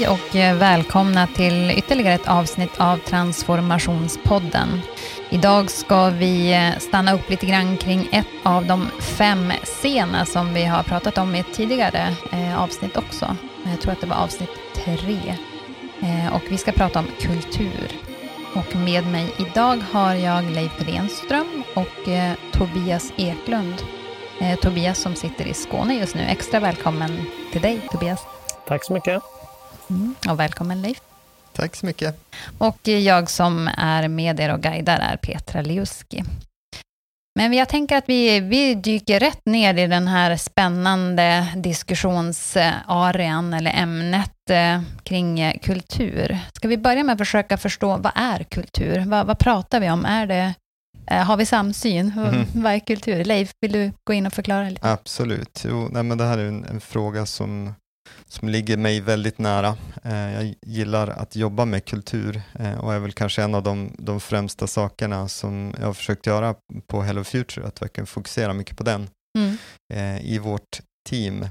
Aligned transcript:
Hej 0.00 0.08
och 0.08 0.36
eh, 0.36 0.56
välkomna 0.56 1.26
till 1.26 1.70
ytterligare 1.70 2.14
ett 2.14 2.28
avsnitt 2.28 2.80
av 2.80 2.96
Transformationspodden. 2.96 4.80
Idag 5.30 5.70
ska 5.70 6.10
vi 6.10 6.52
eh, 6.52 6.78
stanna 6.78 7.14
upp 7.14 7.30
lite 7.30 7.46
grann 7.46 7.76
kring 7.76 8.08
ett 8.12 8.26
av 8.42 8.66
de 8.66 8.88
fem 9.00 9.52
scener 9.62 10.24
som 10.24 10.54
vi 10.54 10.64
har 10.64 10.82
pratat 10.82 11.18
om 11.18 11.34
i 11.34 11.40
ett 11.40 11.54
tidigare 11.54 12.16
eh, 12.32 12.62
avsnitt 12.62 12.96
också. 12.96 13.36
Jag 13.70 13.80
tror 13.80 13.92
att 13.92 14.00
det 14.00 14.06
var 14.06 14.16
avsnitt 14.16 14.50
tre. 14.74 15.34
Och 16.32 16.42
vi 16.48 16.58
ska 16.58 16.72
prata 16.72 16.98
om 16.98 17.06
kultur. 17.20 17.92
Och 18.54 18.76
med 18.76 19.06
mig 19.06 19.34
idag 19.38 19.82
har 19.92 20.14
jag 20.14 20.44
Leif 20.44 20.72
Renström 20.78 21.62
och 21.74 22.08
Tobias 22.52 23.12
Eklund. 23.16 23.74
Tobias 24.62 24.98
som 24.98 25.14
sitter 25.14 25.46
i 25.46 25.54
Skåne 25.54 25.94
just 25.94 26.14
nu. 26.14 26.22
Extra 26.22 26.60
välkommen 26.60 27.26
till 27.52 27.60
dig 27.60 27.80
Tobias. 27.90 28.26
Tack 28.66 28.84
så 28.84 28.92
mycket. 28.92 29.39
Mm, 29.90 30.14
och 30.28 30.40
välkommen 30.40 30.82
Leif. 30.82 31.00
Tack 31.52 31.76
så 31.76 31.86
mycket. 31.86 32.16
Och 32.58 32.88
jag 32.88 33.30
som 33.30 33.70
är 33.76 34.08
med 34.08 34.40
er 34.40 34.52
och 34.52 34.60
guidar 34.60 34.98
är 34.98 35.16
Petra 35.16 35.62
Liuski. 35.62 36.24
Men 37.34 37.52
jag 37.52 37.68
tänker 37.68 37.96
att 37.96 38.08
vi, 38.08 38.40
vi 38.40 38.74
dyker 38.74 39.20
rätt 39.20 39.46
ner 39.46 39.74
i 39.74 39.86
den 39.86 40.08
här 40.08 40.36
spännande 40.36 41.46
diskussionsarean 41.56 43.54
eller 43.54 43.70
ämnet 43.74 44.50
eh, 44.50 44.82
kring 45.02 45.58
kultur. 45.62 46.38
Ska 46.52 46.68
vi 46.68 46.76
börja 46.76 47.04
med 47.04 47.12
att 47.12 47.18
försöka 47.18 47.56
förstå 47.56 47.96
vad 47.96 48.12
är 48.14 48.44
kultur? 48.44 49.04
Vad, 49.06 49.26
vad 49.26 49.38
pratar 49.38 49.80
vi 49.80 49.90
om? 49.90 50.04
Är 50.04 50.26
det, 50.26 50.54
eh, 51.06 51.22
har 51.22 51.36
vi 51.36 51.46
samsyn? 51.46 52.12
Mm. 52.16 52.46
Vad 52.54 52.72
är 52.72 52.78
kultur? 52.78 53.24
Leif, 53.24 53.50
vill 53.60 53.72
du 53.72 53.92
gå 54.04 54.12
in 54.12 54.26
och 54.26 54.32
förklara 54.32 54.68
lite? 54.68 54.92
Absolut. 54.92 55.64
Jo, 55.68 55.88
nej, 55.90 56.02
men 56.02 56.18
det 56.18 56.24
här 56.24 56.38
är 56.38 56.48
en, 56.48 56.64
en 56.64 56.80
fråga 56.80 57.26
som 57.26 57.74
som 58.28 58.48
ligger 58.48 58.76
mig 58.76 59.00
väldigt 59.00 59.38
nära. 59.38 59.76
Eh, 60.04 60.34
jag 60.34 60.54
gillar 60.66 61.08
att 61.08 61.36
jobba 61.36 61.64
med 61.64 61.84
kultur 61.84 62.42
eh, 62.58 62.78
och 62.78 62.94
är 62.94 62.98
väl 62.98 63.12
kanske 63.12 63.42
en 63.42 63.54
av 63.54 63.62
de, 63.62 63.94
de 63.98 64.20
främsta 64.20 64.66
sakerna 64.66 65.28
som 65.28 65.74
jag 65.78 65.86
har 65.86 65.94
försökt 65.94 66.26
göra 66.26 66.54
på 66.86 67.02
Hello 67.02 67.24
Future, 67.24 67.66
att 67.66 67.82
verkligen 67.82 68.06
fokusera 68.06 68.52
mycket 68.52 68.76
på 68.76 68.82
den 68.82 69.08
mm. 69.38 69.56
Eh, 69.92 70.32
i 70.32 70.38
vårt 70.38 70.80
team. 71.08 71.46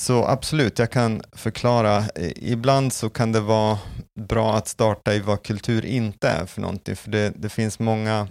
Så 0.00 0.24
absolut, 0.24 0.78
jag 0.78 0.90
kan 0.90 1.22
förklara. 1.32 2.04
Ibland 2.36 2.92
så 2.92 3.10
kan 3.10 3.32
det 3.32 3.40
vara 3.40 3.78
bra 4.20 4.54
att 4.54 4.68
starta 4.68 5.14
i 5.14 5.20
vad 5.20 5.42
kultur 5.42 5.84
inte 5.84 6.28
är 6.28 6.46
för 6.46 6.60
någonting, 6.60 6.96
för 6.96 7.10
det, 7.10 7.32
det 7.36 7.48
finns 7.48 7.78
många 7.78 8.28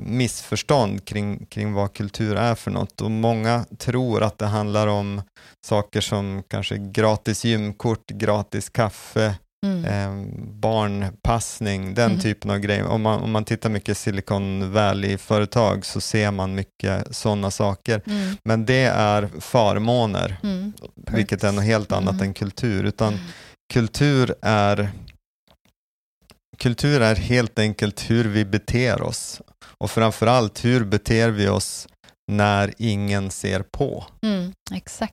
missförstånd 0.00 1.04
kring, 1.04 1.46
kring 1.46 1.72
vad 1.72 1.92
kultur 1.92 2.36
är 2.36 2.54
för 2.54 2.70
något 2.70 3.00
och 3.00 3.10
många 3.10 3.64
tror 3.78 4.22
att 4.22 4.38
det 4.38 4.46
handlar 4.46 4.86
om 4.86 5.22
saker 5.66 6.00
som 6.00 6.42
kanske 6.48 6.76
gratis 6.78 7.44
gymkort, 7.44 8.06
gratis 8.10 8.68
kaffe, 8.68 9.34
mm. 9.66 9.84
eh, 9.84 10.26
barnpassning, 10.60 11.94
den 11.94 12.10
mm. 12.10 12.20
typen 12.20 12.50
av 12.50 12.58
grejer. 12.58 12.86
Om 12.86 13.02
man, 13.02 13.20
om 13.20 13.30
man 13.30 13.44
tittar 13.44 13.70
mycket 13.70 13.98
Silicon 13.98 14.72
Valley-företag 14.72 15.84
så 15.84 16.00
ser 16.00 16.30
man 16.30 16.54
mycket 16.54 17.16
sådana 17.16 17.50
saker. 17.50 18.02
Mm. 18.06 18.36
Men 18.44 18.66
det 18.66 18.84
är 18.84 19.28
förmåner, 19.40 20.36
mm. 20.42 20.72
vilket 21.10 21.44
är 21.44 21.52
något 21.52 21.64
helt 21.64 21.92
annat 21.92 22.14
mm. 22.14 22.26
än 22.26 22.34
kultur. 22.34 22.84
Utan 22.84 23.12
mm. 23.12 23.24
kultur 23.72 24.34
är 24.42 24.90
Kultur 26.62 27.00
är 27.00 27.14
helt 27.14 27.58
enkelt 27.58 28.10
hur 28.10 28.24
vi 28.24 28.44
beter 28.44 29.02
oss 29.02 29.40
och 29.78 29.90
framförallt 29.90 30.64
hur 30.64 30.84
beter 30.84 31.30
vi 31.30 31.48
oss 31.48 31.88
när 32.32 32.74
ingen 32.78 33.30
ser 33.30 33.62
på. 33.62 34.04
Mm. 34.22 34.52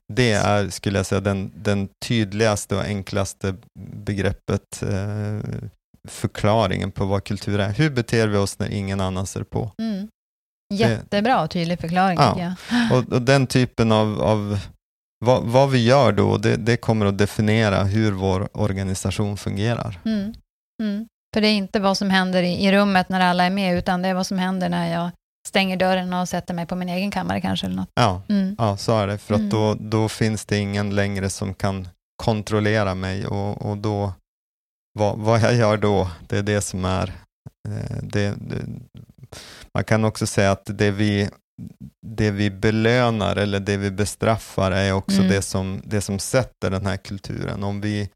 Det 0.08 0.32
är, 0.32 0.68
skulle 0.68 0.98
jag 0.98 1.06
säga, 1.06 1.20
den, 1.20 1.52
den 1.56 1.88
tydligaste 2.06 2.76
och 2.76 2.84
enklaste 2.84 3.54
begreppet, 3.94 4.82
eh, 4.82 5.60
förklaringen 6.08 6.92
på 6.92 7.04
vad 7.04 7.24
kultur 7.24 7.58
är. 7.58 7.72
Hur 7.72 7.90
beter 7.90 8.28
vi 8.28 8.36
oss 8.36 8.58
när 8.58 8.70
ingen 8.70 9.00
annan 9.00 9.26
ser 9.26 9.42
på? 9.42 9.72
Mm. 9.82 10.08
Jättebra 10.74 11.42
och 11.42 11.50
tydlig 11.50 11.80
förklaring. 11.80 12.18
Ja. 12.18 12.54
Och, 12.92 13.12
och, 13.12 13.22
den 13.22 13.46
typen 13.46 13.92
av, 13.92 14.22
av 14.22 14.58
vad, 15.24 15.42
vad, 15.42 15.70
vi 15.70 15.84
gör 15.84 16.12
då, 16.12 16.36
det, 16.36 16.56
det, 16.56 16.76
kommer 16.76 17.06
att 17.06 17.18
definiera 17.18 17.84
hur 17.84 18.12
vår 18.12 18.48
organisation 18.52 19.36
fungerar. 19.36 20.00
Mm. 20.04 20.34
Mm. 20.82 21.06
För 21.34 21.40
det 21.40 21.48
är 21.48 21.54
inte 21.54 21.80
vad 21.80 21.96
som 21.96 22.10
händer 22.10 22.42
i, 22.42 22.66
i 22.66 22.72
rummet 22.72 23.08
när 23.08 23.20
alla 23.20 23.44
är 23.44 23.50
med, 23.50 23.78
utan 23.78 24.02
det 24.02 24.08
är 24.08 24.14
vad 24.14 24.26
som 24.26 24.38
händer 24.38 24.68
när 24.68 24.92
jag 24.92 25.10
stänger 25.48 25.76
dörren 25.76 26.12
och 26.12 26.28
sätter 26.28 26.54
mig 26.54 26.66
på 26.66 26.76
min 26.76 26.88
egen 26.88 27.10
kammare 27.10 27.40
kanske. 27.40 27.66
Eller 27.66 27.76
något. 27.76 27.90
Ja, 27.94 28.22
mm. 28.28 28.56
ja 28.58 28.76
så 28.76 28.98
är 28.98 29.06
det. 29.06 29.18
För 29.18 29.34
att 29.34 29.40
mm. 29.40 29.50
då, 29.50 29.74
då 29.74 30.08
finns 30.08 30.44
det 30.44 30.58
ingen 30.58 30.94
längre 30.94 31.30
som 31.30 31.54
kan 31.54 31.88
kontrollera 32.22 32.94
mig 32.94 33.26
och, 33.26 33.70
och 33.70 33.78
då, 33.78 34.12
vad, 34.98 35.18
vad 35.18 35.40
jag 35.40 35.54
gör 35.54 35.76
då, 35.76 36.10
det 36.28 36.38
är 36.38 36.42
det 36.42 36.60
som 36.60 36.84
är 36.84 37.12
eh, 37.68 37.96
det, 38.02 38.34
det, 38.36 38.64
man 39.74 39.84
kan 39.84 40.04
också 40.04 40.26
säga 40.26 40.50
att 40.50 40.64
det 40.64 40.90
vi, 40.90 41.30
det 42.06 42.30
vi 42.30 42.50
belönar 42.50 43.36
eller 43.36 43.60
det 43.60 43.76
vi 43.76 43.90
bestraffar 43.90 44.70
är 44.70 44.92
också 44.92 45.18
mm. 45.18 45.28
det, 45.28 45.42
som, 45.42 45.82
det 45.84 46.00
som 46.00 46.18
sätter 46.18 46.70
den 46.70 46.86
här 46.86 46.96
kulturen. 46.96 47.64
Om 47.64 47.80
vi, 47.80 48.08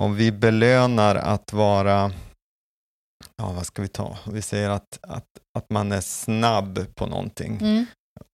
om 0.00 0.16
vi 0.16 0.32
belönar 0.32 1.14
att 1.14 1.52
vara 1.52 2.12
ja 3.36 3.52
vad 3.52 3.66
ska 3.66 3.82
vi 3.82 3.88
ta, 3.88 4.18
vi 4.32 4.42
säger 4.42 4.70
att, 4.70 4.98
att, 5.02 5.26
att 5.58 5.70
man 5.70 5.92
är 5.92 6.00
snabb 6.00 6.94
på 6.94 7.06
någonting 7.06 7.58
mm. 7.60 7.86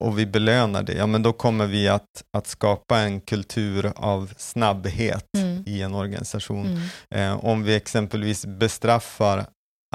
och 0.05 0.19
vi 0.19 0.27
belönar 0.27 0.83
det, 0.83 0.93
ja 0.93 1.07
men 1.07 1.23
då 1.23 1.33
kommer 1.33 1.67
vi 1.67 1.89
att, 1.89 2.25
att 2.37 2.47
skapa 2.47 2.99
en 2.99 3.21
kultur 3.21 3.93
av 3.97 4.33
snabbhet 4.37 5.27
mm. 5.39 5.65
i 5.67 5.83
en 5.83 5.95
organisation. 5.95 6.67
Mm. 6.67 7.33
Eh, 7.33 7.45
om 7.45 7.63
vi 7.63 7.75
exempelvis 7.75 8.47
bestraffar 8.47 9.47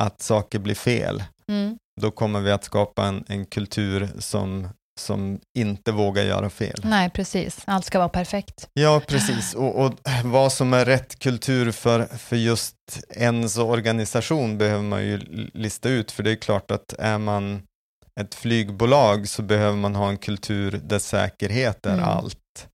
att 0.01 0.21
saker 0.21 0.59
blir 0.59 0.75
fel, 0.75 1.23
mm. 1.47 1.77
då 2.01 2.11
kommer 2.11 2.39
vi 2.39 2.51
att 2.51 2.63
skapa 2.63 3.05
en, 3.05 3.23
en 3.27 3.45
kultur 3.45 4.09
som 4.19 4.69
som 4.99 5.39
inte 5.57 5.91
vågar 5.91 6.23
göra 6.23 6.49
fel. 6.49 6.79
Nej, 6.83 7.09
precis. 7.09 7.61
Allt 7.65 7.85
ska 7.85 7.97
vara 7.97 8.09
perfekt. 8.09 8.69
Ja, 8.73 9.01
precis. 9.07 9.53
Och, 9.53 9.85
och, 9.85 9.93
vad 10.23 10.53
som 10.53 10.73
är 10.73 10.85
rätt 10.85 11.19
kultur 11.19 11.71
för, 11.71 12.05
för 12.05 12.35
just 12.35 12.75
ens 13.09 13.57
organisation 13.57 14.57
behöver 14.57 14.83
man 14.83 15.03
ju 15.05 15.17
lista 15.53 15.89
ut, 15.89 16.11
för 16.11 16.23
det 16.23 16.31
är 16.31 16.35
klart 16.35 16.71
att 16.71 16.93
är 16.99 17.17
man 17.17 17.61
ett 18.19 18.35
flygbolag 18.35 19.27
så 19.29 19.41
behöver 19.41 19.77
man 19.77 19.95
ha 19.95 20.09
en 20.09 20.17
kultur 20.17 20.81
där 20.83 20.99
säkerhet 20.99 21.85
är 21.85 21.93
mm. 21.93 22.05
allt. 22.05 22.67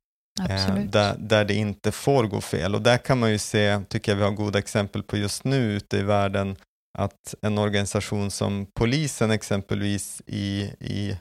Eh, 0.49 0.75
där, 0.75 1.15
där 1.17 1.45
det 1.45 1.53
inte 1.53 1.91
får 1.91 2.23
gå 2.23 2.41
fel. 2.41 2.75
Och 2.75 2.81
där 2.81 2.97
kan 2.97 3.19
man 3.19 3.31
ju 3.31 3.37
se, 3.37 3.81
tycker 3.89 4.11
jag 4.11 4.17
vi 4.17 4.23
har 4.23 4.31
goda 4.31 4.59
exempel 4.59 5.03
på 5.03 5.17
just 5.17 5.43
nu 5.43 5.73
ute 5.73 5.97
i 5.97 6.03
världen, 6.03 6.55
att 6.97 7.35
en 7.41 7.57
organisation 7.57 8.31
som 8.31 8.67
polisen 8.75 9.31
exempelvis 9.31 10.21
i, 10.25 10.61
i 10.79 11.17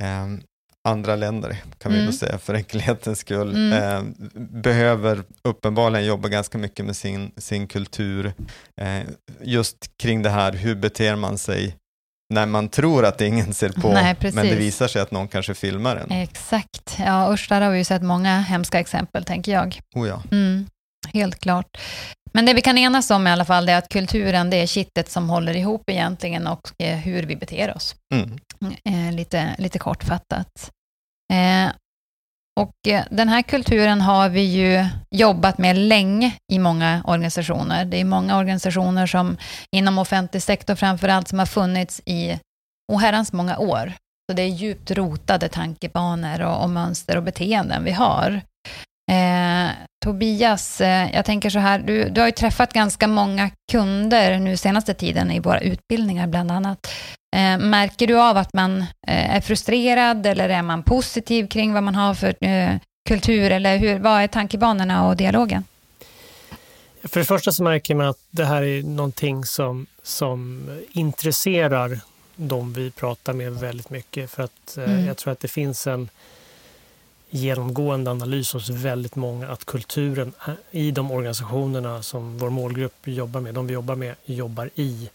eh, 0.00 0.26
andra 0.88 1.16
länder, 1.16 1.56
kan 1.78 1.92
mm. 1.92 2.00
vi 2.00 2.06
då 2.06 2.12
säga 2.12 2.38
för 2.38 2.54
enkelhetens 2.54 3.18
skull, 3.18 3.54
mm. 3.54 3.72
eh, 3.72 4.02
behöver 4.40 5.22
uppenbarligen 5.44 6.06
jobba 6.06 6.28
ganska 6.28 6.58
mycket 6.58 6.84
med 6.84 6.96
sin, 6.96 7.30
sin 7.36 7.66
kultur, 7.66 8.32
eh, 8.80 9.00
just 9.42 9.76
kring 10.02 10.22
det 10.22 10.30
här, 10.30 10.52
hur 10.52 10.74
beter 10.74 11.16
man 11.16 11.38
sig 11.38 11.76
när 12.34 12.46
man 12.46 12.68
tror 12.68 13.04
att 13.04 13.20
ingen 13.20 13.54
ser 13.54 13.68
på, 13.68 13.92
Nej, 13.92 14.16
men 14.20 14.46
det 14.46 14.54
visar 14.54 14.88
sig 14.88 15.02
att 15.02 15.10
någon 15.10 15.28
kanske 15.28 15.54
filmar 15.54 15.96
en. 15.96 16.10
Exakt. 16.10 16.96
Ja, 16.98 17.32
usch, 17.32 17.46
där 17.48 17.60
har 17.60 17.70
vi 17.70 17.78
ju 17.78 17.84
sett 17.84 18.02
många 18.02 18.40
hemska 18.40 18.80
exempel, 18.80 19.24
tänker 19.24 19.52
jag. 19.52 19.80
Oh 19.94 20.08
ja. 20.08 20.22
Mm, 20.30 20.66
helt 21.12 21.38
klart. 21.38 21.78
Men 22.32 22.46
det 22.46 22.54
vi 22.54 22.60
kan 22.60 22.78
enas 22.78 23.10
om 23.10 23.26
i 23.26 23.30
alla 23.30 23.44
fall, 23.44 23.68
är 23.68 23.78
att 23.78 23.88
kulturen, 23.88 24.50
det 24.50 24.56
är 24.56 24.66
kittet 24.66 25.10
som 25.10 25.30
håller 25.30 25.56
ihop 25.56 25.90
egentligen 25.90 26.46
och 26.46 26.72
eh, 26.78 26.96
hur 26.96 27.22
vi 27.22 27.36
beter 27.36 27.76
oss. 27.76 27.94
Mm. 28.14 28.38
Eh, 28.84 29.14
lite, 29.16 29.54
lite 29.58 29.78
kortfattat. 29.78 30.70
Eh, 31.32 31.72
och 32.60 32.74
den 33.10 33.28
här 33.28 33.42
kulturen 33.42 34.00
har 34.00 34.28
vi 34.28 34.40
ju 34.40 34.86
jobbat 35.10 35.58
med 35.58 35.76
länge 35.76 36.34
i 36.52 36.58
många 36.58 37.02
organisationer. 37.06 37.84
Det 37.84 37.96
är 37.96 38.04
många 38.04 38.38
organisationer 38.38 39.06
som 39.06 39.36
inom 39.76 39.98
offentlig 39.98 40.42
sektor 40.42 40.74
framförallt 40.74 41.28
som 41.28 41.38
har 41.38 41.46
funnits 41.46 42.00
i 42.04 42.38
oherrans 42.92 43.32
många 43.32 43.58
år. 43.58 43.92
Så 44.30 44.36
det 44.36 44.42
är 44.42 44.48
djupt 44.48 44.90
rotade 44.90 45.48
tankebanor 45.48 46.40
och, 46.40 46.62
och 46.62 46.70
mönster 46.70 47.16
och 47.16 47.22
beteenden 47.22 47.84
vi 47.84 47.92
har. 47.92 48.40
Tobias, 50.04 50.80
eh, 50.80 51.14
jag 51.14 51.24
tänker 51.24 51.50
så 51.50 51.58
här, 51.58 51.78
du, 51.78 52.08
du 52.08 52.20
har 52.20 52.28
ju 52.28 52.32
träffat 52.32 52.72
ganska 52.72 53.06
många 53.06 53.50
kunder 53.72 54.38
nu 54.38 54.56
senaste 54.56 54.94
tiden 54.94 55.30
i 55.30 55.40
våra 55.40 55.60
utbildningar 55.60 56.26
bland 56.26 56.50
annat. 56.50 56.86
Eh, 57.36 57.58
märker 57.58 58.06
du 58.06 58.20
av 58.20 58.36
att 58.36 58.52
man 58.52 58.80
eh, 58.80 59.34
är 59.34 59.40
frustrerad 59.40 60.26
eller 60.26 60.48
är 60.48 60.62
man 60.62 60.82
positiv 60.82 61.48
kring 61.48 61.72
vad 61.72 61.82
man 61.82 61.94
har 61.94 62.14
för 62.14 62.34
kultur 63.08 63.50
eller 63.50 63.76
hur, 63.76 63.98
vad 63.98 64.22
är 64.22 64.26
tankebanorna 64.26 65.08
och 65.08 65.16
dialogen? 65.16 65.64
För 67.04 67.20
det 67.20 67.26
första 67.26 67.52
så 67.52 67.62
märker 67.62 67.94
man 67.94 68.06
att 68.06 68.18
det 68.30 68.44
här 68.44 68.62
är 68.62 68.82
någonting 68.82 69.44
som, 69.44 69.86
som 70.02 70.68
intresserar 70.90 72.00
de 72.36 72.72
vi 72.72 72.90
pratar 72.90 73.32
med 73.32 73.52
väldigt 73.52 73.90
mycket 73.90 74.30
för 74.30 74.42
att 74.42 74.76
mm. 74.76 75.06
jag 75.06 75.16
tror 75.16 75.32
att 75.32 75.40
det 75.40 75.48
finns 75.48 75.86
en 75.86 76.08
genomgående 77.30 78.10
analys 78.10 78.52
hos 78.52 78.68
väldigt 78.68 79.16
många 79.16 79.48
att 79.48 79.64
kulturen 79.64 80.32
i 80.70 80.90
de 80.90 81.10
organisationerna 81.10 82.02
som 82.02 82.38
vår 82.38 82.50
målgrupp 82.50 83.08
jobbar 83.08 83.40
med, 83.40 83.54
de 83.54 83.66
vi 83.66 83.72
jobbar 83.72 83.94
med, 83.94 84.14
jobbar 84.24 84.70
i, 84.74 85.10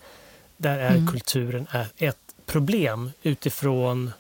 där 0.58 0.80
är 0.80 0.96
mm. 0.96 1.08
kulturen 1.08 1.68
ett 1.98 2.18
problem 2.46 3.12
utifrån 3.24 4.12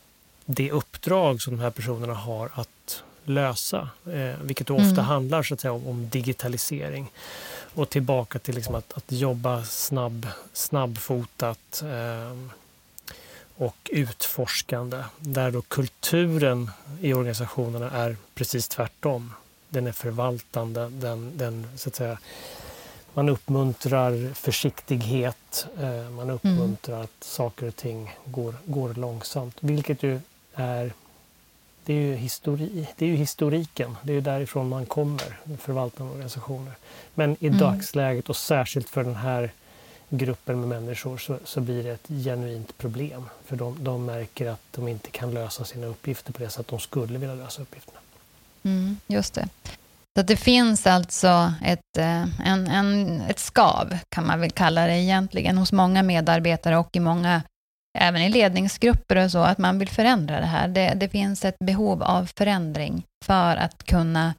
det 0.45 0.71
uppdrag 0.71 1.41
som 1.41 1.57
de 1.57 1.63
här 1.63 1.71
personerna 1.71 2.13
har 2.13 2.49
att 2.53 3.03
lösa, 3.23 3.89
eh, 4.05 4.35
vilket 4.41 4.69
ofta 4.69 4.83
mm. 4.83 5.05
handlar 5.05 5.43
så 5.43 5.53
att 5.53 5.59
säga, 5.59 5.71
om, 5.71 5.87
om 5.87 6.09
digitalisering. 6.09 7.11
Och 7.75 7.89
tillbaka 7.89 8.39
till 8.39 8.55
liksom 8.55 8.75
att, 8.75 8.93
att 8.93 9.11
jobba 9.11 9.63
snabb, 9.63 10.27
snabbfotat 10.53 11.83
eh, 11.83 12.37
och 13.57 13.89
utforskande. 13.91 15.03
Där 15.19 15.51
då 15.51 15.61
kulturen 15.61 16.71
i 17.01 17.13
organisationerna 17.13 17.91
är 17.91 18.15
precis 18.35 18.67
tvärtom. 18.67 19.33
Den 19.69 19.87
är 19.87 19.91
förvaltande, 19.91 20.89
den, 20.89 21.37
den 21.37 21.67
så 21.75 21.89
att 21.89 21.95
säga, 21.95 22.17
man 23.13 23.29
uppmuntrar 23.29 24.33
försiktighet, 24.33 25.67
eh, 25.79 26.09
man 26.09 26.29
uppmuntrar 26.29 26.95
mm. 26.95 27.03
att 27.03 27.23
saker 27.23 27.67
och 27.67 27.75
ting 27.75 28.15
går, 28.25 28.55
går 28.65 28.93
långsamt. 28.93 29.57
Vilket 29.59 30.03
ju 30.03 30.19
är, 30.55 30.93
det 31.85 31.93
är 31.93 31.97
ju, 31.97 32.15
histori, 32.15 32.87
det 32.97 33.05
är 33.05 33.09
ju 33.09 33.15
historiken, 33.15 33.97
det 34.03 34.11
är 34.11 34.15
ju 34.15 34.21
därifrån 34.21 34.69
man 34.69 34.85
kommer, 34.85 35.39
förvaltande 35.59 36.11
organisationer. 36.11 36.73
Men 37.13 37.37
i 37.39 37.47
mm. 37.47 37.59
dagsläget 37.59 38.29
och 38.29 38.37
särskilt 38.37 38.89
för 38.89 39.03
den 39.03 39.15
här 39.15 39.51
gruppen 40.17 40.59
med 40.59 40.69
människor 40.69 41.17
så, 41.17 41.37
så 41.43 41.61
blir 41.61 41.83
det 41.83 41.89
ett 41.89 42.07
genuint 42.07 42.77
problem. 42.77 43.29
För 43.45 43.55
de, 43.55 43.83
de 43.83 44.05
märker 44.05 44.49
att 44.49 44.61
de 44.71 44.87
inte 44.87 45.09
kan 45.09 45.33
lösa 45.33 45.65
sina 45.65 45.87
uppgifter 45.87 46.33
på 46.33 46.43
det 46.43 46.49
sätt 46.49 46.67
de 46.67 46.79
skulle 46.79 47.17
vilja 47.17 47.35
lösa 47.35 47.61
uppgifterna. 47.61 47.99
Mm, 48.63 48.97
just 49.07 49.33
det. 49.33 49.47
Så 50.17 50.23
det 50.23 50.35
finns 50.35 50.87
alltså 50.87 51.53
ett, 51.65 51.97
eh, 51.97 52.47
en, 52.47 52.67
en, 52.67 53.21
ett 53.21 53.39
skav, 53.39 53.97
kan 54.09 54.27
man 54.27 54.39
väl 54.39 54.51
kalla 54.51 54.87
det 54.87 54.97
egentligen, 54.97 55.57
hos 55.57 55.71
många 55.71 56.03
medarbetare 56.03 56.77
och 56.77 56.95
i 56.95 56.99
många, 56.99 57.41
även 57.99 58.21
i 58.21 58.29
ledningsgrupper 58.29 59.15
och 59.15 59.31
så, 59.31 59.39
att 59.39 59.57
man 59.57 59.79
vill 59.79 59.89
förändra 59.89 60.39
det 60.39 60.45
här. 60.45 60.67
Det, 60.67 60.93
det 60.95 61.09
finns 61.09 61.45
ett 61.45 61.59
behov 61.59 62.03
av 62.03 62.29
förändring 62.37 63.03
för 63.25 63.57
att 63.57 63.83
kunna 63.83 64.33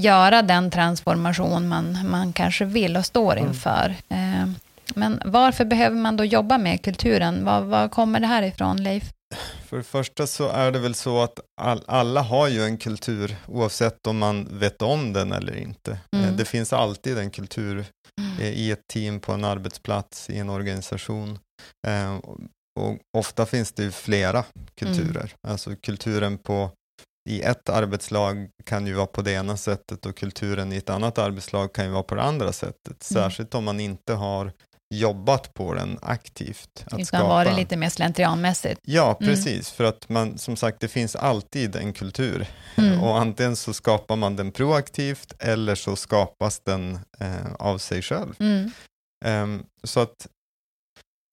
göra 0.00 0.42
den 0.42 0.70
transformation 0.70 1.68
man, 1.68 2.10
man 2.10 2.32
kanske 2.32 2.64
vill 2.64 2.96
och 2.96 3.06
står 3.06 3.32
mm. 3.36 3.48
inför. 3.48 3.94
Mm. 4.08 4.54
Men 4.94 5.22
varför 5.24 5.64
behöver 5.64 5.96
man 5.96 6.16
då 6.16 6.24
jobba 6.24 6.58
med 6.58 6.82
kulturen? 6.82 7.44
Var, 7.44 7.60
var 7.60 7.88
kommer 7.88 8.20
det 8.20 8.26
här 8.26 8.42
ifrån, 8.42 8.82
Leif? 8.82 9.12
För 9.64 9.76
det 9.76 9.82
första 9.82 10.26
så 10.26 10.48
är 10.48 10.72
det 10.72 10.78
väl 10.78 10.94
så 10.94 11.22
att 11.22 11.40
all, 11.60 11.84
alla 11.86 12.22
har 12.22 12.48
ju 12.48 12.64
en 12.64 12.78
kultur, 12.78 13.36
oavsett 13.46 14.06
om 14.06 14.18
man 14.18 14.58
vet 14.58 14.82
om 14.82 15.12
den 15.12 15.32
eller 15.32 15.56
inte. 15.56 15.90
Eh, 15.90 16.22
mm. 16.24 16.36
Det 16.36 16.44
finns 16.44 16.72
alltid 16.72 17.18
en 17.18 17.30
kultur 17.30 17.86
mm. 18.20 18.54
i 18.54 18.70
ett 18.70 18.86
team, 18.92 19.20
på 19.20 19.32
en 19.32 19.44
arbetsplats, 19.44 20.30
i 20.30 20.38
en 20.38 20.50
organisation. 20.50 21.38
Eh, 21.86 22.16
och 22.80 22.98
ofta 23.16 23.46
finns 23.46 23.72
det 23.72 23.82
ju 23.82 23.90
flera 23.90 24.44
kulturer. 24.74 25.32
Mm. 25.44 25.52
Alltså 25.52 25.76
kulturen 25.76 26.38
på 26.38 26.70
i 27.30 27.42
ett 27.42 27.68
arbetslag 27.68 28.48
kan 28.64 28.86
ju 28.86 28.92
vara 28.92 29.06
på 29.06 29.22
det 29.22 29.32
ena 29.32 29.56
sättet 29.56 30.06
och 30.06 30.16
kulturen 30.16 30.72
i 30.72 30.76
ett 30.76 30.90
annat 30.90 31.18
arbetslag 31.18 31.72
kan 31.72 31.84
ju 31.84 31.90
vara 31.90 32.02
på 32.02 32.14
det 32.14 32.22
andra 32.22 32.52
sättet. 32.52 33.10
Mm. 33.10 33.22
Särskilt 33.22 33.54
om 33.54 33.64
man 33.64 33.80
inte 33.80 34.12
har 34.14 34.52
jobbat 34.98 35.54
på 35.54 35.74
den 35.74 35.98
aktivt. 36.02 36.84
Att 36.86 37.00
Utan 37.00 37.28
var 37.28 37.44
det 37.44 37.56
lite 37.56 37.76
mer 37.76 37.88
slentrianmässigt. 37.88 38.80
Ja, 38.84 39.16
mm. 39.20 39.30
precis. 39.30 39.46
Mm. 39.46 39.62
För 39.76 39.84
att 39.84 40.08
man, 40.08 40.38
som 40.38 40.56
sagt, 40.56 40.80
det 40.80 40.88
finns 40.88 41.16
alltid 41.16 41.76
en 41.76 41.92
kultur. 41.92 42.46
Mm. 42.76 43.02
Och 43.02 43.18
antingen 43.18 43.56
så 43.56 43.72
skapar 43.72 44.16
man 44.16 44.36
den 44.36 44.52
proaktivt 44.52 45.34
eller 45.38 45.74
så 45.74 45.96
skapas 45.96 46.60
den 46.60 46.98
eh, 47.20 47.54
av 47.58 47.78
sig 47.78 48.02
själv. 48.02 48.34
Mm. 48.38 48.70
Um, 49.24 49.66
så 49.82 50.00
att 50.00 50.26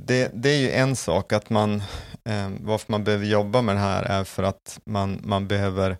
det, 0.03 0.31
det, 0.33 0.49
är 0.49 0.59
ju 0.59 0.71
en 0.71 0.95
sak 0.95 1.33
att 1.33 1.49
man, 1.49 1.83
um, 2.29 2.57
varför 2.61 2.91
man 2.91 3.03
behöver 3.03 3.25
jobba 3.25 3.61
med 3.61 3.75
det 3.75 3.79
här 3.79 4.03
är 4.03 4.23
för 4.23 4.43
att 4.43 4.79
man, 4.85 5.21
man 5.23 5.47
behöver 5.47 5.97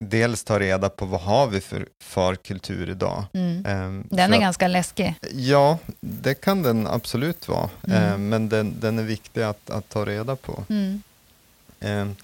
dels 0.00 0.44
ta 0.44 0.58
reda 0.58 0.88
på 0.88 1.06
vad 1.06 1.20
har 1.20 1.46
vi 1.46 1.60
för, 1.60 1.88
för 2.00 2.34
kultur 2.34 2.90
idag. 2.90 3.24
Mm. 3.32 3.56
Um, 3.66 4.04
den 4.10 4.32
är 4.32 4.36
att, 4.36 4.42
ganska 4.42 4.68
läskig. 4.68 5.14
Ja, 5.32 5.78
det 6.00 6.34
kan 6.34 6.62
den 6.62 6.86
absolut 6.86 7.48
vara, 7.48 7.70
mm. 7.88 8.14
um, 8.14 8.28
men 8.28 8.48
den, 8.48 8.74
den 8.80 8.98
är 8.98 9.02
viktig 9.02 9.42
att, 9.42 9.70
att 9.70 9.88
ta 9.88 10.04
reda 10.04 10.36
på. 10.36 10.64
Mm. 10.68 11.02
Um, 11.80 12.16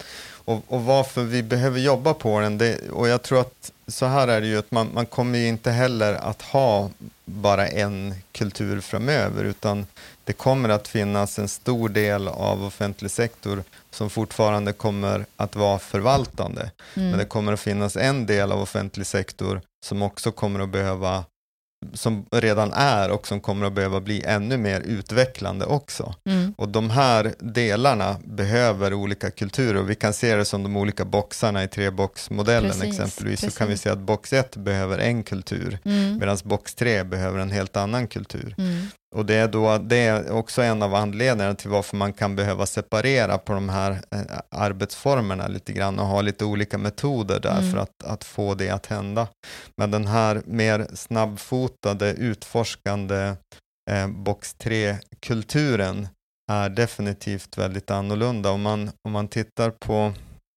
och, 0.45 0.63
och, 0.67 0.81
varför 0.81 1.23
vi 1.23 1.43
behöver 1.43 1.79
jobba 1.79 2.13
på 2.13 2.39
den, 2.39 2.57
det, 2.57 2.89
och 2.89 3.07
jag 3.07 3.21
tror 3.21 3.41
att 3.41 3.71
så 3.87 4.05
här 4.05 4.27
är 4.27 4.41
det 4.41 4.47
ju 4.47 4.57
att 4.57 4.71
man, 4.71 4.89
man 4.93 5.05
kommer 5.05 5.39
ju 5.39 5.47
inte 5.47 5.71
heller 5.71 6.13
att 6.13 6.41
ha 6.41 6.89
bara 7.25 7.67
en 7.67 8.15
kultur 8.31 8.81
framöver, 8.81 9.43
utan 9.43 9.85
det 10.25 10.33
kommer 10.33 10.69
att 10.69 10.87
finnas 10.87 11.39
en 11.39 11.47
stor 11.47 11.89
del 11.89 12.27
av 12.27 12.65
offentlig 12.65 13.11
sektor 13.11 13.63
som 13.91 14.09
fortfarande 14.09 14.73
kommer 14.73 15.25
att 15.35 15.55
vara 15.55 15.79
förvaltande. 15.79 16.71
Mm. 16.95 17.09
Men 17.09 17.19
det 17.19 17.25
kommer 17.25 17.53
att 17.53 17.59
finnas 17.59 17.97
en 17.97 18.25
del 18.25 18.51
av 18.51 18.61
offentlig 18.61 19.07
sektor 19.07 19.61
som 19.85 20.01
också 20.01 20.31
kommer 20.31 20.59
att 20.59 20.69
behöva 20.69 21.25
som 21.93 22.25
redan 22.31 22.73
är 22.73 23.11
och 23.11 23.27
som 23.27 23.39
kommer 23.39 23.65
att 23.65 23.73
behöva 23.73 24.01
bli 24.01 24.23
ännu 24.23 24.57
mer 24.57 24.81
utvecklande 24.81 25.65
också. 25.65 26.15
Mm. 26.29 26.53
Och 26.57 26.69
de 26.69 26.89
här 26.89 27.33
delarna 27.39 28.17
behöver 28.23 28.93
olika 28.93 29.31
kulturer 29.31 29.75
och 29.75 29.89
vi 29.89 29.95
kan 29.95 30.13
se 30.13 30.35
det 30.35 30.45
som 30.45 30.63
de 30.63 30.77
olika 30.77 31.05
boxarna 31.05 31.63
i 31.63 31.67
treboxmodellen 31.67 32.81
exempelvis. 32.81 33.41
Precis. 33.41 33.53
Så 33.53 33.57
kan 33.57 33.67
vi 33.67 33.77
se 33.77 33.89
att 33.89 33.99
box 33.99 34.33
1 34.33 34.55
behöver 34.55 34.97
en 34.97 35.23
kultur 35.23 35.79
mm. 35.85 36.17
medan 36.17 36.37
box 36.43 36.75
3 36.75 37.03
behöver 37.03 37.39
en 37.39 37.51
helt 37.51 37.77
annan 37.77 38.07
kultur. 38.07 38.55
Mm. 38.57 38.87
Och 39.15 39.25
det 39.25 39.35
är, 39.35 39.47
då, 39.47 39.77
det 39.77 39.97
är 39.97 40.31
också 40.31 40.61
en 40.61 40.81
av 40.81 40.95
anledningarna 40.95 41.55
till 41.55 41.69
varför 41.69 41.97
man 41.97 42.13
kan 42.13 42.35
behöva 42.35 42.65
separera 42.65 43.37
på 43.37 43.53
de 43.53 43.69
här 43.69 43.91
eh, 43.91 44.19
arbetsformerna 44.49 45.47
lite 45.47 45.73
grann 45.73 45.99
och 45.99 46.05
ha 46.05 46.21
lite 46.21 46.45
olika 46.45 46.77
metoder 46.77 47.39
där 47.39 47.57
mm. 47.59 47.71
för 47.71 47.77
att, 47.77 48.03
att 48.03 48.23
få 48.23 48.55
det 48.55 48.69
att 48.69 48.85
hända. 48.85 49.27
Men 49.77 49.91
den 49.91 50.07
här 50.07 50.41
mer 50.45 50.87
snabbfotade, 50.93 52.13
utforskande 52.13 53.35
eh, 53.91 54.07
box 54.07 54.55
3-kulturen 54.59 56.07
är 56.51 56.69
definitivt 56.69 57.57
väldigt 57.57 57.91
annorlunda. 57.91 58.51
Om 58.51 58.61
man, 58.61 58.91
om 59.07 59.11
man 59.11 59.27
tittar 59.27 59.69
på 59.69 60.13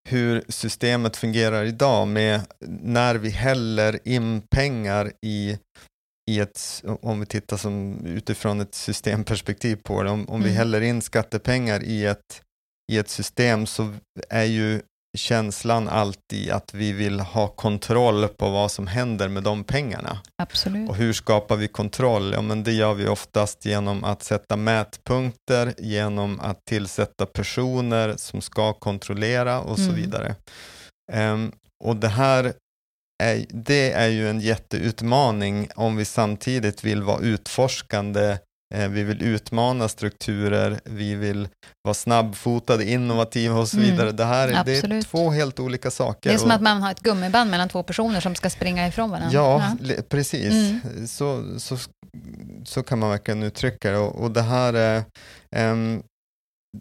hur 0.08 0.44
systemet 0.48 1.16
fungerar 1.16 1.64
idag 1.64 2.08
med 2.08 2.40
när 2.82 3.14
vi 3.14 3.30
häller 3.30 3.98
in 4.04 4.42
pengar 4.50 5.12
i 5.26 5.58
i 6.28 6.38
ett, 6.38 6.84
om 7.02 7.20
vi 7.20 7.26
tittar 7.26 7.56
som, 7.56 8.06
utifrån 8.06 8.60
ett 8.60 8.74
systemperspektiv 8.74 9.76
på 9.76 10.02
det, 10.02 10.10
om, 10.10 10.28
om 10.28 10.34
mm. 10.34 10.48
vi 10.48 10.54
häller 10.54 10.80
in 10.80 11.02
skattepengar 11.02 11.82
i 11.82 12.06
ett, 12.06 12.42
i 12.92 12.98
ett 12.98 13.08
system 13.08 13.66
så 13.66 13.94
är 14.28 14.44
ju 14.44 14.80
känslan 15.16 15.88
alltid 15.88 16.50
att 16.50 16.74
vi 16.74 16.92
vill 16.92 17.20
ha 17.20 17.48
kontroll 17.48 18.28
på 18.28 18.50
vad 18.50 18.72
som 18.72 18.86
händer 18.86 19.28
med 19.28 19.42
de 19.42 19.64
pengarna. 19.64 20.18
Absolut. 20.42 20.90
Och 20.90 20.96
hur 20.96 21.12
skapar 21.12 21.56
vi 21.56 21.68
kontroll? 21.68 22.32
Ja, 22.32 22.42
men 22.42 22.62
det 22.62 22.72
gör 22.72 22.94
vi 22.94 23.08
oftast 23.08 23.64
genom 23.64 24.04
att 24.04 24.22
sätta 24.22 24.56
mätpunkter, 24.56 25.74
genom 25.78 26.40
att 26.40 26.64
tillsätta 26.64 27.26
personer 27.26 28.14
som 28.16 28.40
ska 28.40 28.72
kontrollera 28.72 29.60
och 29.60 29.78
mm. 29.78 29.90
så 29.90 29.96
vidare. 29.96 30.34
Um, 31.12 31.52
och 31.84 31.96
det 31.96 32.08
här 32.08 32.52
är, 33.22 33.46
det 33.48 33.92
är 33.92 34.08
ju 34.08 34.30
en 34.30 34.40
jätteutmaning 34.40 35.68
om 35.74 35.96
vi 35.96 36.04
samtidigt 36.04 36.84
vill 36.84 37.02
vara 37.02 37.20
utforskande, 37.20 38.38
eh, 38.74 38.88
vi 38.88 39.02
vill 39.02 39.22
utmana 39.22 39.88
strukturer, 39.88 40.80
vi 40.84 41.14
vill 41.14 41.48
vara 41.84 41.94
snabbfotade, 41.94 42.90
innovativa 42.90 43.58
och 43.58 43.68
så 43.68 43.76
mm, 43.76 43.90
vidare. 43.90 44.08
Mm, 44.08 44.16
det 44.16 44.24
här 44.24 44.64
det 44.64 44.78
är 44.78 45.02
två 45.02 45.30
helt 45.30 45.60
olika 45.60 45.90
saker. 45.90 46.30
Det 46.30 46.34
är 46.34 46.38
som 46.38 46.50
att 46.50 46.62
man 46.62 46.82
har 46.82 46.90
ett 46.90 47.00
gummiband 47.00 47.50
mellan 47.50 47.68
två 47.68 47.82
personer 47.82 48.20
som 48.20 48.34
ska 48.34 48.50
springa 48.50 48.88
ifrån 48.88 49.10
varandra. 49.10 49.30
Ja, 49.32 49.76
ja. 49.82 49.94
precis. 50.08 50.52
Mm. 50.52 51.06
Så, 51.06 51.44
så, 51.58 51.78
så 52.64 52.82
kan 52.82 52.98
man 52.98 53.10
verkligen 53.10 53.42
uttrycka 53.42 53.90
det. 53.90 53.98
Och, 53.98 54.22
och 54.22 54.30
det 54.30 54.42
här 54.42 54.74
är, 54.74 55.04
um, 55.72 56.02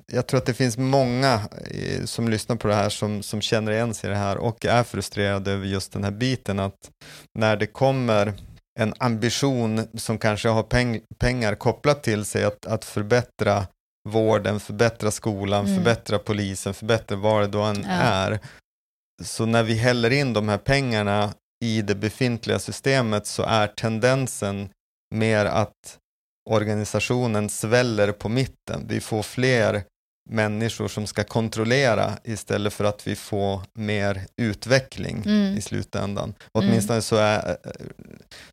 jag 0.05 0.27
tror 0.27 0.37
att 0.37 0.45
det 0.45 0.53
finns 0.53 0.77
många 0.77 1.41
eh, 1.71 2.03
som 2.05 2.29
lyssnar 2.29 2.55
på 2.55 2.67
det 2.67 2.75
här 2.75 2.89
som, 2.89 3.23
som 3.23 3.41
känner 3.41 3.71
igen 3.71 3.93
sig 3.93 4.09
i 4.09 4.13
det 4.13 4.19
här 4.19 4.37
och 4.37 4.65
är 4.65 4.83
frustrerade 4.83 5.51
över 5.51 5.65
just 5.65 5.91
den 5.91 6.03
här 6.03 6.11
biten 6.11 6.59
att 6.59 6.91
när 7.39 7.57
det 7.57 7.67
kommer 7.67 8.33
en 8.79 8.93
ambition 8.97 9.87
som 9.93 10.17
kanske 10.17 10.49
har 10.49 10.63
peng, 10.63 11.01
pengar 11.17 11.55
kopplat 11.55 12.03
till 12.03 12.25
sig 12.25 12.43
att, 12.43 12.65
att 12.65 12.85
förbättra 12.85 13.67
vården, 14.09 14.59
förbättra 14.59 15.11
skolan, 15.11 15.65
mm. 15.65 15.75
förbättra 15.75 16.19
polisen, 16.19 16.73
förbättra 16.73 17.17
vad 17.17 17.41
det 17.43 17.47
då 17.47 17.61
än 17.61 17.83
ja. 17.83 17.89
är. 17.89 18.39
Så 19.23 19.45
när 19.45 19.63
vi 19.63 19.73
häller 19.73 20.09
in 20.13 20.33
de 20.33 20.49
här 20.49 20.57
pengarna 20.57 21.33
i 21.65 21.81
det 21.81 21.95
befintliga 21.95 22.59
systemet 22.59 23.27
så 23.27 23.43
är 23.43 23.67
tendensen 23.67 24.69
mer 25.15 25.45
att 25.45 25.97
organisationen 26.47 27.49
sväller 27.49 28.11
på 28.11 28.29
mitten. 28.29 28.85
Vi 28.87 28.99
får 28.99 29.23
fler 29.23 29.83
människor 30.29 30.87
som 30.87 31.07
ska 31.07 31.23
kontrollera 31.23 32.11
istället 32.23 32.73
för 32.73 32.83
att 32.83 33.07
vi 33.07 33.15
får 33.15 33.61
mer 33.73 34.25
utveckling 34.41 35.23
mm. 35.25 35.57
i 35.57 35.61
slutändan. 35.61 36.33
Åtminstone 36.51 36.93
mm. 36.93 37.01
så, 37.01 37.15
är, 37.15 37.57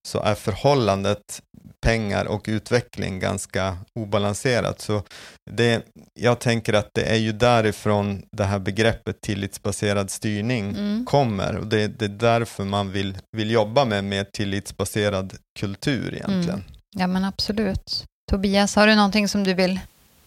så 0.09 0.21
är 0.21 0.35
förhållandet 0.35 1.43
pengar 1.85 2.25
och 2.25 2.45
utveckling 2.49 3.21
ganska 3.21 3.79
obalanserat. 3.95 4.81
Så 4.81 5.03
det, 5.51 5.83
jag 6.21 6.39
tänker 6.39 6.73
att 6.73 6.91
det 6.95 7.03
är 7.03 7.17
ju 7.17 7.33
därifrån 7.33 8.23
det 8.33 8.45
här 8.45 8.59
begreppet 8.59 9.21
tillitsbaserad 9.21 10.11
styrning 10.11 10.71
mm. 10.71 11.05
kommer 11.05 11.57
och 11.57 11.67
det, 11.67 11.87
det, 11.87 12.05
är 12.05 12.09
därför 12.09 12.65
man 12.65 12.93
vill, 12.93 13.19
vill 13.37 13.51
jobba 13.51 13.85
med 13.85 14.05
mer 14.05 14.25
tillitsbaserad 14.25 15.35
kultur 15.59 16.15
egentligen. 16.15 16.65
Ja 16.97 17.07
men 17.07 17.25
absolut. 17.25 18.05
Tobias, 18.31 18.77
har 18.77 18.87
du 18.87 18.95
någonting 18.95 19.29
som 19.29 19.45
du 19.45 19.55
vill 19.55 19.81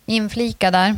inflika 0.06 0.72
där? 0.72 0.96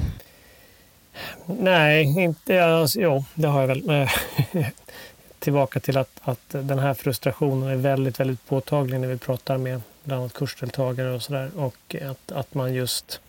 Nej, 1.46 2.20
inte, 2.20 2.66
alltså, 2.66 3.00
jo, 3.00 3.26
det 3.36 3.48
har 3.48 3.62
jag 3.62 3.68
väl. 3.68 3.90
Eh, 3.90 4.10
tillbaka 5.40 5.80
till 5.80 5.98
att, 5.98 6.20
att 6.22 6.50
den 6.50 6.80
här 6.80 6.94
frustrationen 6.94 7.70
är 7.70 7.76
väldigt, 7.76 8.20
väldigt 8.20 8.48
påtaglig 8.48 9.00
när 9.00 9.08
vi 9.08 9.18
pratar 9.18 9.58
med 9.58 9.82
bland 10.04 10.22
annat 10.22 10.34
kursdeltagare 10.34 11.12
och 11.12 11.22
sådär. 11.22 11.52
Och 11.56 11.96
att, 12.10 12.32
att 12.32 12.54
man 12.54 12.74
just... 12.74 13.20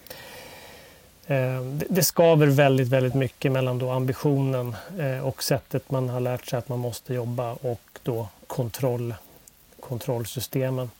Eh, 1.26 1.62
det, 1.62 1.86
det 1.88 2.02
skaver 2.02 2.46
väldigt, 2.46 2.88
väldigt 2.88 3.14
mycket 3.14 3.52
mellan 3.52 3.78
då 3.78 3.90
ambitionen 3.90 4.76
eh, 4.98 5.26
och 5.26 5.42
sättet 5.42 5.90
man 5.90 6.08
har 6.08 6.20
lärt 6.20 6.46
sig 6.46 6.58
att 6.58 6.68
man 6.68 6.78
måste 6.78 7.14
jobba 7.14 7.52
och 7.52 7.98
då 8.02 8.28
kontroll, 8.46 9.14
kontrollsystemen. 9.80 10.90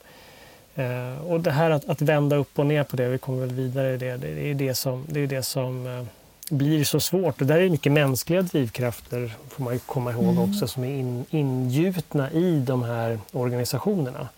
Eh, 0.75 1.25
och 1.27 1.39
det 1.39 1.51
här 1.51 1.71
att, 1.71 1.89
att, 1.89 2.01
vända 2.01 2.35
upp 2.35 2.59
och 2.59 2.65
ner 2.65 2.83
på 2.83 2.95
det, 2.95 3.07
vi 3.07 3.17
kommer 3.17 3.39
väl 3.39 3.51
vidare 3.51 3.93
i 3.93 3.97
det, 3.97 4.17
det 4.17 4.49
är 4.49 4.53
det 4.53 4.75
som, 4.75 5.05
det 5.09 5.19
är 5.19 5.27
det 5.27 5.43
som 5.43 5.87
eh, 5.87 6.03
blir 6.49 6.83
så 6.83 6.99
svårt. 6.99 7.39
Det 7.39 7.45
där 7.45 7.59
är 7.59 7.69
mycket 7.69 7.91
mänskliga 7.91 8.41
drivkrafter, 8.41 9.33
får 9.49 9.63
man 9.63 9.73
ju 9.73 9.79
komma 9.79 10.11
ihåg 10.11 10.23
mm. 10.23 10.49
också, 10.49 10.67
som 10.67 10.83
är 10.83 10.99
in, 10.99 11.25
ingjutna 11.29 12.31
i 12.31 12.59
de 12.59 12.83
här 12.83 13.19
organisationerna. 13.31 14.29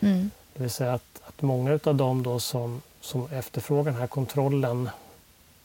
Mm. 0.00 0.30
Det 0.54 0.62
vill 0.62 0.70
säga 0.70 0.92
att, 0.92 1.20
att 1.24 1.42
många 1.42 1.78
av 1.84 1.94
dem 1.94 2.22
då 2.22 2.40
som, 2.40 2.82
som 3.00 3.28
efterfrågar 3.32 3.92
den 3.92 4.00
här 4.00 4.06
kontrollen 4.06 4.88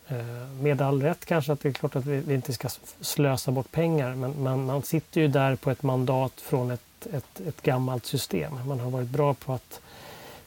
eh, 0.07 0.17
med 0.61 0.81
all 0.81 1.03
rätt 1.03 1.25
kanske 1.25 1.51
att 1.51 1.61
det 1.61 1.69
är 1.69 1.73
klart 1.73 1.95
att 1.95 2.05
vi, 2.05 2.17
vi 2.17 2.33
inte 2.33 2.53
ska 2.53 2.69
slösa 3.01 3.51
bort 3.51 3.71
pengar 3.71 4.15
men 4.15 4.43
man, 4.43 4.65
man 4.65 4.83
sitter 4.83 5.21
ju 5.21 5.27
där 5.27 5.55
på 5.55 5.71
ett 5.71 5.83
mandat 5.83 6.33
från 6.35 6.71
ett, 6.71 7.07
ett, 7.13 7.47
ett 7.47 7.61
gammalt 7.61 8.05
system. 8.05 8.67
Man 8.67 8.79
har 8.79 8.89
varit 8.89 9.09
bra 9.09 9.33
på 9.33 9.53
att 9.53 9.81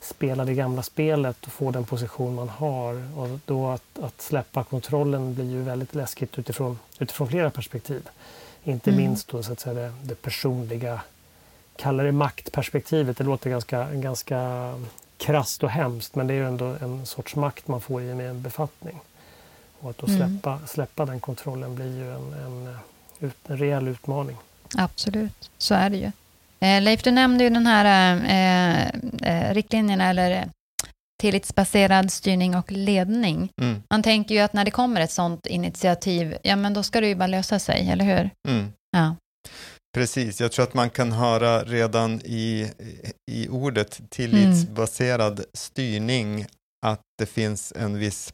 spela 0.02 0.44
det 0.44 0.54
gamla 0.54 0.82
spelet 0.82 1.47
och 1.47 1.52
få 1.52 1.71
den 1.71 1.85
position 1.85 2.35
man 2.35 2.49
har. 2.49 3.18
Och 3.18 3.38
då 3.47 3.68
att, 3.68 3.99
att 4.02 4.23
släppa 4.23 4.64
kontrollen 4.64 5.35
blir 5.35 5.50
ju 5.50 5.62
väldigt 5.62 5.94
läskigt 5.94 6.38
utifrån, 6.38 6.78
utifrån 6.99 7.28
flera 7.28 7.50
perspektiv. 7.50 8.09
Inte 8.64 8.90
mm. 8.90 9.02
minst 9.02 9.28
då 9.28 9.42
så 9.42 9.52
att 9.52 9.61
säga 9.61 9.75
det, 9.75 9.92
det 10.02 10.23
personliga, 10.23 11.00
kalla 11.76 12.02
det 12.02 12.12
maktperspektivet. 12.12 13.16
Det 13.16 13.25
låter 13.25 13.50
ganska, 13.50 13.94
ganska 13.94 14.73
krast 15.16 15.62
och 15.62 15.71
hemskt 15.71 16.14
men 16.14 16.26
det 16.26 16.35
är 16.35 16.38
ju 16.38 16.47
ändå 16.47 16.76
en 16.80 17.06
sorts 17.06 17.37
makt 17.37 17.68
man 17.68 17.80
får 17.80 18.02
i 18.02 18.14
med 18.14 18.30
en 18.30 18.42
befattning. 18.42 19.00
Och 19.80 19.90
att 19.90 19.99
då 19.99 20.06
mm. 20.06 20.18
släppa, 20.18 20.52
mm. 20.52 20.66
släppa 20.66 21.04
den 21.04 21.21
kontrollen 21.21 21.75
blir 21.75 21.97
ju 21.97 22.14
en, 22.14 22.32
en, 22.32 22.76
en 23.21 23.56
rejäl 23.59 23.88
utmaning. 23.88 24.37
Absolut, 24.76 25.50
så 25.59 25.75
är 25.75 25.90
det 25.90 25.97
ju. 25.97 26.12
Eh, 26.62 26.83
Leif, 26.83 27.02
du 27.02 27.11
nämnde 27.11 27.45
ju 27.45 27.50
den 27.50 27.66
här 27.66 28.14
eh, 28.14 28.87
eh, 29.23 29.54
riktlinjerna 29.54 30.11
eller 30.11 30.49
tillitsbaserad 31.21 32.11
styrning 32.12 32.57
och 32.57 32.73
ledning. 32.73 33.50
Mm. 33.61 33.83
Man 33.90 34.02
tänker 34.02 34.35
ju 34.35 34.40
att 34.40 34.52
när 34.52 34.64
det 34.64 34.71
kommer 34.71 35.00
ett 35.00 35.11
sådant 35.11 35.47
initiativ, 35.47 36.37
ja 36.42 36.57
men 36.57 36.75
då 36.75 36.83
ska 36.83 37.00
det 37.00 37.09
ju 37.09 37.14
bara 37.14 37.26
lösa 37.26 37.59
sig, 37.59 37.90
eller 37.90 38.04
hur? 38.04 38.31
Mm. 38.49 38.73
Ja. 38.97 39.16
Precis, 39.95 40.40
jag 40.40 40.52
tror 40.52 40.62
att 40.62 40.75
man 40.75 40.90
kan 40.90 41.12
höra 41.12 41.64
redan 41.64 42.21
i, 42.25 42.71
i 43.31 43.49
ordet 43.49 44.00
tillitsbaserad 44.11 45.33
mm. 45.33 45.45
styrning 45.54 46.47
att 46.87 47.00
det 47.19 47.26
finns 47.26 47.73
en 47.76 47.99
viss 47.99 48.33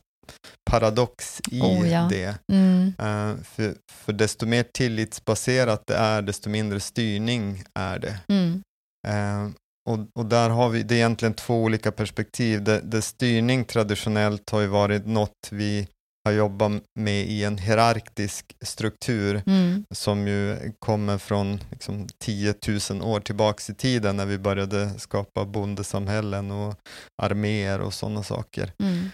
paradox 0.70 1.40
i 1.50 1.60
oh, 1.60 1.88
ja. 1.88 2.08
det. 2.10 2.38
Mm. 2.52 2.86
Uh, 2.86 3.42
för, 3.42 3.74
för 3.92 4.12
desto 4.12 4.46
mer 4.46 4.62
tillitsbaserat 4.62 5.82
det 5.86 5.96
är, 5.96 6.22
desto 6.22 6.50
mindre 6.50 6.80
styrning 6.80 7.64
är 7.74 7.98
det. 7.98 8.20
Mm. 8.28 8.62
Uh, 9.08 9.52
och, 9.88 9.98
och, 10.18 10.26
där 10.26 10.50
har 10.50 10.68
vi, 10.68 10.82
det 10.82 10.94
är 10.94 10.96
egentligen 10.96 11.34
två 11.34 11.62
olika 11.62 11.92
perspektiv. 11.92 12.64
Det, 12.64 12.80
det 12.80 13.02
styrning 13.02 13.64
traditionellt 13.64 14.50
har 14.50 14.60
ju 14.60 14.66
varit 14.66 15.06
något 15.06 15.48
vi 15.50 15.88
har 16.28 16.32
jobbat 16.32 16.82
med 16.94 17.26
i 17.26 17.44
en 17.44 17.58
hierarkisk 17.58 18.56
struktur 18.60 19.42
mm. 19.46 19.84
som 19.94 20.28
ju 20.28 20.72
kommer 20.78 21.18
från 21.18 21.60
liksom, 21.70 22.06
10 22.24 22.54
000 22.90 23.02
år 23.02 23.20
tillbaks 23.20 23.70
i 23.70 23.74
tiden 23.74 24.16
när 24.16 24.26
vi 24.26 24.38
började 24.38 24.90
skapa 24.98 25.44
bondesamhällen 25.44 26.50
och 26.50 26.74
arméer 27.22 27.80
och 27.80 27.94
sådana 27.94 28.22
saker. 28.22 28.72
Mm. 28.82 29.10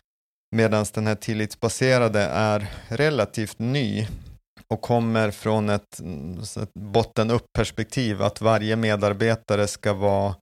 Medan 0.55 0.87
den 0.95 1.07
här 1.07 1.15
tillitsbaserade 1.15 2.21
är 2.21 2.67
relativt 2.89 3.59
ny 3.59 4.09
och 4.69 4.81
kommer 4.81 5.31
från 5.31 5.69
ett, 5.69 6.01
ett 6.63 6.75
botten-upp-perspektiv, 6.75 8.23
att 8.23 8.41
varje 8.41 8.77
medarbetare 8.77 9.67
ska 9.67 9.93
vara 9.93 10.35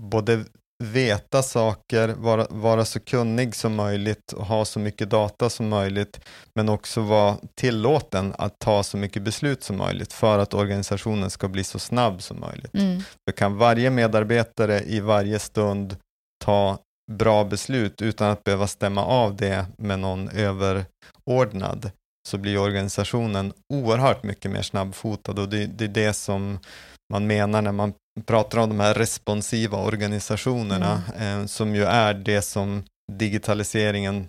både 0.00 0.44
veta 0.84 1.42
saker, 1.42 2.08
vara, 2.08 2.46
vara 2.50 2.84
så 2.84 3.00
kunnig 3.00 3.54
som 3.54 3.74
möjligt 3.74 4.32
och 4.32 4.46
ha 4.46 4.64
så 4.64 4.78
mycket 4.78 5.10
data 5.10 5.50
som 5.50 5.68
möjligt, 5.68 6.20
men 6.54 6.68
också 6.68 7.00
vara 7.00 7.36
tillåten 7.54 8.34
att 8.38 8.58
ta 8.58 8.82
så 8.82 8.96
mycket 8.96 9.22
beslut 9.22 9.62
som 9.62 9.76
möjligt 9.76 10.12
för 10.12 10.38
att 10.38 10.54
organisationen 10.54 11.30
ska 11.30 11.48
bli 11.48 11.64
så 11.64 11.78
snabb 11.78 12.22
som 12.22 12.40
möjligt. 12.40 12.74
Mm. 12.74 13.00
För 13.00 13.36
kan 13.36 13.56
varje 13.56 13.90
medarbetare 13.90 14.80
i 14.80 15.00
varje 15.00 15.38
stund 15.38 15.96
ta 16.44 16.78
bra 17.10 17.44
beslut 17.44 18.02
utan 18.02 18.30
att 18.30 18.44
behöva 18.44 18.66
stämma 18.66 19.04
av 19.04 19.36
det 19.36 19.66
med 19.78 19.98
någon 19.98 20.28
överordnad 20.28 21.90
så 22.28 22.38
blir 22.38 22.58
organisationen 22.58 23.52
oerhört 23.72 24.22
mycket 24.22 24.50
mer 24.50 24.62
snabbfotad 24.62 25.32
och 25.32 25.48
det, 25.48 25.66
det 25.66 25.84
är 25.84 25.88
det 25.88 26.12
som 26.12 26.58
man 27.12 27.26
menar 27.26 27.62
när 27.62 27.72
man 27.72 27.92
pratar 28.26 28.58
om 28.58 28.68
de 28.68 28.80
här 28.80 28.94
responsiva 28.94 29.78
organisationerna 29.78 31.02
mm. 31.16 31.40
eh, 31.40 31.46
som 31.46 31.74
ju 31.74 31.84
är 31.84 32.14
det 32.14 32.42
som 32.42 32.82
digitaliseringen 33.12 34.28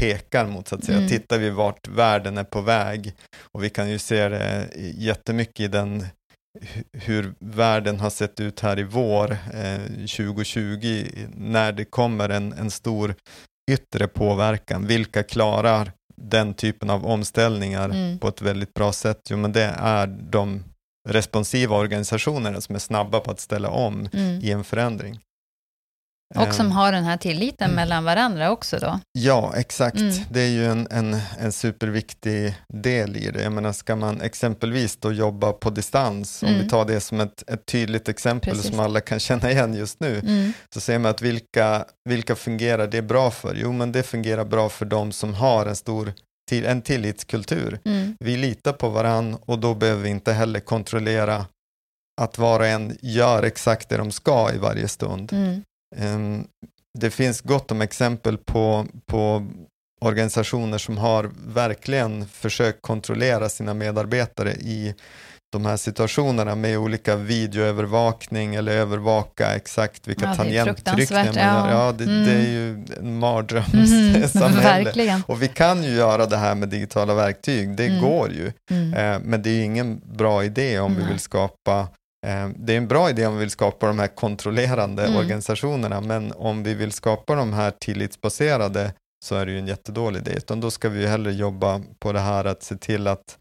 pekar 0.00 0.46
mot 0.46 0.68
så 0.68 0.74
att 0.74 0.84
säga. 0.84 0.98
Mm. 0.98 1.08
Tittar 1.08 1.38
vi 1.38 1.50
vart 1.50 1.88
världen 1.88 2.38
är 2.38 2.44
på 2.44 2.60
väg 2.60 3.14
och 3.52 3.64
vi 3.64 3.70
kan 3.70 3.90
ju 3.90 3.98
se 3.98 4.28
det 4.28 4.68
jättemycket 4.96 5.60
i 5.60 5.68
den 5.68 6.06
hur 6.92 7.34
världen 7.40 8.00
har 8.00 8.10
sett 8.10 8.40
ut 8.40 8.60
här 8.60 8.78
i 8.78 8.82
vår 8.82 9.32
eh, 9.32 9.80
2020 9.88 11.06
när 11.34 11.72
det 11.72 11.84
kommer 11.84 12.28
en, 12.28 12.52
en 12.52 12.70
stor 12.70 13.14
yttre 13.70 14.08
påverkan. 14.08 14.86
Vilka 14.86 15.22
klarar 15.22 15.92
den 16.16 16.54
typen 16.54 16.90
av 16.90 17.06
omställningar 17.06 17.84
mm. 17.84 18.18
på 18.18 18.28
ett 18.28 18.42
väldigt 18.42 18.74
bra 18.74 18.92
sätt? 18.92 19.20
Jo, 19.30 19.36
men 19.36 19.52
det 19.52 19.74
är 19.78 20.06
de 20.06 20.64
responsiva 21.08 21.76
organisationerna 21.76 22.60
som 22.60 22.74
är 22.74 22.78
snabba 22.78 23.20
på 23.20 23.30
att 23.30 23.40
ställa 23.40 23.70
om 23.70 24.08
mm. 24.12 24.40
i 24.42 24.50
en 24.50 24.64
förändring. 24.64 25.20
Och 26.34 26.54
som 26.54 26.66
ehm. 26.66 26.72
har 26.72 26.92
den 26.92 27.04
här 27.04 27.16
tilliten 27.16 27.64
mm. 27.64 27.76
mellan 27.76 28.04
varandra 28.04 28.50
också 28.50 28.78
då? 28.78 29.00
Ja, 29.12 29.52
exakt. 29.56 29.96
Mm. 29.96 30.14
Det 30.30 30.40
är 30.40 30.48
ju 30.48 30.66
en, 30.66 30.88
en, 30.90 31.16
en 31.38 31.52
superviktig 31.52 32.54
del 32.68 33.16
i 33.16 33.30
det. 33.30 33.42
Jag 33.42 33.52
menar, 33.52 33.72
ska 33.72 33.96
man 33.96 34.20
exempelvis 34.20 34.96
då 34.96 35.12
jobba 35.12 35.52
på 35.52 35.70
distans, 35.70 36.42
mm. 36.42 36.54
om 36.54 36.58
vi 36.58 36.64
mm. 36.64 36.70
tar 36.70 36.84
det 36.84 37.00
som 37.00 37.20
ett, 37.20 37.50
ett 37.50 37.66
tydligt 37.66 38.08
exempel 38.08 38.54
Precis. 38.54 38.70
som 38.70 38.80
alla 38.80 39.00
kan 39.00 39.20
känna 39.20 39.50
igen 39.50 39.74
just 39.74 40.00
nu, 40.00 40.18
mm. 40.18 40.52
så 40.74 40.80
ser 40.80 40.98
man 40.98 41.10
att 41.10 41.22
vilka, 41.22 41.84
vilka 42.08 42.36
fungerar 42.36 42.86
det 42.86 43.02
bra 43.02 43.30
för? 43.30 43.54
Jo, 43.54 43.72
men 43.72 43.92
det 43.92 44.02
fungerar 44.02 44.44
bra 44.44 44.68
för 44.68 44.84
de 44.84 45.12
som 45.12 45.34
har 45.34 45.66
en 45.66 45.76
stor 45.76 46.12
till, 46.48 46.66
en 46.66 46.82
tillitskultur. 46.82 47.78
Mm. 47.84 48.16
Vi 48.20 48.36
litar 48.36 48.72
på 48.72 48.88
varandra 48.88 49.38
och 49.46 49.58
då 49.58 49.74
behöver 49.74 50.02
vi 50.02 50.08
inte 50.08 50.32
heller 50.32 50.60
kontrollera 50.60 51.46
att 52.20 52.38
var 52.38 52.60
och 52.60 52.66
en 52.66 52.96
gör 53.00 53.42
exakt 53.42 53.88
det 53.88 53.96
de 53.96 54.10
ska 54.10 54.52
i 54.54 54.58
varje 54.58 54.88
stund. 54.88 55.32
Mm. 55.32 55.62
Ehm, 55.96 56.44
det 56.98 57.10
finns 57.10 57.40
gott 57.40 57.70
om 57.70 57.80
exempel 57.80 58.38
på, 58.38 58.86
på 59.06 59.46
organisationer 60.00 60.78
som 60.78 60.98
har 60.98 61.30
verkligen 61.46 62.26
försökt 62.26 62.82
kontrollera 62.82 63.48
sina 63.48 63.74
medarbetare 63.74 64.52
i 64.52 64.94
de 65.52 65.66
här 65.66 65.76
situationerna 65.76 66.54
med 66.54 66.78
olika 66.78 67.16
videoövervakning 67.16 68.54
eller 68.54 68.72
övervaka 68.72 69.54
exakt 69.54 70.08
vilka 70.08 70.24
ja, 70.24 70.34
tangenttryckningar 70.34 71.24
man 71.24 71.34
gör. 71.34 71.70
Ja, 71.70 71.92
det, 71.92 72.04
mm. 72.04 72.24
det, 72.24 72.32
är 72.32 72.50
ju 72.50 72.84
en 73.00 73.18
mardrömssamhälle. 73.18 75.02
Mm, 75.02 75.22
och 75.26 75.42
vi 75.42 75.48
kan 75.48 75.84
ju 75.84 75.90
göra 75.90 76.26
det 76.26 76.36
här 76.36 76.54
med 76.54 76.68
digitala 76.68 77.14
verktyg, 77.14 77.76
det 77.76 77.86
mm. 77.86 78.00
går 78.00 78.32
ju. 78.32 78.52
Mm. 78.70 78.94
Eh, 78.94 79.20
men 79.24 79.42
det 79.42 79.50
är 79.50 79.64
ingen 79.64 80.00
bra 80.04 80.44
idé 80.44 80.80
om 80.80 80.96
vi 80.96 81.04
vill 81.04 81.18
skapa 81.18 81.88
det 82.56 82.72
är 82.72 82.76
en 82.76 82.88
bra 82.88 83.10
idé 83.10 83.26
om 83.26 83.34
vi 83.34 83.40
vill 83.40 83.50
skapa 83.50 83.86
de 83.86 83.98
här 83.98 84.08
kontrollerande 84.08 85.04
mm. 85.04 85.16
organisationerna, 85.16 86.00
men 86.00 86.32
om 86.32 86.62
vi 86.62 86.74
vill 86.74 86.92
skapa 86.92 87.34
de 87.34 87.52
här 87.52 87.70
tillitsbaserade 87.70 88.92
så 89.24 89.34
är 89.34 89.46
det 89.46 89.52
ju 89.52 89.58
en 89.58 89.66
jättedålig 89.66 90.20
idé, 90.20 90.32
utan 90.36 90.60
då 90.60 90.70
ska 90.70 90.88
vi 90.88 91.06
hellre 91.06 91.32
jobba 91.32 91.82
på 91.98 92.12
det 92.12 92.20
här 92.20 92.44
att 92.44 92.62
se 92.62 92.76
till 92.76 93.06
att, 93.06 93.38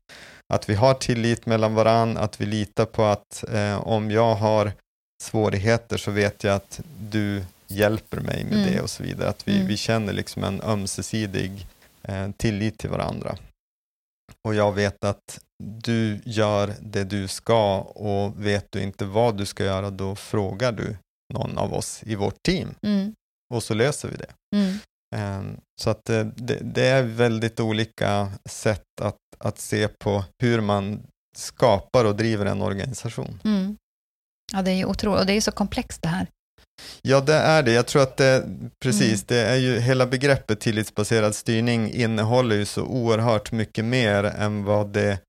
att 0.53 0.69
vi 0.69 0.73
har 0.73 0.93
tillit 0.93 1.45
mellan 1.45 1.75
varandra, 1.75 2.21
att 2.21 2.41
vi 2.41 2.45
litar 2.45 2.85
på 2.85 3.03
att 3.03 3.43
eh, 3.53 3.87
om 3.87 4.11
jag 4.11 4.35
har 4.35 4.71
svårigheter 5.23 5.97
så 5.97 6.11
vet 6.11 6.43
jag 6.43 6.55
att 6.55 6.81
du 6.99 7.43
hjälper 7.67 8.19
mig 8.19 8.43
med 8.43 8.53
mm. 8.53 8.73
det 8.73 8.81
och 8.81 8.89
så 8.89 9.03
vidare. 9.03 9.29
Att 9.29 9.47
vi, 9.47 9.55
mm. 9.55 9.67
vi 9.67 9.77
känner 9.77 10.13
liksom 10.13 10.43
en 10.43 10.61
ömsesidig 10.61 11.67
eh, 12.03 12.31
tillit 12.37 12.77
till 12.77 12.89
varandra. 12.89 13.37
Och 14.47 14.55
jag 14.55 14.71
vet 14.71 15.03
att 15.03 15.39
du 15.61 16.21
gör 16.25 16.73
det 16.81 17.03
du 17.03 17.27
ska 17.27 17.79
och 17.79 18.45
vet 18.45 18.71
du 18.71 18.81
inte 18.81 19.05
vad 19.05 19.37
du 19.37 19.45
ska 19.45 19.63
göra, 19.63 19.89
då 19.89 20.15
frågar 20.15 20.71
du 20.71 20.97
någon 21.33 21.57
av 21.57 21.73
oss 21.73 22.03
i 22.03 22.15
vårt 22.15 22.43
team. 22.43 22.75
Mm. 22.81 23.13
Och 23.53 23.63
så 23.63 23.73
löser 23.73 24.09
vi 24.09 24.15
det. 24.17 24.33
Mm. 24.55 24.79
Um, 25.15 25.57
så 25.81 25.89
att 25.89 26.05
det, 26.05 26.23
det, 26.35 26.59
det, 26.61 26.87
är 26.87 27.03
väldigt 27.03 27.59
olika 27.59 28.31
sätt 28.49 29.01
att, 29.01 29.17
att 29.39 29.59
se 29.59 29.87
på 29.87 30.23
hur 30.41 30.61
man 30.61 31.01
skapar 31.37 32.05
och 32.05 32.15
driver 32.15 32.45
en 32.45 32.61
organisation. 32.61 33.39
Mm. 33.43 33.77
Ja, 34.53 34.61
det 34.61 34.71
är 34.71 34.75
ju 34.75 34.85
otroligt. 34.85 35.19
Och 35.19 35.25
det 35.25 35.33
är 35.33 35.41
så 35.41 35.51
komplext 35.51 36.01
det 36.01 36.07
här. 36.07 36.27
Ja, 37.01 37.21
det 37.21 37.33
är 37.33 37.63
det. 37.63 37.71
Jag 37.71 37.87
tror 37.87 38.01
att 38.01 38.17
det, 38.17 38.45
precis, 38.83 39.11
mm. 39.11 39.23
det 39.27 39.39
är 39.39 39.55
ju 39.55 39.79
hela 39.79 40.05
begreppet 40.07 40.59
tillitsbaserad 40.59 41.35
styrning 41.35 41.91
innehåller 41.91 42.55
ju 42.55 42.65
så 42.65 42.83
oerhört 42.83 43.51
mycket 43.51 43.85
mer 43.85 44.23
än 44.23 44.63
vad 44.63 44.87
det, 44.93 45.19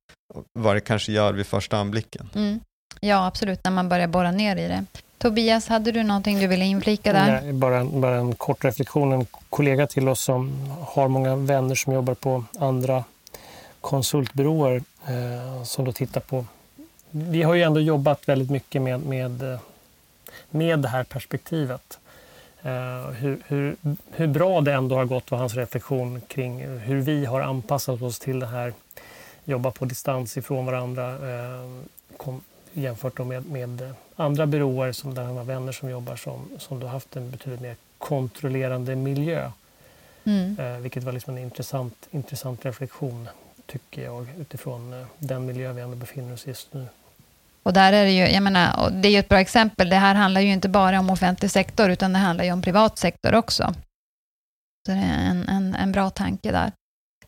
vad 0.53 0.77
det 0.77 0.81
kanske 0.81 1.13
gör 1.13 1.33
vid 1.33 1.47
första 1.47 1.77
anblicken. 1.77 2.31
Mm. 2.35 2.61
Ja, 3.01 3.27
absolut, 3.27 3.65
när 3.65 3.71
man 3.71 3.89
börjar 3.89 4.07
borra 4.07 4.31
ner 4.31 4.57
i 4.57 4.69
det. 4.69 4.85
Tobias, 5.19 5.69
hade 5.69 5.93
du 5.93 6.03
någonting 6.03 6.39
du 6.39 6.47
ville 6.47 6.65
inflika 6.65 7.13
där? 7.13 7.41
Nej, 7.43 7.53
bara, 7.53 7.85
bara 7.85 8.17
en 8.17 8.35
kort 8.35 8.65
reflektion. 8.65 9.13
En 9.13 9.27
kollega 9.51 9.87
till 9.87 10.09
oss 10.09 10.21
som 10.21 10.71
har 10.87 11.09
många 11.09 11.37
vänner 11.37 11.75
som 11.75 11.93
jobbar 11.93 12.15
på 12.15 12.45
andra 12.59 13.05
konsultbyråer 13.81 14.83
eh, 15.07 15.63
som 15.65 15.85
då 15.85 15.93
tittar 15.93 16.21
på... 16.21 16.47
Vi 17.11 17.43
har 17.43 17.55
ju 17.55 17.63
ändå 17.63 17.81
jobbat 17.81 18.29
väldigt 18.29 18.51
mycket 18.51 18.83
med, 18.83 19.01
med 19.01 19.43
eh, 19.53 19.61
med 20.51 20.79
det 20.79 20.89
här 20.89 21.05
perspektivet. 21.05 21.99
Uh, 22.67 23.11
hur, 23.11 23.39
hur, 23.47 23.77
hur, 24.11 24.27
bra 24.27 24.61
det 24.61 24.73
ändå 24.73 24.97
har 24.97 25.05
gått 25.05 25.31
var 25.31 25.39
hans 25.39 25.55
reflektion 25.55 26.21
kring 26.21 26.79
hur 26.79 27.01
vi 27.01 27.25
har 27.25 27.41
anpassat 27.41 28.03
oss 28.03 28.19
till 28.19 28.41
det 28.41 28.47
här, 28.47 28.73
jobba 29.45 29.71
på 29.71 29.85
distans 29.85 30.37
ifrån 30.37 30.67
varandra 30.67 31.19
uh, 31.19 31.81
kom, 32.17 32.41
jämfört 32.73 33.19
med, 33.19 33.47
med 33.47 33.95
andra 34.17 34.47
byråer 34.47 34.93
som 34.93 35.15
där 35.15 35.25
han 35.25 35.37
har 35.37 35.45
vänner 35.45 35.73
som 35.73 35.91
jobbar 35.91 36.17
som, 36.17 36.49
som 36.59 36.81
då 36.81 36.87
haft 36.87 37.17
en 37.17 37.31
betydligt 37.31 37.61
mer 37.61 37.77
kontrollerande 37.99 38.97
miljö. 38.97 39.51
Mm. 40.25 40.59
Uh, 40.59 40.79
vilket 40.79 41.05
var 41.05 41.13
liksom 41.13 41.37
en 41.37 41.43
intressant, 41.43 42.09
intressant 42.11 42.65
reflektion 42.65 43.29
tycker 43.67 44.05
jag 44.05 44.27
utifrån 44.41 45.07
den 45.19 45.47
miljö 45.47 45.73
vi 45.73 45.81
ändå 45.81 45.97
befinner 45.97 46.35
oss 46.35 46.47
i 46.47 46.49
just 46.49 46.75
nu. 46.75 46.87
Och 47.63 47.73
där 47.73 47.93
är 47.93 48.05
det 48.05 48.11
ju, 48.11 48.29
jag 48.29 48.43
menar, 48.43 48.91
det 48.91 49.09
är 49.09 49.13
ju 49.13 49.19
ett 49.19 49.29
bra 49.29 49.41
exempel. 49.41 49.89
Det 49.89 49.97
här 49.97 50.15
handlar 50.15 50.41
ju 50.41 50.53
inte 50.53 50.69
bara 50.69 51.01
om 51.01 51.11
offentlig 51.11 51.51
sektor, 51.51 51.91
utan 51.91 52.13
det 52.13 52.19
handlar 52.19 52.45
ju 52.45 52.53
om 52.53 52.63
privat 52.63 52.99
sektor 52.99 53.35
också. 53.35 53.75
Så 54.87 54.93
det 54.93 54.99
är 54.99 55.31
en, 55.31 55.49
en, 55.49 55.75
en 55.75 55.93
bra 55.93 56.11
tanke 56.11 56.53
där. 56.53 56.73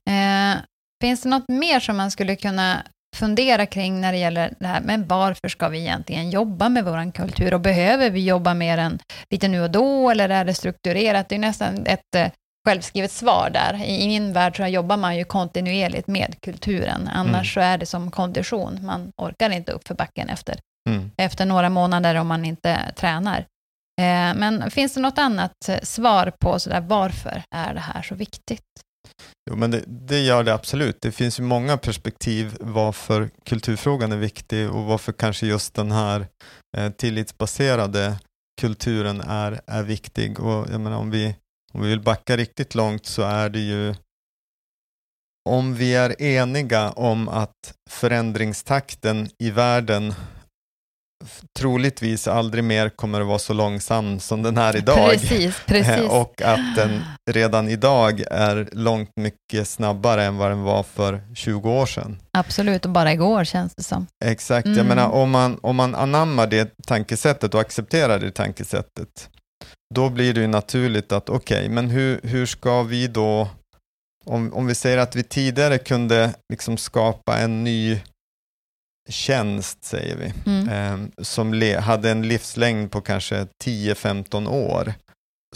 Eh, 0.06 0.58
finns 1.02 1.22
det 1.22 1.28
något 1.28 1.48
mer 1.48 1.80
som 1.80 1.96
man 1.96 2.10
skulle 2.10 2.36
kunna 2.36 2.82
fundera 3.16 3.66
kring 3.66 4.00
när 4.00 4.12
det 4.12 4.18
gäller 4.18 4.54
det 4.58 4.66
här, 4.66 4.80
men 4.80 5.06
varför 5.06 5.48
ska 5.48 5.68
vi 5.68 5.78
egentligen 5.78 6.30
jobba 6.30 6.68
med 6.68 6.84
vår 6.84 7.12
kultur 7.12 7.54
och 7.54 7.60
behöver 7.60 8.10
vi 8.10 8.24
jobba 8.24 8.54
mer 8.54 8.78
än 8.78 8.98
lite 9.30 9.48
nu 9.48 9.62
och 9.62 9.70
då 9.70 10.10
eller 10.10 10.28
är 10.28 10.44
det 10.44 10.54
strukturerat? 10.54 11.28
Det 11.28 11.34
är 11.34 11.38
nästan 11.38 11.86
ett 11.86 12.14
eh, 12.16 12.30
självskrivet 12.68 13.12
svar 13.12 13.50
där. 13.50 13.84
I 13.84 14.06
min 14.06 14.32
värld 14.32 14.56
så 14.56 14.66
jobbar 14.66 14.96
man 14.96 15.16
ju 15.16 15.24
kontinuerligt 15.24 16.08
med 16.08 16.34
kulturen, 16.40 17.08
annars 17.12 17.28
mm. 17.28 17.44
så 17.44 17.60
är 17.60 17.78
det 17.78 17.86
som 17.86 18.10
kondition. 18.10 18.78
Man 18.82 19.10
orkar 19.16 19.50
inte 19.50 19.72
upp 19.72 19.88
för 19.88 19.94
backen 19.94 20.28
efter, 20.28 20.58
mm. 20.90 21.10
efter 21.16 21.46
några 21.46 21.70
månader 21.70 22.14
om 22.14 22.26
man 22.26 22.44
inte 22.44 22.92
tränar. 22.96 23.38
Eh, 24.00 24.34
men 24.34 24.70
finns 24.70 24.94
det 24.94 25.00
något 25.00 25.18
annat 25.18 25.70
svar 25.82 26.32
på 26.40 26.58
sådär, 26.58 26.80
varför 26.80 27.42
är 27.54 27.74
det 27.74 27.80
här 27.80 28.02
så 28.02 28.14
viktigt? 28.14 28.83
Jo, 29.50 29.56
men 29.56 29.70
det, 29.70 29.84
det, 29.86 30.20
gör 30.20 30.44
det 30.44 30.54
absolut. 30.54 31.00
Det 31.00 31.12
finns 31.12 31.40
ju 31.40 31.42
många 31.42 31.76
perspektiv 31.76 32.56
varför 32.60 33.30
kulturfrågan 33.44 34.12
är 34.12 34.16
viktig 34.16 34.70
och 34.70 34.84
varför 34.84 35.12
kanske 35.12 35.46
just 35.46 35.74
den 35.74 35.92
här 35.92 36.26
eh, 36.76 36.90
tillitsbaserade 36.90 38.18
kulturen 38.60 39.20
är, 39.20 39.60
är 39.66 39.82
viktig. 39.82 40.40
Och 40.40 40.66
jag 40.70 40.80
menar, 40.80 40.96
om 40.98 41.10
vi 41.10 41.34
om 41.74 41.82
vi 41.82 41.88
vill 41.88 42.00
backa 42.00 42.36
riktigt 42.36 42.74
långt 42.74 43.06
så 43.06 43.22
är 43.22 43.48
det 43.48 43.60
ju 43.60 43.94
om 45.48 45.74
vi 45.74 45.94
är 45.94 46.22
eniga 46.22 46.90
om 46.90 47.28
att 47.28 47.74
förändringstakten 47.90 49.28
i 49.38 49.50
världen 49.50 50.14
troligtvis 51.58 52.28
aldrig 52.28 52.64
mer 52.64 52.88
kommer 52.88 53.20
att 53.20 53.26
vara 53.26 53.38
så 53.38 53.52
långsam 53.52 54.20
som 54.20 54.42
den 54.42 54.58
är 54.58 54.76
idag. 54.76 55.10
Precis, 55.10 55.56
precis. 55.66 56.10
Och 56.10 56.42
att 56.42 56.76
den 56.76 57.04
redan 57.30 57.68
idag 57.68 58.24
är 58.30 58.68
långt 58.72 59.10
mycket 59.16 59.68
snabbare 59.68 60.24
än 60.24 60.36
vad 60.36 60.50
den 60.50 60.62
var 60.62 60.82
för 60.82 61.20
20 61.34 61.70
år 61.70 61.86
sedan. 61.86 62.18
Absolut, 62.38 62.84
och 62.84 62.90
bara 62.90 63.12
igår 63.12 63.44
känns 63.44 63.74
det 63.74 63.82
som. 63.82 64.06
Exakt, 64.24 64.66
mm. 64.66 64.78
jag 64.78 64.86
menar 64.86 65.08
om 65.08 65.30
man, 65.30 65.58
om 65.62 65.76
man 65.76 65.94
anammar 65.94 66.46
det 66.46 66.70
tankesättet 66.86 67.54
och 67.54 67.60
accepterar 67.60 68.18
det 68.18 68.30
tankesättet 68.30 69.28
då 69.94 70.10
blir 70.10 70.34
det 70.34 70.40
ju 70.40 70.46
naturligt 70.46 71.12
att 71.12 71.28
okej, 71.28 71.58
okay, 71.58 71.68
men 71.68 71.90
hur, 71.90 72.20
hur 72.22 72.46
ska 72.46 72.82
vi 72.82 73.06
då, 73.06 73.48
om, 74.24 74.52
om 74.52 74.66
vi 74.66 74.74
säger 74.74 74.98
att 74.98 75.16
vi 75.16 75.22
tidigare 75.22 75.78
kunde 75.78 76.34
liksom 76.52 76.76
skapa 76.76 77.38
en 77.38 77.64
ny 77.64 78.00
tjänst, 79.08 79.84
säger 79.84 80.16
vi, 80.16 80.50
mm. 80.50 80.68
eh, 80.68 81.24
som 81.24 81.62
hade 81.82 82.10
en 82.10 82.28
livslängd 82.28 82.90
på 82.90 83.00
kanske 83.00 83.46
10-15 83.64 84.48
år, 84.48 84.94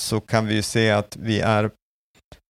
så 0.01 0.21
kan 0.21 0.47
vi 0.47 0.55
ju 0.55 0.63
se 0.63 0.91
att 0.91 1.17
vi 1.17 1.41
är 1.41 1.71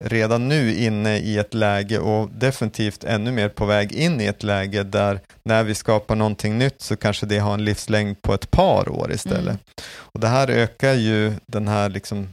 redan 0.04 0.48
nu 0.48 0.74
inne 0.74 1.18
i 1.18 1.38
ett 1.38 1.54
läge 1.54 1.98
och 1.98 2.30
definitivt 2.30 3.04
ännu 3.04 3.32
mer 3.32 3.48
på 3.48 3.66
väg 3.66 3.92
in 3.92 4.20
i 4.20 4.24
ett 4.24 4.42
läge 4.42 4.82
där 4.82 5.20
när 5.42 5.64
vi 5.64 5.74
skapar 5.74 6.16
någonting 6.16 6.58
nytt 6.58 6.82
så 6.82 6.96
kanske 6.96 7.26
det 7.26 7.38
har 7.38 7.54
en 7.54 7.64
livslängd 7.64 8.22
på 8.22 8.34
ett 8.34 8.50
par 8.50 8.88
år 8.88 9.12
istället. 9.12 9.48
Mm. 9.48 9.58
Och 9.90 10.20
Det 10.20 10.28
här 10.28 10.50
ökar 10.50 10.94
ju 10.94 11.32
den 11.46 11.68
här 11.68 11.88
liksom 11.88 12.28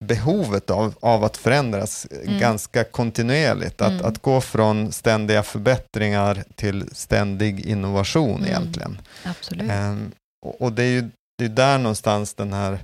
förändringsbehovet 0.00 0.70
av, 0.70 0.94
av 1.00 1.24
att 1.24 1.36
förändras 1.36 2.06
mm. 2.10 2.38
ganska 2.38 2.84
kontinuerligt. 2.84 3.80
Att, 3.80 3.92
mm. 3.92 4.04
att 4.04 4.22
gå 4.22 4.40
från 4.40 4.92
ständiga 4.92 5.42
förbättringar 5.42 6.44
till 6.54 6.88
ständig 6.92 7.66
innovation 7.66 8.36
mm. 8.36 8.44
egentligen. 8.44 8.98
Absolut. 9.24 9.70
Um, 9.70 10.12
och, 10.46 10.60
och, 10.60 10.72
det 10.72 10.82
är 10.82 10.90
ju 10.90 11.10
det 11.38 11.44
är 11.44 11.48
där 11.48 11.78
någonstans 11.78 12.34
den 12.34 12.52
här 12.52 12.78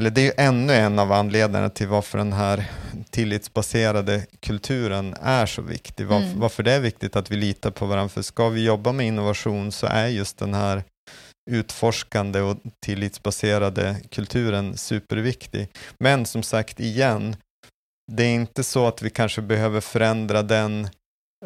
eller 0.00 0.10
det 0.10 0.20
är 0.20 0.24
ju 0.24 0.32
ännu 0.36 0.72
en 0.72 0.98
av 0.98 1.12
anledningarna 1.12 1.68
till 1.68 1.88
varför 1.88 2.18
den 2.18 2.32
här 2.32 2.64
tillitsbaserade 3.10 4.26
kulturen 4.40 5.14
är 5.22 5.46
så 5.46 5.62
viktig. 5.62 6.06
Varför, 6.06 6.26
mm. 6.26 6.40
varför 6.40 6.62
det 6.62 6.72
är 6.72 6.80
viktigt 6.80 7.16
att 7.16 7.30
vi 7.30 7.36
litar 7.36 7.70
på 7.70 7.86
varandra. 7.86 8.08
För 8.08 8.22
ska 8.22 8.48
vi 8.48 8.64
jobba 8.64 8.92
med 8.92 9.06
innovation 9.06 9.72
så 9.72 9.86
är 9.86 10.06
just 10.06 10.38
den 10.38 10.54
här 10.54 10.82
utforskande 11.50 12.40
och 12.40 12.56
tillitsbaserade 12.86 13.96
kulturen 14.10 14.76
superviktig. 14.76 15.68
Men 15.98 16.26
som 16.26 16.42
sagt 16.42 16.80
igen, 16.80 17.36
det 18.12 18.24
är 18.24 18.34
inte 18.34 18.64
så 18.64 18.86
att 18.86 19.02
vi 19.02 19.10
kanske 19.10 19.42
behöver 19.42 19.80
förändra 19.80 20.42
den 20.42 20.88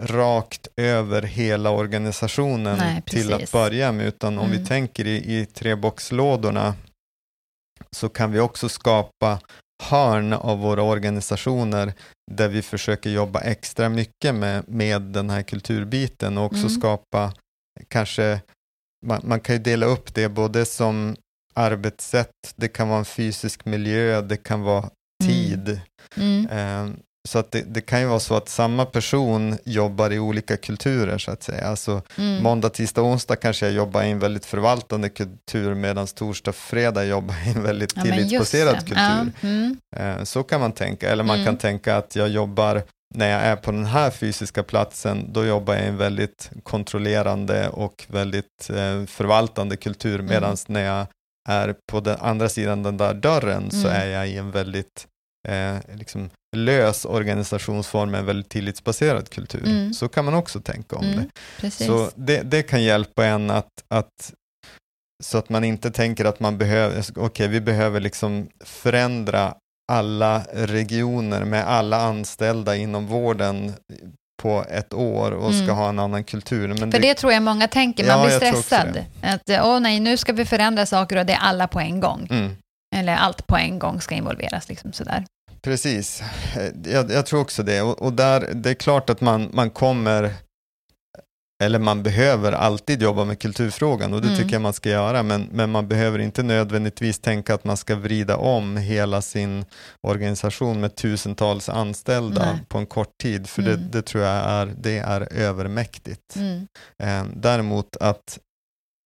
rakt 0.00 0.68
över 0.76 1.22
hela 1.22 1.70
organisationen 1.70 2.78
Nej, 2.78 3.02
till 3.06 3.32
att 3.32 3.52
börja 3.52 3.92
med, 3.92 4.06
utan 4.06 4.38
om 4.38 4.46
mm. 4.46 4.58
vi 4.58 4.66
tänker 4.66 5.06
i, 5.06 5.40
i 5.40 5.46
treboxlådorna 5.46 6.74
så 7.96 8.08
kan 8.08 8.32
vi 8.32 8.40
också 8.40 8.68
skapa 8.68 9.40
hörn 9.82 10.32
av 10.32 10.58
våra 10.58 10.82
organisationer 10.82 11.92
där 12.30 12.48
vi 12.48 12.62
försöker 12.62 13.10
jobba 13.10 13.40
extra 13.40 13.88
mycket 13.88 14.34
med, 14.34 14.68
med 14.68 15.02
den 15.02 15.30
här 15.30 15.42
kulturbiten 15.42 16.38
och 16.38 16.44
också 16.44 16.66
mm. 16.66 16.70
skapa 16.70 17.32
kanske, 17.88 18.40
man, 19.04 19.20
man, 19.24 19.40
kan 19.40 19.54
ju 19.54 19.62
dela 19.62 19.86
upp 19.86 20.14
det 20.14 20.28
både 20.28 20.64
som 20.64 21.16
arbetssätt, 21.54 22.30
det 22.56 22.68
kan 22.68 22.88
vara 22.88 22.98
en 22.98 23.04
fysisk 23.04 23.64
miljö, 23.64 24.20
det 24.20 24.36
kan 24.36 24.62
vara 24.62 24.78
mm. 24.78 24.90
tid. 25.18 25.80
Mm. 26.16 26.46
Mm. 26.50 26.96
Så 27.28 27.38
att 27.38 27.50
det, 27.50 27.62
det, 27.62 27.80
kan 27.80 28.00
ju 28.00 28.06
vara 28.06 28.20
så 28.20 28.34
att 28.34 28.48
samma 28.48 28.84
person 28.84 29.58
jobbar 29.64 30.12
i 30.12 30.18
olika 30.18 30.56
kulturer 30.56 31.18
så 31.18 31.30
att 31.30 31.42
säga. 31.42 31.66
Alltså 31.66 32.02
mm. 32.18 32.42
måndag, 32.42 32.68
tisdag, 32.68 33.02
onsdag 33.02 33.36
kanske 33.36 33.66
jag 33.66 33.74
jobbar 33.74 34.02
i 34.02 34.10
en 34.10 34.18
väldigt 34.18 34.46
förvaltande 34.46 35.08
kultur 35.08 35.74
medan 35.74 36.06
torsdag, 36.06 36.52
fredag 36.52 37.04
jobbar 37.04 37.34
i 37.46 37.50
en 37.50 37.62
väldigt 37.62 37.96
ja, 37.96 38.02
tillitsbaserad 38.02 38.78
kultur. 38.78 38.96
Ja. 38.96 39.26
Mm. 39.40 39.76
Eh, 39.96 40.24
så 40.24 40.42
kan 40.42 40.60
man 40.60 40.72
tänka. 40.72 41.10
Eller 41.10 41.24
man 41.24 41.36
mm. 41.36 41.46
kan 41.46 41.56
tänka 41.56 41.96
att 41.96 42.16
jag 42.16 42.28
jobbar 42.28 42.82
när 43.14 43.30
jag 43.30 43.40
är 43.40 43.56
på 43.56 43.70
den 43.70 43.86
här 43.86 44.10
fysiska 44.10 44.62
platsen, 44.62 45.32
då 45.32 45.44
jobbar 45.44 45.74
jag 45.74 45.84
i 45.84 45.88
en 45.88 45.96
väldigt 45.96 46.50
kontrollerande 46.62 47.68
och 47.68 48.06
väldigt 48.08 48.70
eh, 48.70 49.04
förvaltande 49.06 49.76
kultur, 49.76 50.22
medan 50.22 50.44
mm. 50.44 50.56
när 50.66 50.80
jag 50.80 51.06
är 51.48 51.74
på 51.92 52.00
den 52.00 52.16
andra 52.20 52.48
sidan 52.48 52.82
den 52.82 52.96
där 52.96 53.14
dörren 53.14 53.70
så 53.70 53.88
mm. 53.88 54.02
är 54.02 54.06
jag 54.06 54.28
i 54.28 54.36
en 54.36 54.50
väldigt 54.50 55.06
eh, 55.48 55.76
liksom 55.96 56.30
lös 56.56 57.04
organisationsform 57.04 58.10
med 58.10 58.20
en 58.20 58.26
väldigt 58.26 58.48
tillitsbaserad 58.48 59.30
kultur. 59.30 59.66
Mm. 59.66 59.94
Så 59.94 60.08
kan 60.08 60.24
man 60.24 60.34
också 60.34 60.60
tänka 60.60 60.96
om 60.96 61.04
mm. 61.04 61.16
det. 61.16 61.28
Precis. 61.60 61.86
Så 61.86 62.10
det, 62.14 62.42
det, 62.42 62.62
kan 62.62 62.82
hjälpa 62.82 63.26
en 63.26 63.50
att, 63.50 63.84
att 63.88 64.34
så 65.22 65.38
att 65.38 65.48
man 65.48 65.64
inte 65.64 65.90
tänker 65.90 66.24
att 66.24 66.40
man 66.40 66.58
behöver, 66.58 67.00
okej 67.00 67.22
okay, 67.22 67.48
vi 67.48 67.60
behöver 67.60 68.00
liksom 68.00 68.48
förändra 68.64 69.54
alla 69.92 70.42
regioner 70.52 71.44
med 71.44 71.68
alla 71.68 72.00
anställda 72.00 72.76
inom 72.76 73.06
vården 73.06 73.74
på 74.42 74.64
ett 74.70 74.94
år 74.94 75.30
och 75.30 75.54
ska 75.54 75.64
mm. 75.64 75.76
ha 75.76 75.88
en 75.88 75.98
annan 75.98 76.24
kultur. 76.24 76.68
Men 76.68 76.78
För 76.78 76.86
det, 76.86 76.98
det, 76.98 77.14
tror 77.14 77.32
jag 77.32 77.42
många 77.42 77.68
tänker, 77.68 78.06
man 78.06 78.18
ja, 78.18 78.26
blir 78.26 78.36
stressad. 78.36 79.04
Att, 79.22 79.50
åh 79.64 79.80
nej, 79.80 80.00
nu 80.00 80.16
ska 80.16 80.32
vi 80.32 80.44
förändra 80.44 80.86
saker 80.86 81.16
och 81.16 81.26
det 81.26 81.32
är 81.32 81.38
alla 81.38 81.68
på 81.68 81.80
en 81.80 82.00
gång. 82.00 82.26
Mm. 82.30 82.56
Eller 82.96 83.16
allt 83.16 83.46
på 83.46 83.56
en 83.56 83.78
gång 83.78 84.00
ska 84.00 84.14
involveras. 84.14 84.68
Liksom 84.68 84.92
sådär. 84.92 85.24
Precis, 85.62 86.22
jag, 86.84 87.10
jag, 87.10 87.26
tror 87.26 87.40
också 87.40 87.62
det. 87.62 87.82
Och, 87.82 88.02
och, 88.02 88.12
där, 88.12 88.48
det 88.54 88.70
är 88.70 88.74
klart 88.74 89.10
att 89.10 89.20
man, 89.20 89.50
man 89.52 89.70
kommer 89.70 90.34
eller 91.64 91.78
man 91.78 92.02
behöver 92.02 92.52
alltid 92.52 93.02
jobba 93.02 93.24
med 93.24 93.38
kulturfrågan 93.38 94.14
och 94.14 94.20
det 94.20 94.28
mm. 94.28 94.38
tycker 94.38 94.52
jag 94.52 94.62
man 94.62 94.72
ska 94.72 94.88
göra, 94.88 95.22
men, 95.22 95.48
men 95.52 95.70
man 95.70 95.88
behöver 95.88 96.18
inte 96.18 96.42
nödvändigtvis 96.42 97.18
tänka 97.18 97.54
att 97.54 97.64
man 97.64 97.76
ska 97.76 97.96
vrida 97.96 98.36
om 98.36 98.76
hela 98.76 99.22
sin 99.22 99.64
organisation 100.00 100.80
med 100.80 100.96
tusentals 100.96 101.68
anställda 101.68 102.52
Nej. 102.52 102.60
på 102.68 102.78
en 102.78 102.86
kort 102.86 103.18
tid, 103.22 103.48
för 103.48 103.62
mm. 103.62 103.74
det, 103.74 103.98
det, 103.98 104.02
tror 104.02 104.24
jag 104.24 104.50
är, 104.50 104.74
det 104.78 104.98
är 104.98 105.32
övermäktigt. 105.32 106.36
Mm. 106.36 106.66
Eh, 107.02 107.24
däremot 107.36 107.96
att 107.96 108.38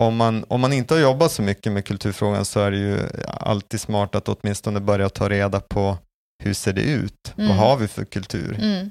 om 0.03 0.17
man, 0.17 0.45
om 0.49 0.61
man 0.61 0.73
inte 0.73 0.95
har 0.95 1.01
jobbat 1.01 1.33
så 1.33 1.43
mycket 1.43 1.73
med 1.73 1.85
kulturfrågan 1.85 2.45
så 2.45 2.61
är 2.61 2.71
det 2.71 2.77
ju 2.77 3.01
alltid 3.27 3.81
smart 3.81 4.15
att 4.15 4.29
åtminstone 4.29 4.81
börja 4.81 5.09
ta 5.09 5.29
reda 5.29 5.61
på 5.61 5.99
hur 6.45 6.55
ser 6.55 6.73
det 6.73 6.83
ut? 6.83 7.33
Vad 7.37 7.47
mm. 7.47 7.59
har 7.59 7.77
vi 7.77 7.89
för 7.89 8.05
kultur? 8.05 8.59
Mm. 8.63 8.91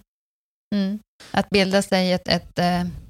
Mm. 0.75 0.99
Att 1.32 1.49
bilda 1.49 1.82
sig 1.82 2.12
ett, 2.12 2.27
ett, 2.27 2.60
ett, 2.60 2.60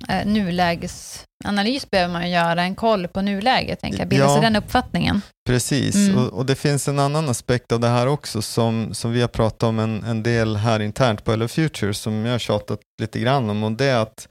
eh, 0.10 0.20
ett 0.20 0.28
nulägesanalys 0.28 1.90
behöver 1.92 2.14
man 2.14 2.30
göra, 2.30 2.62
en 2.62 2.76
koll 2.76 3.08
på 3.08 3.22
nuläget, 3.22 3.80
tänker 3.80 4.00
jag. 4.00 4.08
bilda 4.08 4.26
ja, 4.26 4.34
sig 4.34 4.42
den 4.42 4.56
uppfattningen. 4.56 5.22
Precis, 5.50 5.96
mm. 5.96 6.18
och, 6.18 6.34
och, 6.34 6.46
det 6.46 6.56
finns 6.56 6.88
en 6.88 7.00
annan 7.00 7.30
aspekt 7.30 7.72
av 7.72 7.80
det 7.80 7.88
här 7.88 8.08
också 8.08 8.42
som, 8.42 8.94
som 8.94 9.12
vi 9.12 9.22
har 9.22 9.28
pratat 9.28 9.64
om 9.64 9.80
en, 9.80 10.04
en 10.04 10.24
del 10.24 10.56
här 10.56 10.80
internt 10.80 11.24
på 11.24 11.32
Hello 11.32 11.48
Future 11.48 11.94
som 11.94 12.26
jag 12.26 12.32
har 12.32 12.40
tjatat 12.40 12.80
lite 13.02 13.20
grann 13.20 13.50
om 13.50 13.64
och 13.64 13.72
det 13.72 13.86
är 13.86 13.98
att 13.98 14.28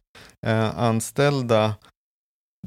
eh, 0.47 0.79
anställda 0.79 1.75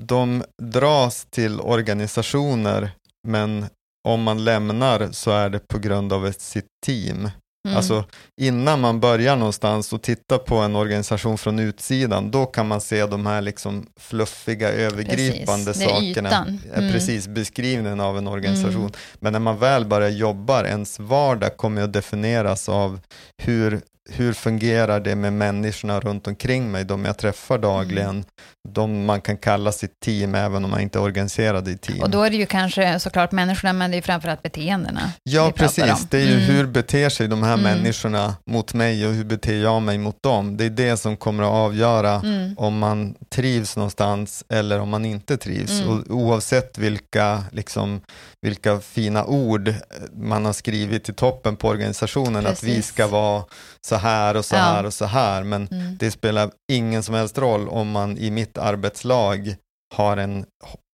de 0.01 0.43
dras 0.61 1.25
till 1.29 1.59
organisationer 1.59 2.91
men 3.27 3.65
om 4.07 4.23
man 4.23 4.43
lämnar 4.43 5.11
så 5.11 5.31
är 5.31 5.49
det 5.49 5.67
på 5.67 5.79
grund 5.79 6.13
av 6.13 6.27
ett, 6.27 6.41
sitt 6.41 6.67
team. 6.85 7.29
Mm. 7.65 7.77
Alltså 7.77 8.03
innan 8.37 8.79
man 8.81 8.99
börjar 8.99 9.35
någonstans 9.35 9.93
och 9.93 10.01
tittar 10.01 10.37
på 10.37 10.55
en 10.55 10.75
organisation 10.75 11.37
från 11.37 11.59
utsidan, 11.59 12.31
då 12.31 12.45
kan 12.45 12.67
man 12.67 12.81
se 12.81 13.05
de 13.05 13.25
här 13.25 13.41
liksom 13.41 13.85
fluffiga, 13.97 14.69
övergripande 14.69 15.65
precis. 15.65 15.89
sakerna. 15.89 16.45
Mm. 16.75 16.91
Precis, 16.91 17.27
beskrivningen 17.27 17.99
av 17.99 18.17
en 18.17 18.27
organisation. 18.27 18.81
Mm. 18.81 18.91
Men 19.19 19.33
när 19.33 19.39
man 19.39 19.57
väl 19.57 19.85
börjar 19.85 20.09
jobba, 20.09 20.65
ens 20.65 20.99
vardag 20.99 21.57
kommer 21.57 21.81
att 21.81 21.93
definieras 21.93 22.69
av 22.69 22.99
hur 23.37 23.81
hur 24.11 24.33
fungerar 24.33 24.99
det 24.99 25.15
med 25.15 25.33
människorna 25.33 25.99
runt 25.99 26.27
omkring 26.27 26.71
mig, 26.71 26.85
de 26.85 27.05
jag 27.05 27.17
träffar 27.17 27.57
dagligen, 27.57 28.09
mm. 28.09 28.23
de 28.69 29.05
man 29.05 29.21
kan 29.21 29.37
kalla 29.37 29.71
sitt 29.71 29.99
team 29.99 30.35
även 30.35 30.65
om 30.65 30.71
man 30.71 30.79
inte 30.79 30.99
är 30.99 31.03
organiserad 31.03 31.67
i 31.67 31.77
team. 31.77 32.01
Och 32.01 32.09
då 32.09 32.23
är 32.23 32.29
det 32.29 32.35
ju 32.35 32.45
kanske 32.45 32.99
såklart 32.99 33.31
människorna, 33.31 33.73
men 33.73 33.91
det 33.91 33.97
är 33.97 34.01
framförallt 34.01 34.43
beteendena. 34.43 35.11
Ja, 35.23 35.51
precis. 35.55 36.07
Det 36.09 36.17
är 36.17 36.25
ju 36.25 36.33
mm. 36.33 36.45
hur 36.45 36.65
beter 36.65 37.09
sig 37.09 37.27
de 37.27 37.43
här 37.43 37.53
mm. 37.53 37.63
människorna 37.63 38.35
mot 38.45 38.73
mig 38.73 39.07
och 39.07 39.13
hur 39.13 39.25
beter 39.25 39.61
jag 39.61 39.81
mig 39.81 39.97
mot 39.97 40.23
dem. 40.23 40.57
Det 40.57 40.65
är 40.65 40.69
det 40.69 40.97
som 40.97 41.17
kommer 41.17 41.43
att 41.43 41.49
avgöra 41.49 42.13
mm. 42.13 42.55
om 42.57 42.79
man 42.79 43.15
trivs 43.39 43.75
någonstans 43.75 44.43
eller 44.49 44.79
om 44.79 44.89
man 44.89 45.05
inte 45.05 45.37
trivs. 45.37 45.81
Mm. 45.81 45.89
Och 45.89 46.15
oavsett 46.15 46.77
vilka, 46.77 47.43
liksom, 47.51 48.01
vilka 48.41 48.79
fina 48.79 49.25
ord 49.25 49.73
man 50.13 50.45
har 50.45 50.53
skrivit 50.53 51.09
i 51.09 51.13
toppen 51.13 51.55
på 51.55 51.67
organisationen, 51.67 52.43
precis. 52.43 52.63
att 52.63 52.69
vi 52.69 52.81
ska 52.81 53.07
vara 53.07 53.43
så 53.87 53.95
här 53.95 54.35
och 54.35 54.45
så 54.45 54.55
ja. 54.55 54.59
här 54.59 54.85
och 54.85 54.93
så 54.93 55.05
här, 55.05 55.43
men 55.43 55.67
mm. 55.67 55.97
det 55.97 56.11
spelar 56.11 56.51
ingen 56.71 57.03
som 57.03 57.15
helst 57.15 57.37
roll 57.37 57.69
om 57.69 57.91
man 57.91 58.17
i 58.17 58.31
mitt 58.31 58.57
arbetslag 58.57 59.55
har 59.95 60.17
en, 60.17 60.45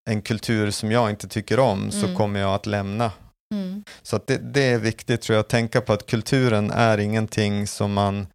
en 0.10 0.22
kultur 0.22 0.72
som 0.72 0.92
jag 0.92 1.10
inte 1.10 1.28
tycker 1.28 1.60
om, 1.60 1.80
mm. 1.80 1.92
så 1.92 2.16
kommer 2.16 2.40
jag 2.40 2.56
att 2.56 2.66
lämna. 2.66 3.12
Mm. 3.54 3.84
Så 4.02 4.20
det, 4.28 4.38
det, 4.38 4.64
är 4.64 4.78
viktigt 4.78 5.22
tror 5.22 5.36
jag, 5.36 5.42
att 5.42 5.50
tänka 5.50 5.82
på 5.82 5.94
att 5.94 6.06
kulturen 6.06 6.72
är 6.72 6.98
ingenting 6.98 7.68
som 7.68 7.94
man 7.94 8.28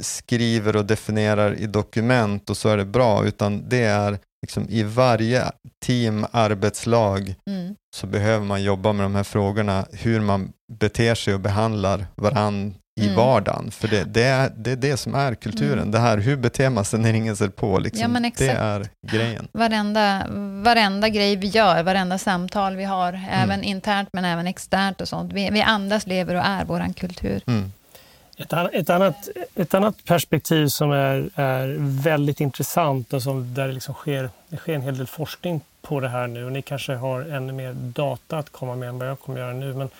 skriver 0.00 0.76
och 0.76 0.84
definierar 0.84 1.54
i 1.54 1.66
dokument 1.66 2.50
och 2.50 2.56
så 2.56 2.68
är 2.68 2.76
det 2.76 2.84
bra, 2.84 3.26
utan 3.26 3.68
det 3.68 3.84
är 3.84 4.18
liksom 4.42 4.66
i 4.68 4.82
varje 4.82 5.44
team, 5.86 6.26
arbetslag, 6.30 7.34
mm. 7.50 7.74
så 7.96 8.06
behöver 8.06 8.46
man 8.46 8.62
jobba 8.62 8.92
med 8.92 9.04
de 9.04 9.14
här 9.14 9.22
frågorna, 9.22 9.86
hur 9.92 10.20
man 10.20 10.52
beter 10.72 11.14
sig 11.14 11.34
och 11.34 11.40
behandlar 11.40 12.06
varandra 12.14 12.78
i 13.00 13.04
mm. 13.04 13.16
vardagen. 13.16 13.70
För 13.70 13.88
det, 13.88 14.04
det, 14.04 14.22
är, 14.22 14.52
det 14.56 14.70
är 14.70 14.76
det 14.76 14.96
som 14.96 15.14
är 15.14 15.34
kulturen. 15.34 15.78
Mm. 15.78 15.90
Det 15.90 15.98
här, 15.98 16.18
hur 16.18 16.36
beter 16.36 16.70
man 16.70 16.84
sig 16.84 17.00
när 17.00 17.14
ingen 17.14 17.36
ser 17.36 17.48
på? 17.48 17.78
Liksom, 17.78 18.14
ja, 18.14 18.30
det 18.38 18.48
är 18.48 18.88
grejen. 19.12 19.48
Varenda, 19.52 20.26
varenda 20.64 21.08
grej 21.08 21.36
vi 21.36 21.46
gör, 21.46 21.82
varenda 21.82 22.18
samtal 22.18 22.76
vi 22.76 22.84
har, 22.84 23.08
mm. 23.08 23.28
även 23.30 23.62
internt 23.62 24.08
men 24.12 24.24
även 24.24 24.46
externt 24.46 25.00
och 25.00 25.08
sånt. 25.08 25.32
Vi, 25.32 25.50
vi 25.50 25.62
andas, 25.62 26.06
lever 26.06 26.34
och 26.34 26.44
är 26.44 26.64
vår 26.64 26.92
kultur. 26.92 27.42
Mm. 27.46 27.72
Ett, 28.36 28.52
ett, 28.72 28.90
annat, 28.90 29.28
ett 29.54 29.74
annat 29.74 30.04
perspektiv 30.04 30.66
som 30.66 30.92
är, 30.92 31.30
är 31.34 31.76
väldigt 31.78 32.40
intressant 32.40 33.12
och 33.12 33.22
som 33.22 33.54
där 33.54 33.66
det, 33.66 33.72
liksom 33.72 33.94
sker, 33.94 34.30
det 34.48 34.56
sker 34.56 34.74
en 34.74 34.82
hel 34.82 34.98
del 34.98 35.06
forskning 35.06 35.60
på 35.82 36.00
det 36.00 36.08
här 36.08 36.26
nu 36.26 36.44
och 36.44 36.52
ni 36.52 36.62
kanske 36.62 36.94
har 36.94 37.20
ännu 37.20 37.52
mer 37.52 37.72
data 37.72 38.38
att 38.38 38.50
komma 38.50 38.76
med 38.76 38.88
än 38.88 38.98
vad 38.98 39.08
jag 39.08 39.20
kommer 39.20 39.40
göra 39.40 39.52
nu. 39.52 39.74
Men 39.74 39.90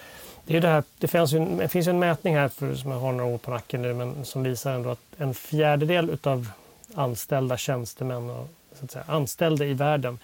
det, 0.44 0.56
är 0.56 0.60
det, 0.60 0.68
här, 0.68 0.82
det, 0.98 1.08
finns 1.08 1.32
ju, 1.32 1.56
det 1.56 1.68
finns 1.68 1.86
en 1.86 1.98
mätning 1.98 2.36
här 2.36 2.48
för, 2.48 2.74
som 2.74 2.90
jag 2.90 2.98
har 2.98 3.12
några 3.12 3.34
år 3.34 3.38
på 3.38 3.50
nacken 3.50 3.82
nu 3.82 3.94
men 3.94 4.24
som 4.24 4.42
visar 4.42 4.74
ändå 4.74 4.90
att 4.90 5.00
en 5.18 5.34
fjärdedel 5.34 6.18
av 6.22 6.48
anställda 6.94 7.56
tjänstemän 7.56 8.30
och 8.30 8.48
så 8.78 8.84
att 8.84 8.90
säga, 8.90 9.04
anställda 9.08 9.64
i 9.64 9.74
världen 9.74 10.18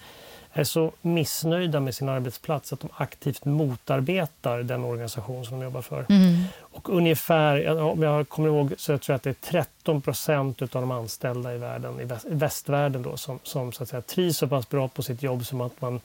är 0.53 0.63
så 0.63 0.91
missnöjda 1.01 1.79
med 1.79 1.95
sin 1.95 2.09
arbetsplats 2.09 2.73
att 2.73 2.79
de 2.79 2.89
aktivt 2.93 3.45
motarbetar 3.45 4.63
den 4.63 4.83
organisation 4.83 5.45
som 5.45 5.59
de 5.59 5.63
jobbar 5.65 5.81
för. 5.81 6.05
Mm. 6.09 6.43
Och 6.59 6.89
ungefär, 6.89 7.79
om 7.81 8.03
jag 8.03 8.29
kommer 8.29 8.47
ihåg, 8.47 8.73
så 8.77 8.91
jag 8.91 9.01
tror 9.01 9.13
jag 9.13 9.15
att 9.15 9.23
det 9.23 9.29
är 9.29 9.51
13 9.51 10.01
procent 10.01 10.61
av 10.61 10.67
de 10.69 10.91
anställda 10.91 11.55
i 11.55 11.57
världen, 11.57 11.99
i 11.99 12.35
västvärlden 12.35 13.01
då, 13.01 13.17
som, 13.17 13.39
som 13.43 13.71
så 13.71 13.83
att 13.83 13.89
säga, 13.89 14.01
trivs 14.01 14.37
så 14.37 14.47
pass 14.47 14.69
bra 14.69 14.87
på 14.87 15.03
sitt 15.03 15.23
jobb 15.23 15.45
som 15.45 15.61
att 15.61 15.81
man 15.81 16.01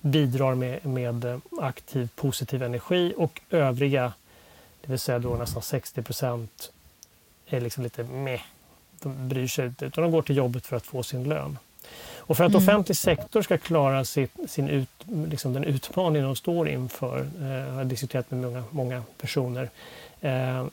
bidrar 0.00 0.54
med, 0.54 0.86
med 0.86 1.40
aktiv 1.60 2.08
positiv 2.14 2.62
energi 2.62 3.14
och 3.16 3.40
övriga, 3.50 4.12
det 4.80 4.90
vill 4.90 4.98
säga 4.98 5.18
då 5.18 5.34
nästan 5.34 5.62
60 5.62 6.02
procent, 6.02 6.72
är 7.46 7.60
liksom 7.60 7.82
lite 7.82 8.04
meh. 8.04 8.40
De 9.02 9.28
bryr 9.28 9.46
sig 9.46 9.66
inte, 9.66 9.84
utan 9.84 10.02
de 10.02 10.10
går 10.10 10.22
till 10.22 10.36
jobbet 10.36 10.66
för 10.66 10.76
att 10.76 10.86
få 10.86 11.02
sin 11.02 11.24
lön. 11.24 11.58
Och 12.26 12.36
för 12.36 12.44
att 12.44 12.52
mm. 12.52 12.62
offentlig 12.62 12.96
sektor 12.96 13.42
ska 13.42 13.58
klara 13.58 14.04
sitt, 14.04 14.32
sin 14.48 14.68
ut, 14.68 14.88
liksom 15.26 15.52
den 15.52 15.64
utmaning 15.64 16.22
de 16.22 16.36
står 16.36 16.68
inför, 16.68 17.28
eh, 17.40 17.48
jag 17.48 17.72
har 17.72 17.84
diskuterat 17.84 18.30
med 18.30 18.40
många, 18.40 18.64
många 18.70 19.02
personer, 19.20 19.70
eh, 20.20 20.66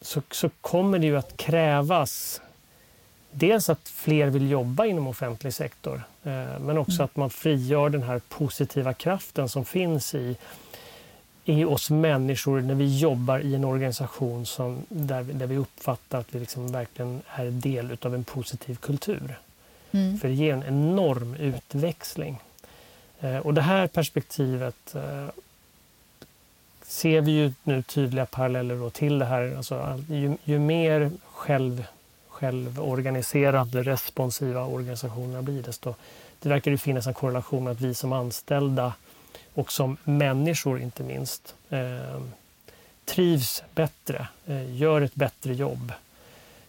så, 0.00 0.22
så 0.30 0.50
kommer 0.60 0.98
det 0.98 1.06
ju 1.06 1.16
att 1.16 1.36
krävas 1.36 2.40
dels 3.30 3.68
att 3.68 3.88
fler 3.88 4.26
vill 4.26 4.50
jobba 4.50 4.84
inom 4.84 5.06
offentlig 5.06 5.54
sektor, 5.54 6.02
eh, 6.24 6.58
men 6.60 6.78
också 6.78 6.94
mm. 6.94 7.04
att 7.04 7.16
man 7.16 7.30
frigör 7.30 7.90
den 7.90 8.02
här 8.02 8.20
positiva 8.28 8.94
kraften 8.94 9.48
som 9.48 9.64
finns 9.64 10.14
i, 10.14 10.36
i 11.44 11.64
oss 11.64 11.90
människor 11.90 12.60
när 12.60 12.74
vi 12.74 12.98
jobbar 12.98 13.38
i 13.38 13.54
en 13.54 13.64
organisation 13.64 14.46
som, 14.46 14.82
där, 14.88 15.22
vi, 15.22 15.32
där 15.32 15.46
vi 15.46 15.56
uppfattar 15.56 16.20
att 16.20 16.34
vi 16.34 16.40
liksom 16.40 16.72
verkligen 16.72 17.22
är 17.28 17.50
del 17.50 17.96
av 18.02 18.14
en 18.14 18.24
positiv 18.24 18.76
kultur. 18.76 19.38
Mm. 19.92 20.18
För 20.18 20.28
det 20.28 20.34
ger 20.34 20.52
en 20.52 20.62
enorm 20.62 21.34
utväxling. 21.34 22.38
Eh, 23.20 23.36
och 23.36 23.54
det 23.54 23.62
här 23.62 23.86
perspektivet 23.86 24.94
eh, 24.94 25.28
ser 26.82 27.20
vi 27.20 27.32
ju 27.32 27.52
nu 27.62 27.82
tydliga 27.82 28.26
paralleller 28.26 28.90
till 28.90 29.18
det 29.18 29.24
här. 29.24 29.56
Alltså, 29.56 30.02
ju, 30.08 30.36
ju 30.44 30.58
mer 30.58 31.10
själv 31.32 31.86
självorganiserade, 32.28 33.82
responsiva 33.82 34.64
organisationerna 34.64 35.42
blir, 35.42 35.62
desto 35.62 35.94
det 36.40 36.48
verkar 36.48 36.70
ju 36.70 36.78
finnas 36.78 37.06
en 37.06 37.14
korrelation 37.14 37.64
med 37.64 37.70
att 37.70 37.80
vi 37.80 37.94
som 37.94 38.12
anställda 38.12 38.92
och 39.54 39.72
som 39.72 39.96
människor 40.04 40.80
inte 40.80 41.02
minst 41.02 41.54
eh, 41.70 42.20
trivs 43.04 43.62
bättre, 43.74 44.28
eh, 44.46 44.76
gör 44.76 45.00
ett 45.00 45.14
bättre 45.14 45.54
jobb, 45.54 45.92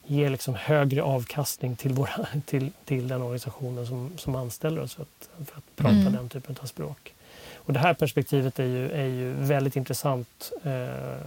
ger 0.10 0.30
liksom 0.30 0.56
högre 0.56 1.02
avkastning 1.04 1.76
till, 1.76 1.94
våra, 1.94 2.28
till, 2.46 2.72
till 2.86 3.08
den 3.08 3.22
organisationen 3.22 3.88
som, 3.88 4.12
som 4.18 4.36
anställer 4.36 4.82
oss 4.82 4.94
för 4.94 5.02
att, 5.02 5.48
för 5.48 5.58
att 5.58 5.76
prata 5.76 5.96
mm. 5.96 6.14
den 6.14 6.30
typen 6.30 6.56
av 6.62 6.66
språk. 6.66 7.14
Och 7.56 7.74
det 7.74 7.80
här 7.80 7.94
perspektivet 7.94 8.60
är 8.60 8.66
ju, 8.66 8.92
är 8.92 9.06
ju 9.06 9.34
väldigt 9.34 9.76
intressant 9.76 10.52
eh, 10.64 11.26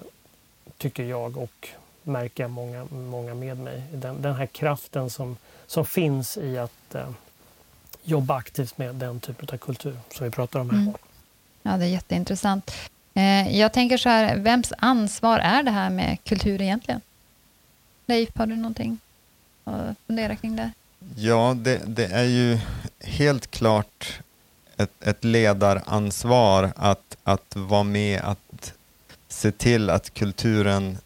tycker 0.78 1.04
jag 1.04 1.36
och 1.36 1.68
märker 2.02 2.48
många, 2.48 2.84
många 2.84 3.34
med 3.34 3.58
mig. 3.58 3.82
Den, 3.92 4.22
den 4.22 4.34
här 4.34 4.46
kraften 4.46 5.10
som, 5.10 5.36
som 5.66 5.86
finns 5.86 6.36
i 6.36 6.58
att 6.58 6.94
eh, 6.94 7.10
jobba 8.04 8.36
aktivt 8.36 8.78
med 8.78 8.94
den 8.94 9.20
typen 9.20 9.48
av 9.52 9.56
kultur 9.56 9.96
som 10.10 10.24
vi 10.24 10.30
pratar 10.30 10.60
om 10.60 10.70
här. 10.70 10.78
Mm. 10.78 10.94
Ja, 11.62 11.76
det 11.76 11.84
är 11.84 11.88
jätteintressant. 11.88 12.70
Eh, 13.14 13.58
jag 13.58 13.72
tänker 13.72 13.96
så 13.96 14.08
här, 14.08 14.36
vems 14.36 14.72
ansvar 14.78 15.38
är 15.38 15.62
det 15.62 15.70
här 15.70 15.90
med 15.90 16.18
kultur 16.24 16.60
egentligen? 16.62 17.00
Leif, 18.06 18.30
har 18.34 18.46
du 18.46 18.56
någonting 18.56 18.98
att 19.64 19.96
fundera 20.06 20.36
kring 20.36 20.56
det? 20.56 20.70
Ja, 21.16 21.56
det, 21.58 21.82
det 21.86 22.06
är 22.06 22.24
ju 22.24 22.58
helt 23.00 23.50
klart 23.50 24.20
ett, 24.76 24.90
ett 25.00 25.24
ledaransvar 25.24 26.72
att, 26.76 27.16
att 27.24 27.56
vara 27.56 27.82
med, 27.82 28.20
att 28.20 28.74
se 29.28 29.52
till 29.52 29.90
att 29.90 30.14
kulturen 30.14 30.98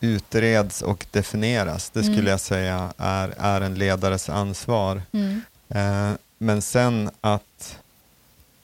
utreds 0.00 0.82
och 0.82 1.06
definieras. 1.10 1.90
Det 1.90 2.02
skulle 2.02 2.18
mm. 2.18 2.30
jag 2.30 2.40
säga 2.40 2.92
är, 2.98 3.34
är 3.38 3.60
en 3.60 3.74
ledares 3.74 4.28
ansvar. 4.28 5.02
Mm. 5.12 5.42
Eh, 5.68 6.12
men 6.38 6.62
sen 6.62 7.10
att, 7.20 7.78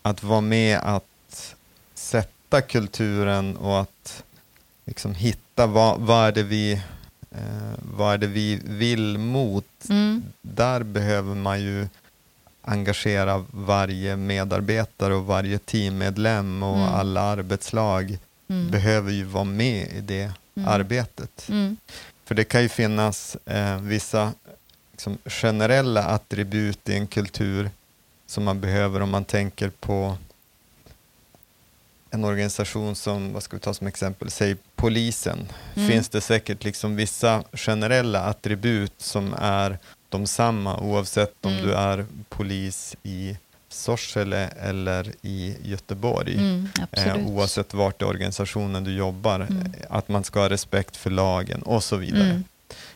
att 0.03 0.23
vara 0.23 0.41
med 0.41 0.79
att 0.79 1.55
sätta 1.95 2.61
kulturen 2.61 3.57
och 3.57 3.81
att 3.81 4.25
liksom 4.85 5.15
hitta 5.15 5.67
vad, 5.67 6.01
vad, 6.01 6.29
är 6.29 6.33
det 6.33 6.43
vi, 6.43 6.73
eh, 7.31 7.75
vad 7.79 8.15
är 8.15 8.19
det 8.19 8.27
vi 8.27 8.61
vill 8.65 9.19
mot. 9.19 9.89
Mm. 9.89 10.23
Där 10.43 10.83
behöver 10.83 11.35
man 11.35 11.61
ju 11.61 11.89
engagera 12.63 13.45
varje 13.51 14.17
medarbetare 14.17 15.15
och 15.15 15.27
varje 15.27 15.59
teammedlem 15.59 16.63
och 16.63 16.77
mm. 16.77 16.95
alla 16.95 17.21
arbetslag 17.21 18.19
mm. 18.49 18.71
behöver 18.71 19.13
ju 19.13 19.25
vara 19.25 19.45
med 19.45 19.89
i 19.93 20.01
det 20.01 20.33
mm. 20.55 20.69
arbetet. 20.69 21.49
Mm. 21.49 21.77
För 22.25 22.35
det 22.35 22.45
kan 22.45 22.63
ju 22.63 22.69
finnas 22.69 23.37
eh, 23.45 23.79
vissa 23.81 24.33
liksom, 24.93 25.19
generella 25.25 26.03
attribut 26.03 26.89
i 26.89 26.95
en 26.95 27.07
kultur 27.07 27.71
som 28.27 28.45
man 28.45 28.61
behöver 28.61 29.01
om 29.01 29.11
man 29.11 29.25
tänker 29.25 29.69
på 29.69 30.17
en 32.15 32.25
organisation 32.25 32.95
som, 32.95 33.33
vad 33.33 33.43
ska 33.43 33.57
vi 33.57 33.61
ta 33.61 33.75
som 33.75 33.87
exempel, 33.87 34.31
säg 34.31 34.57
polisen, 34.77 35.49
mm. 35.75 35.89
finns 35.89 36.09
det 36.09 36.21
säkert 36.21 36.65
liksom 36.65 36.97
vissa 36.97 37.45
generella 37.53 38.21
attribut 38.21 38.93
som 38.99 39.35
är 39.39 39.79
de 40.09 40.27
samma 40.27 40.81
oavsett 40.81 41.35
om 41.41 41.53
mm. 41.53 41.67
du 41.67 41.75
är 41.75 42.07
polis 42.29 42.97
i 43.03 43.37
Sorsele 43.69 44.49
eller 44.49 45.13
i 45.23 45.57
Göteborg. 45.63 46.35
Mm, 46.35 46.69
eh, 46.93 47.27
oavsett 47.27 47.75
vart 47.75 48.03
i 48.03 48.05
organisationen 48.05 48.85
du 48.85 48.97
jobbar. 48.97 49.41
Mm. 49.41 49.73
Att 49.89 50.09
man 50.09 50.25
ska 50.25 50.41
ha 50.41 50.49
respekt 50.49 50.97
för 50.97 51.11
lagen 51.11 51.63
och 51.63 51.85
så 51.85 51.97
vidare. 51.97 52.43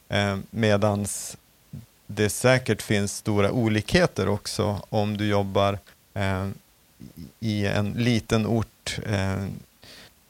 Mm. 0.08 0.38
Eh, 0.38 0.44
medans 0.50 1.36
det 2.06 2.30
säkert 2.30 2.82
finns 2.82 3.16
stora 3.16 3.50
olikheter 3.50 4.28
också 4.28 4.82
om 4.88 5.16
du 5.16 5.26
jobbar 5.26 5.78
eh, 6.14 6.48
i 7.40 7.66
en 7.66 7.92
liten 7.92 8.46
ort 8.46 8.98
eh, 9.06 9.44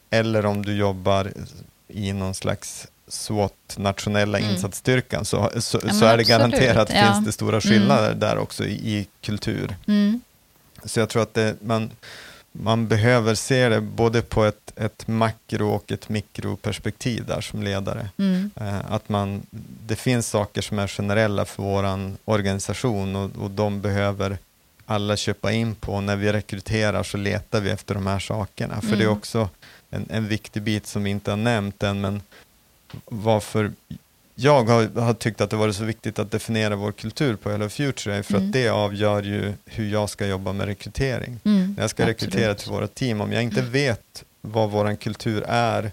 eller 0.09 0.45
om 0.45 0.65
du 0.65 0.75
jobbar 0.75 1.31
i 1.87 2.13
någon 2.13 2.33
slags 2.33 2.87
SWAT, 3.07 3.75
nationella 3.77 4.39
mm. 4.39 4.51
insatsstyrkan, 4.51 5.25
så, 5.25 5.51
så, 5.59 5.79
ja, 5.87 5.93
så 5.93 6.05
är 6.05 6.17
det 6.17 6.23
garanterat 6.23 6.89
ja. 6.93 7.13
finns 7.13 7.25
det 7.25 7.31
stora 7.31 7.61
skillnader 7.61 8.07
mm. 8.07 8.19
där 8.19 8.37
också 8.37 8.65
i, 8.65 8.97
i 8.97 9.07
kultur. 9.21 9.75
Mm. 9.87 10.21
Så 10.83 10.99
jag 10.99 11.09
tror 11.09 11.21
att 11.21 11.33
det, 11.33 11.55
man, 11.61 11.91
man 12.51 12.87
behöver 12.87 13.35
se 13.35 13.69
det 13.69 13.81
både 13.81 14.21
på 14.21 14.45
ett, 14.45 14.71
ett 14.75 15.07
makro 15.07 15.69
och 15.69 15.91
ett 15.91 16.09
mikroperspektiv 16.09 17.25
där 17.25 17.41
som 17.41 17.63
ledare. 17.63 18.09
Mm. 18.17 18.51
Eh, 18.55 18.91
att 18.91 19.09
man, 19.09 19.41
det 19.87 19.95
finns 19.95 20.27
saker 20.29 20.61
som 20.61 20.79
är 20.79 20.87
generella 20.87 21.45
för 21.45 21.63
vår 21.63 22.11
organisation 22.25 23.15
och, 23.15 23.31
och 23.43 23.51
de 23.51 23.81
behöver 23.81 24.37
alla 24.89 25.17
köpa 25.17 25.51
in 25.51 25.75
på. 25.75 26.01
När 26.01 26.15
vi 26.15 26.31
rekryterar 26.31 27.03
så 27.03 27.17
letar 27.17 27.61
vi 27.61 27.69
efter 27.69 27.95
de 27.95 28.07
här 28.07 28.19
sakerna. 28.19 28.81
För 28.81 28.87
mm. 28.87 28.99
det 28.99 29.03
är 29.03 29.07
mm. 29.07 29.17
också 29.17 29.49
en, 29.89 30.05
en 30.09 30.27
viktig 30.27 30.61
bit 30.61 30.87
som 30.87 31.03
vi 31.03 31.09
inte 31.09 31.31
har 31.31 31.37
nämnt 31.37 31.83
än, 31.83 32.01
men 32.01 32.21
varför 33.05 33.71
jag 34.35 34.63
har, 34.63 35.01
har, 35.01 35.13
tyckt 35.13 35.41
att 35.41 35.49
det 35.49 35.55
varit 35.55 35.75
så 35.75 35.83
viktigt 35.83 36.19
att 36.19 36.31
definiera 36.31 36.75
vår 36.75 36.91
kultur 36.91 37.35
på 37.35 37.49
Hello 37.49 37.69
Future, 37.69 38.23
för 38.23 38.33
mm. 38.33 38.47
att 38.47 38.53
det 38.53 38.69
avgör 38.69 39.23
ju 39.23 39.53
hur 39.65 39.89
jag 39.89 40.09
ska 40.09 40.27
jobba 40.27 40.53
med 40.53 40.67
rekrytering. 40.67 41.39
Mm, 41.43 41.73
När 41.73 41.83
jag 41.83 41.89
ska 41.89 42.03
absolut. 42.03 42.21
rekrytera 42.21 42.55
till 42.55 42.71
våra 42.71 42.87
team, 42.87 43.21
om 43.21 43.31
jag 43.31 43.43
inte 43.43 43.61
vet 43.61 44.23
vad 44.41 44.69
vår 44.69 44.95
kultur 44.95 45.43
är 45.47 45.91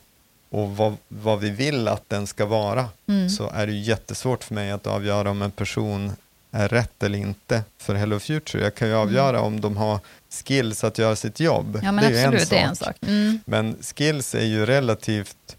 och 0.51 0.77
vad, 0.77 0.97
vad 1.09 1.41
vi 1.41 1.51
vill 1.51 1.89
att 1.89 2.09
den 2.09 2.27
ska 2.27 2.47
vara, 2.47 2.89
mm. 3.09 3.31
så 3.31 3.51
är 3.51 3.67
det 3.67 3.73
jättesvårt 3.73 4.45
för 4.45 4.55
mig 4.55 4.71
att 4.71 4.87
avgöra 4.87 5.31
om 5.31 5.43
en 5.43 5.51
person 5.51 6.13
är 6.57 6.69
rätt 6.69 7.03
eller 7.03 7.19
inte 7.19 7.63
för 7.79 7.95
Hello 7.95 8.19
Future. 8.19 8.65
Jag 8.65 8.75
kan 8.75 8.89
ju 8.89 8.95
mm. 8.95 9.07
avgöra 9.07 9.41
om 9.41 9.61
de 9.61 9.77
har 9.77 10.01
skills 10.31 10.85
att 10.85 10.99
göra 10.99 11.17
sitt 11.17 11.41
jobb. 11.41 11.81
Ja, 11.83 11.93
det 11.93 12.21
är 12.21 12.29
absolut, 12.29 12.41
en 12.41 12.47
sak. 12.47 12.59
En 12.59 12.77
sak. 12.77 12.97
Mm. 13.03 13.41
Men 13.45 13.77
skills 13.83 14.35
är 14.35 14.45
ju 14.45 14.67
relativt 14.67 15.57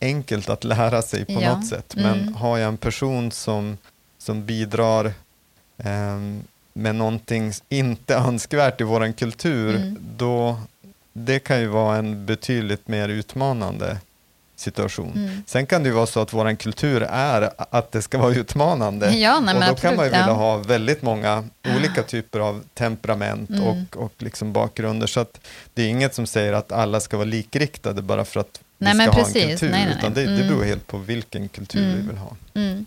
enkelt 0.00 0.48
att 0.48 0.64
lära 0.64 1.02
sig 1.02 1.24
på 1.24 1.32
ja. 1.32 1.54
något 1.54 1.66
sätt. 1.66 1.94
Men 1.96 2.20
mm. 2.20 2.34
har 2.34 2.58
jag 2.58 2.68
en 2.68 2.76
person 2.76 3.30
som, 3.30 3.78
som 4.18 4.46
bidrar 4.46 5.06
eh, 5.76 6.18
med 6.72 6.94
någonting 6.94 7.52
inte 7.68 8.14
önskvärt 8.14 8.80
i 8.80 8.84
vår 8.84 9.12
kultur, 9.12 9.76
mm. 9.76 9.98
då 10.16 10.60
det 11.12 11.38
kan 11.38 11.60
ju 11.60 11.66
vara 11.66 11.96
en 11.96 12.26
betydligt 12.26 12.88
mer 12.88 13.08
utmanande 13.08 13.98
situation. 14.62 15.12
Mm. 15.16 15.42
Sen 15.46 15.66
kan 15.66 15.82
det 15.82 15.88
ju 15.88 15.94
vara 15.94 16.06
så 16.06 16.20
att 16.20 16.32
vår 16.32 16.54
kultur 16.54 17.02
är 17.10 17.50
att 17.56 17.92
det 17.92 18.02
ska 18.02 18.18
vara 18.18 18.34
utmanande. 18.34 19.10
Ja, 19.10 19.40
nej, 19.40 19.54
och 19.54 19.60
då 19.60 19.66
absolut, 19.66 19.80
kan 19.80 19.96
man 19.96 20.04
ju 20.04 20.10
vilja 20.10 20.26
ja. 20.26 20.32
ha 20.32 20.56
väldigt 20.56 21.02
många 21.02 21.44
olika 21.76 22.02
typer 22.02 22.40
av 22.40 22.62
temperament 22.74 23.50
mm. 23.50 23.62
och, 23.62 23.96
och 23.96 24.12
liksom 24.18 24.52
bakgrunder. 24.52 25.06
Så 25.06 25.20
att 25.20 25.40
det 25.74 25.82
är 25.82 25.88
inget 25.88 26.14
som 26.14 26.26
säger 26.26 26.52
att 26.52 26.72
alla 26.72 27.00
ska 27.00 27.16
vara 27.16 27.28
likriktade 27.28 28.02
bara 28.02 28.24
för 28.24 28.40
att 28.40 28.60
nej, 28.78 28.92
vi 28.92 29.00
ska 29.00 29.10
ha 29.10 29.24
precis. 29.24 29.36
en 29.36 29.50
kultur, 29.50 29.70
nej, 29.70 29.84
nej, 29.84 29.96
utan 29.98 30.14
det, 30.14 30.22
mm. 30.22 30.36
det 30.38 30.48
beror 30.48 30.64
helt 30.64 30.86
på 30.86 30.98
vilken 30.98 31.48
kultur 31.48 31.84
mm. 31.84 31.96
vi 31.96 32.06
vill 32.06 32.16
ha. 32.16 32.36
Mm. 32.54 32.86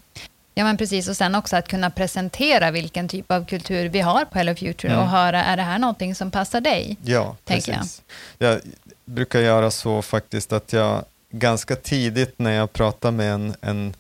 Ja, 0.58 0.64
men 0.64 0.78
precis. 0.78 1.10
Och 1.10 1.18
sen 1.18 1.36
också 1.36 1.56
att 1.56 1.68
kunna 1.68 1.90
presentera 1.90 2.72
vilken 2.72 3.08
typ 3.08 3.32
av 3.32 3.46
kultur 3.46 3.90
vi 3.90 4.00
har 4.00 4.26
på 4.26 4.38
Hello 4.38 4.56
Future 4.56 4.94
mm. 4.94 5.04
och 5.04 5.10
höra, 5.10 5.44
är 5.44 5.58
det 5.58 5.64
här 5.64 5.80
någonting 5.80 6.16
som 6.16 6.32
passar 6.32 6.62
dig? 6.62 6.98
Ja, 7.02 7.36
precis. 7.46 8.02
Jag. 8.38 8.54
jag 8.54 8.62
brukar 9.06 9.40
göra 9.40 9.72
så 9.72 10.02
faktiskt 10.02 10.54
att 10.54 10.74
jag 10.74 11.06
ganska 11.40 11.76
tidigt 11.76 12.40
när 12.40 12.52
jag 12.52 12.74
pratar 12.74 13.12
med 13.12 13.34
en, 13.34 13.56
en 13.62 13.94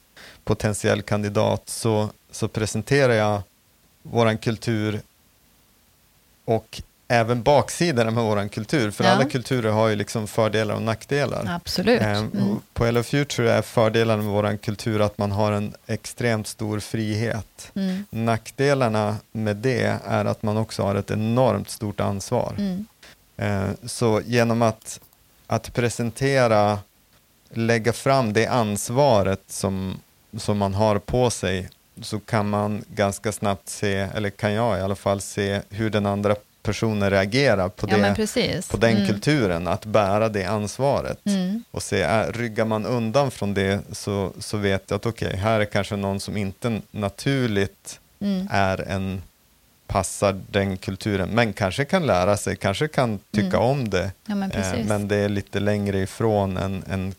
potentiell 0.44 1.02
kandidat 1.02 1.70
så, 1.70 2.10
så 2.32 2.48
presenterar 2.48 3.14
jag 3.14 3.42
vår 4.04 4.38
kultur 4.38 5.02
och 6.46 6.82
även 7.08 7.44
baksidorna 7.44 8.12
med 8.12 8.24
vår 8.24 8.48
kultur. 8.48 8.92
För 8.92 9.04
ja. 9.04 9.10
alla 9.10 9.26
kulturer 9.26 9.72
har 9.72 9.88
ju 9.88 9.96
liksom 9.96 10.28
fördelar 10.28 10.76
och 10.76 10.82
nackdelar. 10.82 11.46
Absolut. 11.56 12.02
Ehm, 12.02 12.32
mm. 12.34 12.60
På 12.74 12.86
Hello 12.86 13.04
Future 13.04 13.54
är 13.54 13.62
fördelarna 13.62 14.24
med 14.24 14.32
vår 14.32 14.58
kultur 14.58 15.02
att 15.02 15.18
man 15.18 15.32
har 15.32 15.52
en 15.52 15.74
extremt 15.88 16.48
stor 16.48 16.80
frihet. 16.80 17.72
Mm. 17.76 18.06
Nackdelarna 18.10 19.18
med 19.32 19.56
det 19.56 20.00
är 20.06 20.26
att 20.26 20.44
man 20.44 20.58
också 20.58 20.84
har 20.84 20.96
ett 20.96 21.12
enormt 21.12 21.70
stort 21.70 22.00
ansvar. 22.00 22.56
Mm. 22.58 22.86
Ehm, 23.38 23.76
så 23.86 24.22
genom 24.26 24.62
att, 24.62 25.00
att 25.48 25.74
presentera, 25.74 26.80
lägga 27.50 27.94
fram 27.94 28.34
det 28.34 28.48
ansvaret 28.48 29.42
som, 29.48 30.00
som 30.38 30.58
man 30.58 30.74
har 30.74 31.00
på 31.00 31.30
sig 31.30 31.70
så 32.02 32.20
kan 32.20 32.50
man 32.50 32.84
ganska 32.88 33.32
snabbt 33.32 33.70
se, 33.70 33.94
eller 33.94 34.30
kan 34.30 34.54
jag 34.54 34.80
i 34.80 34.82
alla 34.82 34.96
fall 34.96 35.22
se 35.22 35.62
hur 35.70 35.90
den 35.90 36.06
andra 36.06 36.36
personer 36.64 37.12
reagerar 37.12 37.70
på, 37.70 37.86
det, 37.86 37.98
ja, 37.98 38.62
på 38.70 38.78
den 38.78 38.96
mm. 38.96 39.08
kulturen, 39.08 39.68
att 39.68 39.86
bära 39.86 40.30
det 40.30 40.46
ansvaret. 40.46 41.26
Mm. 41.26 41.64
Och 41.72 41.84
se, 41.84 42.02
är, 42.02 42.32
ryggar 42.32 42.66
man 42.66 42.86
undan 42.86 43.32
från 43.32 43.54
det 43.54 43.80
så, 43.92 44.32
så 44.40 44.58
vet 44.58 44.84
jag 44.88 44.96
att 44.96 45.06
okej, 45.06 45.28
okay, 45.28 45.40
här 45.40 45.60
är 45.60 45.66
kanske 45.66 45.96
någon 45.96 46.20
som 46.20 46.38
inte 46.38 46.82
naturligt 46.92 48.00
mm. 48.20 48.48
är 48.52 48.82
en 48.82 49.22
passar 49.88 50.42
den 50.52 50.78
kulturen, 50.78 51.30
men 51.30 51.54
kanske 51.54 51.86
kan 51.86 52.06
lära 52.06 52.38
sig, 52.38 52.56
kanske 52.56 52.88
kan 52.88 53.20
tycka 53.32 53.58
mm. 53.58 53.60
om 53.60 53.90
det, 53.90 54.12
ja, 54.26 54.36
men, 54.36 54.52
eh, 54.52 54.86
men, 54.86 55.08
det 55.08 55.16
är 55.16 55.30
lite 55.30 55.60
längre 55.60 56.00
ifrån 56.00 56.58
en, 56.58 56.84
en 56.90 57.14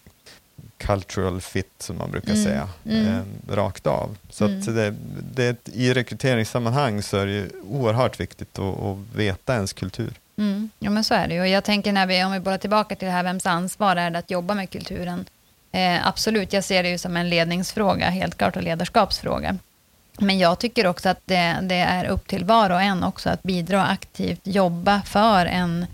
cultural 0.79 1.41
fit 1.41 1.73
som 1.79 1.99
man 1.99 2.11
brukar 2.11 2.33
mm. 2.33 2.45
säga, 2.45 2.69
mm. 2.85 3.07
Eh, 3.07 3.55
rakt 3.55 3.87
av. 3.87 4.17
Så 4.31 4.45
mm. 4.45 4.75
det, 4.75 4.95
det, 5.35 5.69
i 5.69 5.95
rekryteringssammanhang 5.95 7.03
så 7.03 7.17
är 7.17 7.27
det 7.27 7.49
oerhört 7.69 8.21
viktigt 8.21 8.59
att, 8.59 8.81
att 8.81 8.97
veta 9.15 9.55
ens 9.55 9.73
kultur. 9.73 10.13
Mm. 10.39 10.71
Ja 10.79 10.91
men 10.91 11.05
så 11.05 11.15
är 11.15 11.29
det 11.29 11.35
ju. 11.35 11.41
Och 11.41 11.49
jag 11.49 11.65
tänker 11.65 11.93
när 11.93 12.07
vi, 12.07 12.25
om 12.25 12.33
vi 12.33 12.41
bollar 12.41 12.59
tillbaka 12.59 12.97
till 12.97 13.07
det 13.07 13.13
här, 13.13 13.23
vems 13.23 13.47
ansvar 13.47 13.97
är 13.97 14.11
det 14.11 14.19
att 14.19 14.31
jobba 14.31 14.55
med 14.55 14.71
kulturen? 14.71 15.25
Eh, 15.73 16.07
absolut, 16.07 16.53
jag 16.53 16.65
ser 16.65 16.83
det 16.83 16.89
ju 16.89 16.99
som 16.99 17.17
en 17.17 17.29
ledningsfråga, 17.29 18.11
helt 18.11 18.39
klart, 18.39 18.57
och 18.57 18.63
ledarskapsfråga. 18.63 19.59
Men 20.19 20.39
jag 20.39 20.59
tycker 20.59 20.87
också 20.87 21.09
att 21.09 21.21
det, 21.25 21.57
det, 21.63 21.75
är 21.75 22.05
upp 22.05 22.29
till 22.29 22.45
var 22.45 22.71
och 22.71 22.83
en 22.83 23.05
också 23.05 23.31
att 23.31 23.43
bidra 23.43 23.87
aktivt, 23.87 24.41
jobba 24.43 25.03
för 25.03 25.47
en, 25.47 25.87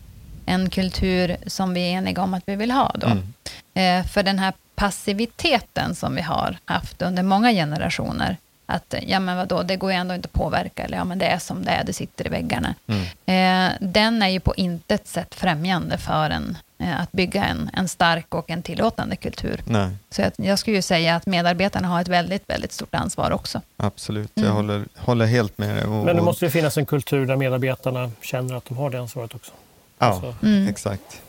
en 0.47 0.71
kultur 0.71 1.37
som 1.47 1.75
vi 1.75 1.81
är 1.81 1.99
eniga 1.99 2.23
om 2.23 2.35
att 2.35 2.42
vi 2.47 2.57
vill 2.57 2.71
ha. 2.71 2.95
Då. 2.95 3.07
Mm. 3.07 3.33
Eh, 3.75 4.07
för 4.07 4.23
den 4.23 4.38
här 4.38 4.53
passiviteten 4.83 5.95
som 5.95 6.14
vi 6.14 6.23
har 6.23 6.57
haft 6.64 7.03
under 7.03 7.23
många 7.23 7.53
generationer, 7.53 8.37
att 8.66 8.95
ja 9.07 9.21
men 9.21 9.37
vadå, 9.37 9.62
det 9.62 9.77
går 9.77 9.90
ju 9.90 9.97
ändå 9.97 10.14
inte 10.14 10.27
att 10.27 10.33
påverka, 10.33 10.83
eller 10.83 10.97
ja 10.97 11.05
men 11.05 11.18
det 11.18 11.27
är 11.27 11.38
som 11.38 11.64
det 11.64 11.71
är, 11.71 11.85
det 11.85 11.92
sitter 11.92 12.27
i 12.27 12.29
väggarna. 12.29 12.75
Mm. 12.87 13.03
Eh, 13.03 13.73
den 13.81 14.23
är 14.23 14.29
ju 14.29 14.40
på 14.40 14.55
intet 14.55 15.09
sätt 15.09 15.35
främjande 15.35 15.99
för 15.99 16.31
en, 16.31 16.59
eh, 16.79 17.01
att 17.01 17.12
bygga 17.12 17.45
en, 17.45 17.71
en 17.73 17.88
stark 17.88 18.35
och 18.35 18.51
en 18.51 18.62
tillåtande 18.62 19.16
kultur. 19.16 19.62
Nej. 19.66 19.90
Så 20.11 20.23
jag, 20.23 20.33
jag, 20.37 20.59
skulle 20.59 20.77
ju 20.77 20.83
säga 20.83 21.16
att 21.16 21.27
medarbetarna 21.27 21.88
har 21.88 22.01
ett 22.01 22.09
väldigt, 22.09 22.51
väldigt 22.51 22.73
stort 22.73 22.95
ansvar 22.95 23.31
också. 23.31 23.61
Absolut, 23.77 24.37
mm. 24.37 24.49
jag 24.49 24.55
håller, 24.55 24.85
håller 24.97 25.27
helt 25.27 25.59
med 25.59 25.77
dig. 25.77 25.87
Men 25.87 26.16
det 26.16 26.23
måste 26.23 26.45
ju 26.45 26.51
finnas 26.51 26.79
en 26.79 26.87
kultur 26.87 27.27
där 27.27 27.37
medarbetarna 27.37 28.11
känner 28.23 28.55
att 28.55 28.64
de 28.64 28.77
har 28.77 28.90
det 28.90 29.01
ansvaret 29.01 29.35
också. 29.35 29.53
Ja, 29.99 30.07
alltså. 30.07 30.35
mm. 30.42 30.68
exakt. 30.68 31.21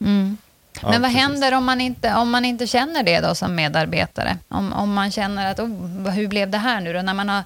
Mm. 0.00 0.36
Ja, 0.82 0.90
Men 0.90 1.02
vad 1.02 1.10
precis. 1.10 1.26
händer 1.26 1.54
om 1.54 1.64
man, 1.64 1.80
inte, 1.80 2.14
om 2.14 2.30
man 2.30 2.44
inte 2.44 2.66
känner 2.66 3.02
det 3.02 3.20
då 3.20 3.34
som 3.34 3.54
medarbetare? 3.54 4.38
Om, 4.48 4.72
om 4.72 4.94
man 4.94 5.10
känner 5.10 5.50
att, 5.50 5.60
oh, 5.60 6.10
hur 6.10 6.28
blev 6.28 6.50
det 6.50 6.58
här 6.58 6.80
nu 6.80 6.92
då? 6.92 7.02
När 7.02 7.14
man 7.14 7.28
har, 7.28 7.38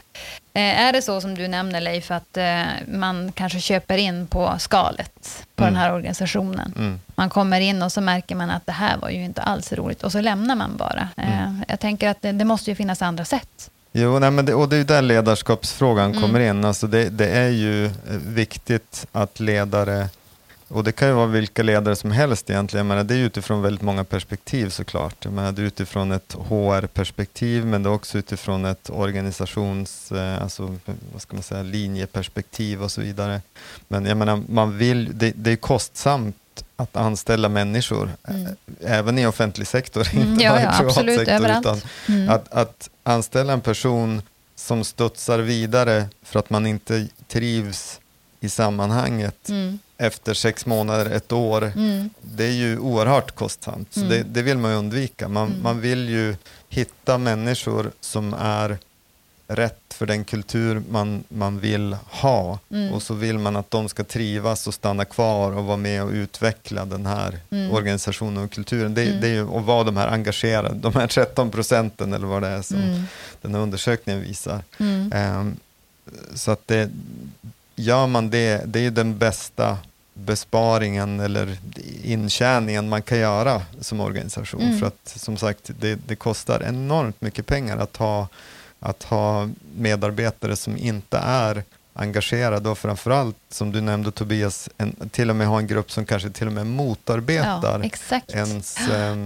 eh, 0.55 0.81
är 0.81 0.92
det 0.92 1.03
så 1.03 1.20
som 1.20 1.35
du 1.35 1.49
nämner 1.49 1.81
Leif, 1.81 2.11
att 2.11 2.37
eh, 2.37 2.62
man 2.87 3.33
kanske 3.33 3.61
köper 3.61 3.99
in 3.99 4.27
på 4.27 4.55
skalet 4.59 5.47
på 5.55 5.62
mm. 5.62 5.75
den 5.75 5.83
här 5.83 5.92
organisationen? 5.94 6.75
Mm. 6.77 7.01
Man 7.14 7.31
kommer 7.31 7.61
in 7.61 7.83
och 7.83 7.92
så 7.92 8.01
märker 8.01 8.35
man 8.35 8.51
att 8.51 8.66
det 8.66 8.73
här 8.73 8.97
var 8.97 9.09
ju 9.09 9.25
inte 9.25 9.42
alls 9.42 9.73
roligt 9.73 10.03
och 10.03 10.12
så 10.12 10.20
lämnar 10.20 10.55
man 10.55 10.77
bara. 10.77 11.09
Eh, 11.16 11.42
mm. 11.42 11.64
Jag 11.68 11.81
tänker 11.81 12.09
att 12.09 12.23
det, 12.23 12.33
det, 12.33 12.44
måste 12.44 12.70
ju 12.70 12.77
finnas 12.77 13.03
andra 13.03 13.25
sätt. 13.25 13.70
Jo, 13.92 14.18
nej, 14.18 14.31
men 14.31 14.44
det, 14.44 14.55
och 14.55 14.68
det 14.68 14.77
är 14.77 14.79
ju 14.79 14.85
där 14.85 15.03
ledarskapsfrågan 15.03 16.11
mm. 16.11 16.23
kommer 16.23 16.40
in. 16.40 16.64
Alltså 16.64 16.87
det, 16.87 17.09
det 17.09 17.29
är 17.29 17.49
ju 17.49 17.90
viktigt 18.27 19.07
att 19.12 19.40
ledare 19.40 20.09
och 20.68 20.85
det 20.85 20.92
kan 20.92 21.09
ju 21.09 21.14
vara 21.14 21.27
vilka 21.27 21.62
ledare 21.62 21.96
som 21.96 22.11
helst 22.11 22.50
egentligen. 22.50 22.90
Jag 22.90 23.07
det 23.07 23.14
är 23.14 23.18
utifrån 23.18 23.62
väldigt 23.62 23.83
många 23.83 24.05
perspektiv 24.05 24.68
såklart. 24.68 25.27
Menar, 25.27 25.53
det 25.53 25.62
är 25.62 25.66
utifrån 25.66 26.12
ett 26.12 26.37
HR-perspektiv 26.48 27.66
men 27.66 27.83
det 27.83 27.88
är 27.88 27.92
också 27.92 28.18
utifrån 28.18 28.64
ett 28.64 28.90
organisations, 28.90 30.12
eh, 30.12 30.42
alltså, 30.42 30.77
vad 31.12 31.22
ska 31.22 31.37
man 31.37 31.42
säga, 31.42 31.62
linjeperspektiv 31.62 32.83
och 32.83 32.92
så 32.92 33.00
vidare. 33.00 33.40
Men 33.88 34.07
jag 34.07 34.16
menar, 34.16 34.42
man 34.48 34.79
vill, 34.79 35.18
det, 35.18 35.33
det 35.37 35.50
är 35.50 35.57
kostsamt 35.57 36.37
att 36.77 36.96
anställa 36.96 37.48
människor, 37.48 38.11
mm. 38.29 38.48
även 38.81 39.18
i 39.18 39.27
offentlig 39.27 39.66
sektor, 39.66 40.09
mm, 40.14 40.29
inte 40.29 40.44
ja, 40.44 40.50
bara 40.50 40.61
i 40.61 40.64
privat 40.64 40.81
absolut, 40.81 41.18
sektor. 41.18 41.35
Överallt. 41.35 41.66
Utan 41.66 41.81
mm. 42.09 42.31
att, 42.31 42.53
att 42.53 42.90
anställa 43.03 43.53
en 43.53 43.61
person 43.61 44.22
som 44.57 44.85
studsar 44.85 45.38
vidare 45.38 46.09
för 46.22 46.38
att 46.38 46.50
man 46.50 46.66
inte 46.66 47.07
trivs 47.29 48.00
i 48.44 48.48
sammanhanget 48.48 49.48
mm. 49.48 49.78
efter 49.98 50.35
sex 50.35 50.66
månader, 50.66 51.11
ett 51.11 51.33
år. 51.33 51.72
Mm. 51.76 52.11
Det 52.20 52.44
är 52.44 52.52
ju 52.52 52.78
oerhört 52.78 53.35
kostsamt, 53.35 53.94
så 53.94 54.00
mm. 54.00 54.11
det, 54.11 54.22
det, 54.22 54.42
vill 54.42 54.59
man 54.59 54.70
ju 54.70 54.76
undvika. 54.76 55.28
Man, 55.28 55.48
mm. 55.48 55.62
man 55.62 55.80
vill 55.80 56.09
ju 56.09 56.37
hitta 56.68 57.18
människor 57.18 57.90
som 58.00 58.35
är 58.35 58.78
rätt 59.48 59.80
för 59.94 60.07
den 60.07 60.24
kultur 60.24 60.83
man, 60.90 61.24
man 61.28 61.61
vill 61.61 61.96
ha 62.02 62.59
mm. 62.70 62.92
och 62.92 63.02
så 63.02 63.14
vill 63.14 63.38
man 63.38 63.57
att 63.57 63.70
de 63.70 63.88
ska 63.88 64.04
trivas 64.04 64.66
och 64.66 64.74
stanna 64.74 65.04
kvar 65.04 65.52
och 65.52 65.64
vara 65.64 65.76
med 65.76 66.02
och 66.02 66.11
utveckla 66.11 66.85
den 66.85 67.07
här 67.07 67.38
mm. 67.50 67.70
organisationen 67.70 68.44
och 68.44 68.50
kulturen. 68.50 68.94
Det, 68.94 69.04
det 69.04 69.28
är 69.28 69.33
ju 69.33 69.57
att 69.57 69.64
vara 69.64 69.85
de 69.85 69.96
här 69.96 70.09
engagerade, 70.09 70.74
de 70.74 70.94
här 70.94 71.07
13 71.07 71.50
procenten 71.50 72.12
eller 72.12 72.26
vad 72.26 72.42
det 72.42 72.48
är 72.48 72.62
som 72.62 73.07
den 73.42 73.54
här 73.54 73.61
undersökningen 73.61 74.22
visar. 74.22 74.62
Um, 74.78 75.57
så 76.35 76.50
att 76.50 76.68
det, 76.68 76.90
gör 77.76 78.06
man 78.06 78.30
det, 78.30 78.62
det 78.66 78.87
är 78.87 78.90
den 78.90 79.18
bästa 79.18 79.78
besparingen 80.14 81.20
eller 81.20 81.58
intjäningen 82.02 82.88
man 82.88 83.02
kan 83.02 83.18
göra 83.18 83.62
som 83.80 84.00
organisation. 84.00 84.62
Mm. 84.62 84.78
För 84.78 84.87
att 84.87 85.12
som 85.16 85.37
sagt, 85.37 85.70
det, 85.80 85.98
det, 86.06 86.16
kostar 86.16 86.62
enormt 86.62 87.20
mycket 87.20 87.46
pengar 87.46 87.78
att 87.78 87.96
ha, 87.96 88.28
att 88.80 89.02
ha 89.02 89.48
medarbetare 89.76 90.56
som 90.56 90.76
inte 90.76 91.18
är 91.18 91.64
engagerade 91.92 92.68
och 92.68 92.78
framförallt, 92.78 93.37
som 93.48 93.72
du 93.72 93.80
nämnde 93.80 94.10
Tobias, 94.10 94.68
en, 94.78 95.08
till 95.12 95.30
och 95.30 95.37
med 95.37 95.46
ha 95.46 95.58
en 95.58 95.66
grupp 95.66 95.90
som 95.90 96.06
kanske 96.06 96.30
till 96.30 96.46
och 96.46 96.52
med 96.52 96.66
motarbetar 96.66 97.90
ja, 98.10 98.20
ens 98.28 98.88
eh, 98.88 99.16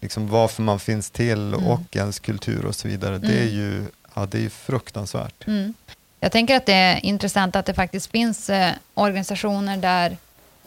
liksom 0.00 0.28
varför 0.28 0.62
man 0.62 0.80
finns 0.80 1.10
till 1.10 1.54
mm. 1.54 1.66
och 1.66 1.96
ens 1.96 2.18
kultur 2.18 2.64
och 2.66 2.74
så 2.74 2.88
vidare. 2.88 3.16
Mm. 3.16 3.28
Det 3.28 3.38
är 3.38 3.48
ju 3.48 3.84
ja, 4.14 4.26
det 4.26 4.44
är 4.44 4.48
fruktansvärt. 4.48 5.46
Mm. 5.46 5.74
Jag 6.22 6.32
tänker 6.32 6.56
att 6.56 6.66
det 6.66 6.72
är 6.72 7.04
intressant 7.04 7.56
att 7.56 7.66
det 7.66 7.74
faktiskt 7.74 8.10
finns 8.10 8.50
eh, 8.50 8.72
organisationer 8.94 9.76
där 9.76 10.16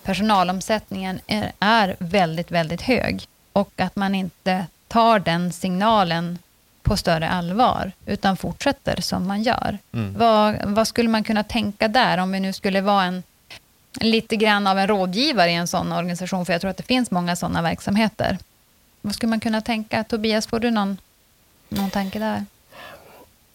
personalomsättningen 0.04 1.20
är, 1.28 1.52
är, 1.60 1.96
väldigt, 2.00 2.52
väldigt 2.52 2.82
hög 2.82 3.28
och 3.54 3.72
att 3.76 3.96
man 3.96 4.16
inte 4.16 4.66
tar 4.88 5.20
den 5.20 5.54
signalen 5.54 6.38
på 6.84 6.98
större 6.98 7.30
allvar, 7.30 7.92
utan 8.06 8.38
fortsätter 8.38 9.02
som 9.02 9.28
man 9.28 9.44
gör. 9.44 9.78
Mm. 9.94 10.14
Vad, 10.18 10.56
vad, 10.64 10.88
skulle 10.88 11.10
man 11.10 11.24
kunna 11.24 11.44
tänka 11.44 11.88
där, 11.88 12.18
om 12.18 12.32
vi 12.32 12.40
nu 12.40 12.54
skulle 12.54 12.82
vara 12.82 13.04
en 13.04 13.24
lite 14.00 14.36
grann 14.36 14.68
av 14.68 14.80
en 14.80 14.88
rådgivare 14.88 15.52
i 15.52 15.56
en 15.56 15.68
sån 15.68 15.92
organisation, 15.92 16.46
för 16.46 16.54
jag 16.54 16.62
tror 16.62 16.72
att 16.72 16.78
det 16.78 16.84
finns 16.84 17.12
många 17.12 17.36
sådana 17.36 17.62
verksamheter. 17.62 18.38
Vad 19.02 19.16
skulle 19.16 19.30
man 19.30 19.40
kunna 19.40 19.62
tänka? 19.62 20.04
Tobias, 20.04 20.48
får 20.48 20.60
du 20.60 20.72
någon, 20.72 20.98
någon 21.70 21.90
tanke 21.90 22.20
där? 22.20 22.46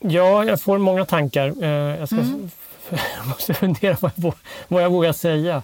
Ja, 0.00 0.44
jag 0.44 0.60
får 0.60 0.78
många 0.78 1.04
tankar. 1.04 1.54
Eh, 1.62 1.68
jag 1.70 2.08
ska, 2.08 2.16
mm. 2.16 2.50
måste 3.28 3.54
fundera 3.54 3.96
på 3.96 4.34
vad 4.68 4.82
jag 4.82 4.90
vågar 4.90 5.12
säga. 5.12 5.62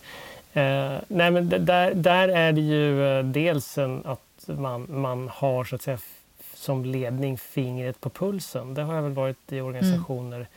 Eh, 0.52 0.94
nej, 1.08 1.30
men 1.30 1.48
där, 1.48 1.94
där 1.94 2.28
är 2.28 2.52
det 2.52 2.60
ju 2.60 3.18
eh, 3.18 3.24
dels 3.24 3.78
att 4.04 4.20
man, 4.46 4.86
man 4.88 5.30
har 5.34 5.64
så 5.64 5.74
att 5.74 5.82
säga 5.82 5.98
som 6.54 6.84
ledning 6.84 7.38
fingret 7.38 8.00
på 8.00 8.10
pulsen. 8.10 8.74
Det 8.74 8.82
har 8.82 8.94
jag 8.94 9.02
väl 9.02 9.12
varit 9.12 9.52
i 9.52 9.60
organisationer, 9.60 10.36
mm. 10.36 10.48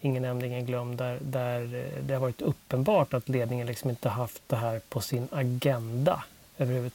ingen 0.00 0.22
nämnd, 0.22 0.44
ingen 0.44 0.66
glömd, 0.66 0.98
där, 0.98 1.18
där 1.20 1.84
det 2.02 2.14
har 2.14 2.20
varit 2.20 2.42
uppenbart 2.42 3.14
att 3.14 3.28
ledningen 3.28 3.66
liksom 3.66 3.90
inte 3.90 4.08
haft 4.08 4.42
det 4.46 4.56
här 4.56 4.80
på 4.88 5.00
sin 5.00 5.28
agenda. 5.32 6.24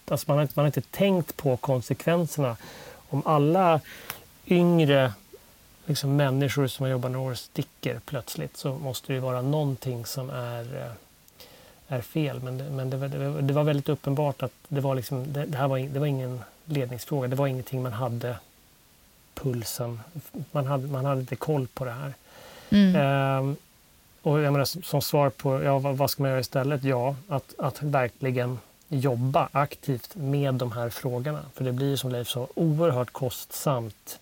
Alltså 0.07 0.25
man, 0.31 0.37
har, 0.37 0.49
man 0.53 0.63
har 0.63 0.65
inte 0.65 0.81
tänkt 0.81 1.37
på 1.37 1.57
konsekvenserna. 1.57 2.57
Om 3.09 3.21
alla 3.25 3.79
yngre 4.47 5.13
liksom 5.85 6.15
människor 6.15 6.67
som 6.67 6.83
har 6.83 6.91
jobbat 6.91 7.11
några 7.11 7.31
år 7.31 7.33
sticker 7.33 7.99
plötsligt 8.05 8.57
så 8.57 8.73
måste 8.73 9.13
det 9.13 9.19
vara 9.19 9.41
någonting 9.41 10.05
som 10.05 10.29
är, 10.29 10.75
eh, 10.75 11.95
är 11.95 12.01
fel. 12.01 12.39
Men, 12.39 12.57
det, 12.57 12.63
men 12.63 12.89
det, 12.89 13.41
det, 13.41 13.53
var 13.53 13.63
väldigt 13.63 13.89
uppenbart 13.89 14.43
att 14.43 14.53
det 14.67 14.81
var, 14.81 14.95
liksom, 14.95 15.33
det, 15.33 15.45
det, 15.45 15.57
här 15.57 15.67
var, 15.67 15.79
det 15.79 15.99
var 15.99 16.07
ingen 16.07 16.43
ledningsfråga. 16.65 17.27
Det 17.27 17.35
var 17.35 17.47
ingenting 17.47 17.83
man 17.83 17.93
hade 17.93 18.37
pulsen. 19.33 19.99
Man 20.51 20.67
hade, 20.67 20.87
man 20.87 21.05
hade 21.05 21.21
inte 21.21 21.35
koll 21.35 21.67
på 21.67 21.85
det 21.85 21.91
här. 21.91 22.13
Mm. 22.69 22.95
Ehm, 22.95 23.55
och 24.21 24.39
jag 24.39 24.53
menar, 24.53 24.65
som 24.65 25.01
svar 25.01 25.29
på 25.29 25.63
ja, 25.63 25.79
vad, 25.79 25.97
vad 25.97 26.09
ska 26.09 26.23
man 26.23 26.29
göra 26.29 26.39
istället? 26.39 26.83
Ja, 26.83 27.15
att, 27.27 27.53
att 27.57 27.81
verkligen 27.81 28.59
jobba 28.87 29.49
aktivt 29.51 30.15
med 30.15 30.53
de 30.53 30.71
här 30.71 30.89
frågorna. 30.89 31.39
För 31.53 31.63
det 31.63 31.71
blir 31.71 31.95
som 31.95 32.11
Leif 32.11 32.27
sa 32.27 32.47
oerhört 32.55 33.11
kostsamt 33.11 34.19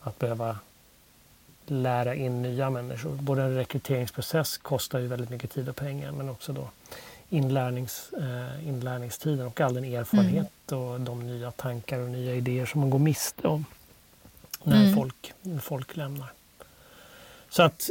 att 0.00 0.18
behöva 0.18 0.58
lära 1.72 2.14
in 2.14 2.42
nya 2.42 2.70
människor. 2.70 3.10
Både 3.10 3.42
en 3.42 3.54
rekryteringsprocess 3.54 4.58
kostar 4.58 4.98
ju 4.98 5.06
väldigt 5.06 5.30
mycket 5.30 5.50
tid 5.50 5.68
och 5.68 5.76
pengar 5.76 6.12
men 6.12 6.28
också 6.28 6.52
då 6.52 6.68
inlärnings, 7.28 8.12
eh, 8.12 8.68
inlärningstiden 8.68 9.46
och 9.46 9.60
all 9.60 9.74
den 9.74 9.84
erfarenhet 9.84 10.72
mm. 10.72 10.84
och 10.84 11.00
de 11.00 11.26
nya 11.26 11.50
tankar 11.50 11.98
och 11.98 12.08
nya 12.08 12.34
idéer 12.34 12.66
som 12.66 12.80
man 12.80 12.90
går 12.90 12.98
miste 12.98 13.48
om 13.48 13.64
när, 14.62 14.82
mm. 14.82 14.94
folk, 14.94 15.32
när 15.42 15.60
folk 15.60 15.96
lämnar. 15.96 16.32
Så 17.48 17.62
att, 17.62 17.90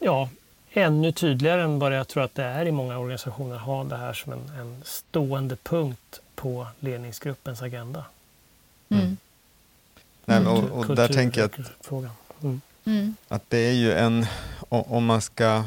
ja, 0.00 0.28
ännu 0.72 1.12
tydligare 1.12 1.62
än 1.62 1.78
vad 1.78 1.94
jag 1.94 2.08
tror 2.08 2.22
att 2.22 2.34
det 2.34 2.44
är 2.44 2.66
i 2.66 2.72
många 2.72 2.98
organisationer, 2.98 3.56
ha 3.56 3.84
det 3.84 3.96
här 3.96 4.12
som 4.12 4.32
en, 4.32 4.48
en 4.60 4.82
stående 4.84 5.56
punkt 5.56 6.20
på 6.34 6.66
ledningsgruppens 6.80 7.62
agenda. 7.62 8.04
Mm. 8.88 9.16
Nej, 10.24 10.46
och, 10.46 10.88
och 10.88 10.96
där 10.96 11.08
tänker 11.08 11.40
jag 11.40 11.50
att, 11.50 11.58
mm. 12.42 12.60
Mm. 12.86 13.16
Att 13.28 13.42
det 13.48 13.58
är 13.58 13.72
ju 13.72 13.92
en, 13.92 14.26
om 14.68 15.04
man 15.04 15.22
ska, 15.22 15.64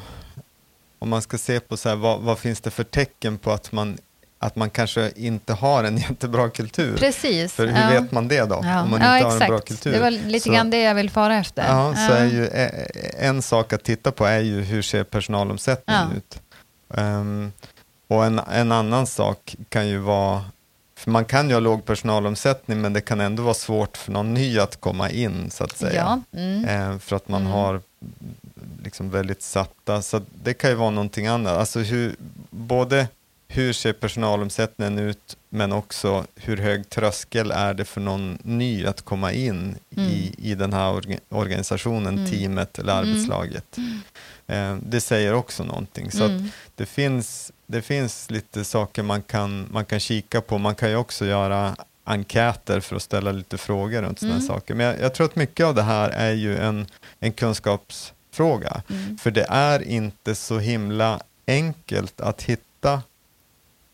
om 1.00 1.10
man 1.10 1.22
ska 1.22 1.38
se 1.38 1.60
på 1.60 1.78
så 1.78 1.90
här, 1.90 1.96
vad, 1.96 2.20
vad, 2.20 2.40
finns 2.40 2.62
det 2.62 2.72
för 2.72 2.84
tecken 2.84 3.38
på 3.38 3.52
att 3.52 3.72
man, 3.72 3.98
att 4.40 4.56
man 4.56 4.70
kanske 4.70 5.12
inte 5.16 5.54
har 5.54 5.84
en 5.84 5.98
jättebra 6.10 6.50
kultur? 6.50 6.98
Precis. 6.98 7.54
För 7.54 7.68
hur 7.68 7.94
ja. 7.94 8.02
vet 8.02 8.12
man 8.12 8.28
det 8.28 8.46
då? 8.46 8.62
Ja. 8.64 8.84
Om 8.84 8.90
man 8.90 9.02
ja, 9.02 9.18
inte 9.18 9.28
exakt. 9.28 9.42
har 9.42 9.42
en 9.42 9.50
bra 9.50 9.60
kultur. 9.60 9.92
Det 9.92 10.00
var 10.00 10.12
lite 10.12 10.44
så, 10.44 10.54
grann 10.54 10.70
det 10.70 10.82
jag 10.82 10.96
vill 10.96 11.10
fara 11.10 11.36
efter. 11.36 11.68
Ja, 11.68 11.96
så 12.08 12.14
är 12.14 12.26
ju 12.26 12.50
en 13.20 13.42
sak 13.42 13.74
att 13.74 13.84
titta 13.84 14.12
på 14.12 14.26
är 14.26 14.40
ju 14.40 14.62
hur 14.62 14.82
ser 14.82 15.04
personalomsättningen 15.04 16.12
ut? 16.18 16.42
Um, 16.88 17.52
och 18.08 18.26
en, 18.26 18.40
en 18.40 18.72
annan 18.72 19.08
sak 19.08 19.56
kan 19.70 19.88
ju 19.88 19.98
vara 19.98 20.44
för 21.00 21.12
man 21.12 21.26
kan 21.26 21.48
ju 21.50 21.56
ha 21.56 21.60
låg 21.60 21.86
personalomsättning 21.86 22.82
men 22.82 22.94
det 22.94 23.02
kan 23.02 23.20
ändå 23.20 23.44
vara 23.44 23.54
svårt 23.54 23.98
för 23.98 24.12
någon 24.12 24.34
ny 24.34 24.60
att 24.60 24.80
komma 24.80 25.10
in 25.10 25.52
så 25.52 25.64
att 25.64 25.78
säga. 25.78 26.22
Ja. 26.34 26.40
Mm. 26.40 26.66
Eh, 26.66 27.00
för 27.00 27.16
att 27.16 27.28
man 27.28 27.42
mm. 27.42 27.54
har 27.54 27.82
liksom 28.84 29.10
väldigt 29.10 29.42
satta, 29.42 30.02
så 30.02 30.22
det 30.44 30.54
kan 30.54 30.70
ju 30.70 30.76
vara 30.76 30.90
någonting 30.90 31.28
annat. 31.28 31.58
Alltså 31.58 31.80
hur, 31.80 32.16
både 32.50 33.08
hur 33.48 33.74
ser 33.74 33.94
personalomsättningen 33.94 35.00
ut, 35.00 35.38
men 35.50 35.72
också 35.72 36.26
hur 36.36 36.58
hög 36.58 36.90
tröskel 36.90 37.52
är 37.52 37.74
det 37.74 37.86
för 37.86 38.02
någon 38.02 38.38
ny 38.44 38.86
att 38.86 39.02
komma 39.02 39.32
in 39.32 39.76
mm. 39.96 40.10
i, 40.10 40.36
i 40.38 40.56
den 40.56 40.74
här 40.74 40.94
orga, 40.94 41.20
organisationen, 41.30 42.18
mm. 42.18 42.32
teamet 42.32 42.80
eller 42.80 42.94
mm. 42.94 43.10
arbetslaget. 43.10 43.78
Eh, 44.50 44.78
det 44.84 45.02
säger 45.02 45.34
också 45.34 45.64
någonting. 45.64 46.12
Så 46.12 46.26
mm. 46.26 46.50
det, 46.76 46.86
finns, 46.86 47.52
det 47.68 47.82
finns 47.82 48.32
lite 48.32 48.64
saker 48.64 49.04
man 49.04 49.22
kan, 49.22 49.68
man 49.72 49.86
kan 49.86 50.00
kika 50.00 50.42
på. 50.42 50.58
Man 50.58 50.76
kan 50.76 50.90
ju 50.90 50.96
också 50.96 51.26
göra 51.26 51.76
enkäter 52.04 52.80
för 52.80 52.96
att 52.96 53.02
ställa 53.02 53.32
lite 53.32 53.58
frågor 53.58 54.02
runt 54.02 54.20
sådana 54.20 54.36
mm. 54.36 54.48
saker. 54.48 54.76
Men 54.76 54.86
jag, 54.86 55.00
jag, 55.00 55.14
tror 55.14 55.26
att 55.26 55.36
mycket 55.36 55.66
av 55.66 55.76
det 55.76 55.82
här 55.82 56.10
är 56.10 56.32
ju 56.32 56.58
en, 56.58 56.88
en 57.20 57.32
kunskapsfråga. 57.32 58.82
Mm. 58.90 59.18
För 59.18 59.32
det 59.32 59.46
är 59.50 59.84
inte 59.84 60.36
så 60.36 60.60
himla 60.60 61.20
enkelt 61.48 62.22
att 62.22 62.42
hitta 62.42 63.02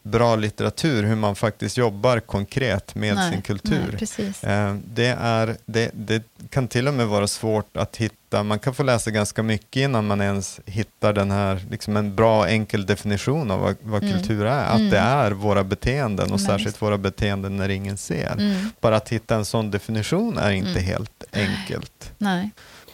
bra 0.06 0.36
litteratur, 0.36 1.04
hur 1.04 1.16
man 1.16 1.36
faktiskt 1.36 1.78
jobbar 1.78 2.20
konkret 2.20 2.96
med 2.96 3.16
nej, 3.16 3.32
sin 3.32 3.42
kultur. 3.42 3.98
Nej, 4.18 4.34
eh, 4.42 4.76
det, 4.94 5.18
är, 5.20 5.58
det, 5.66 5.92
det, 5.94 6.24
kan 6.50 6.68
till 6.68 6.88
och 6.88 6.94
med 6.94 7.08
vara 7.08 7.28
svårt 7.28 7.78
att 7.78 7.98
hitta, 7.98 8.44
man 8.44 8.60
kan 8.60 8.74
få 8.74 8.84
läsa 8.84 9.12
ganska 9.12 9.44
mycket 9.44 9.82
innan 9.82 10.08
man 10.08 10.22
ens 10.22 10.60
hittar 10.66 11.14
den 11.14 11.32
här, 11.32 11.62
liksom 11.70 11.98
en 11.98 12.16
bra 12.16 12.48
enkel 12.48 12.86
definition 12.86 13.52
av 13.52 13.60
vad, 13.60 13.76
vad 13.82 14.04
mm. 14.04 14.14
kultur 14.14 14.46
är. 14.46 14.66
Att 14.66 14.80
mm. 14.80 14.90
det 14.90 14.98
är 14.98 15.32
våra 15.32 15.64
beteenden 15.64 16.32
och 16.32 16.42
särskilt 16.42 16.82
våra 16.82 16.98
beteenden 16.98 17.58
när 17.58 17.70
ingen 17.70 17.98
ser. 17.98 18.32
Mm. 18.32 18.70
Bara 18.80 18.96
att 18.96 19.10
hitta 19.10 19.36
en 19.36 19.46
sån 19.46 19.72
definition 19.72 20.38
är 20.38 20.52
inte 20.52 20.70
mm. 20.70 20.84
helt 20.84 21.24
enkelt. 21.34 22.12
Nej. 22.18 22.50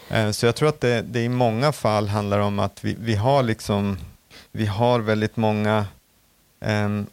Eh, 0.09 0.31
så 0.31 0.45
jag 0.45 0.55
tror 0.55 0.69
att 0.69 0.81
det, 0.81 1.01
det 1.01 1.23
i 1.23 1.29
många 1.29 1.71
fall 1.71 2.07
handlar 2.07 2.39
om 2.39 2.59
att 2.59 2.83
vi, 2.83 2.95
vi 2.99 3.15
har 3.15 3.43
liksom 3.43 3.97
vi 4.51 4.65
har 4.65 4.99
väldigt 4.99 5.37
många 5.37 5.85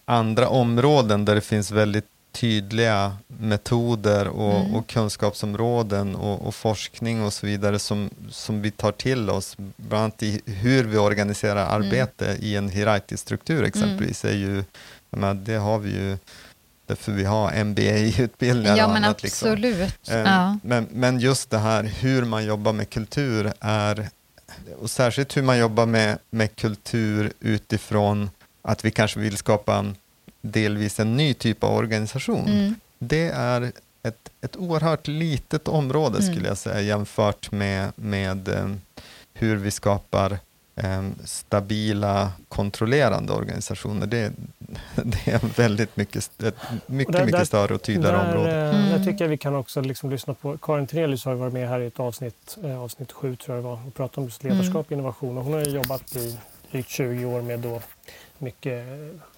andra 0.04 0.48
områden 0.48 1.24
där 1.24 1.34
det 1.34 1.40
finns 1.40 1.70
väldigt 1.70 2.06
tydliga 2.32 3.16
metoder 3.26 4.28
och, 4.28 4.60
mm. 4.60 4.74
och 4.74 4.86
kunskapsområden 4.86 6.16
och, 6.16 6.46
och, 6.46 6.54
forskning 6.54 7.22
och 7.22 7.32
så 7.32 7.46
vidare 7.46 7.78
som, 7.78 8.10
som 8.30 8.62
vi 8.62 8.70
tar 8.70 8.92
till 8.92 9.30
oss, 9.30 9.56
bland 9.76 10.02
annat 10.02 10.22
i 10.22 10.40
hur 10.46 10.84
vi 10.84 10.98
organiserar 10.98 11.66
mm. 11.66 11.74
arbete 11.74 12.26
mm. 12.26 12.38
i 12.42 12.56
en 12.56 12.68
hierarkisk 12.68 13.22
struktur 13.22 13.64
exempelvis, 13.64 14.24
mm. 14.24 14.36
är 14.36 14.40
ju, 14.40 14.64
menar, 15.10 15.34
det 15.34 15.54
har 15.54 15.78
vi 15.78 15.90
ju 15.90 16.18
därför 16.86 17.12
vi 17.12 17.24
har 17.24 17.64
MBA-utbildningar 17.64 18.76
ja, 18.76 18.86
och 18.86 18.96
annat. 18.96 19.22
Liksom. 19.22 19.52
Absolut. 19.52 19.78
Liksom. 19.78 20.16
Ja. 20.16 20.58
Men, 20.62 20.88
men 20.92 21.20
just 21.20 21.50
det 21.50 21.58
här 21.58 21.82
hur 21.84 22.24
man 22.24 22.44
jobbar 22.44 22.72
med 22.72 22.90
kultur 22.90 23.52
är, 23.60 24.08
och 24.80 24.90
särskilt 24.90 25.36
hur 25.36 25.42
man 25.42 25.58
jobbar 25.58 25.86
med, 25.86 26.18
med 26.30 26.56
kultur 26.56 27.32
utifrån 27.40 28.30
att 28.62 28.84
vi 28.84 28.90
kanske 28.90 29.20
vill 29.20 29.36
skapa 29.36 29.76
en, 29.76 29.96
delvis 30.40 31.00
en 31.00 31.16
ny 31.16 31.34
typ 31.34 31.64
av 31.64 31.76
organisation. 31.76 32.48
Mm. 32.48 32.74
Det 32.98 33.28
är 33.28 33.72
ett, 34.02 34.30
ett 34.40 34.56
oerhört 34.56 35.06
litet 35.06 35.68
område 35.68 36.18
mm. 36.18 36.32
skulle 36.32 36.48
jag 36.48 36.58
säga 36.58 36.80
jämfört 36.80 37.52
med, 37.52 37.92
med 37.96 38.48
um, 38.48 38.80
hur 39.34 39.56
vi 39.56 39.70
skapar 39.70 40.38
um, 40.76 41.14
stabila, 41.24 42.32
kontrollerande 42.48 43.32
organisationer. 43.32 44.06
Det, 44.06 44.32
det 44.94 45.30
är 45.30 45.56
väldigt 45.56 45.96
mycket, 45.96 46.42
ett 46.42 46.54
mycket, 46.86 47.12
där, 47.12 47.24
mycket 47.24 47.46
större 47.46 47.74
och 47.74 47.82
tydligare 47.82 48.16
där, 48.16 48.28
område. 48.28 48.68
Eh, 48.68 48.74
mm. 48.74 48.90
Jag 48.90 49.04
tycker 49.04 49.28
vi 49.28 49.38
kan 49.38 49.54
också 49.54 49.80
liksom 49.80 50.10
lyssna 50.10 50.34
på 50.34 50.58
Karin 50.58 50.86
Tenelius 50.86 51.24
har 51.24 51.34
varit 51.34 51.52
med 51.52 51.68
här 51.68 51.80
i 51.80 51.86
ett 51.86 52.00
avsnitt, 52.00 52.58
eh, 52.64 52.82
avsnitt 52.82 53.12
sju 53.12 53.36
tror 53.36 53.56
jag 53.56 53.64
det 53.64 53.68
var, 53.68 53.86
och 53.86 53.94
pratat 53.94 54.18
om 54.18 54.24
just 54.24 54.44
ledarskap 54.44 54.86
och 54.86 54.92
mm. 54.92 55.00
innovation. 55.00 55.38
Och 55.38 55.44
hon 55.44 55.52
har 55.52 55.60
jobbat 55.60 56.16
i 56.16 56.38
drygt 56.70 56.88
20 56.88 57.24
år 57.24 57.42
med 57.42 57.60
då 57.60 57.80
mycket 58.40 58.86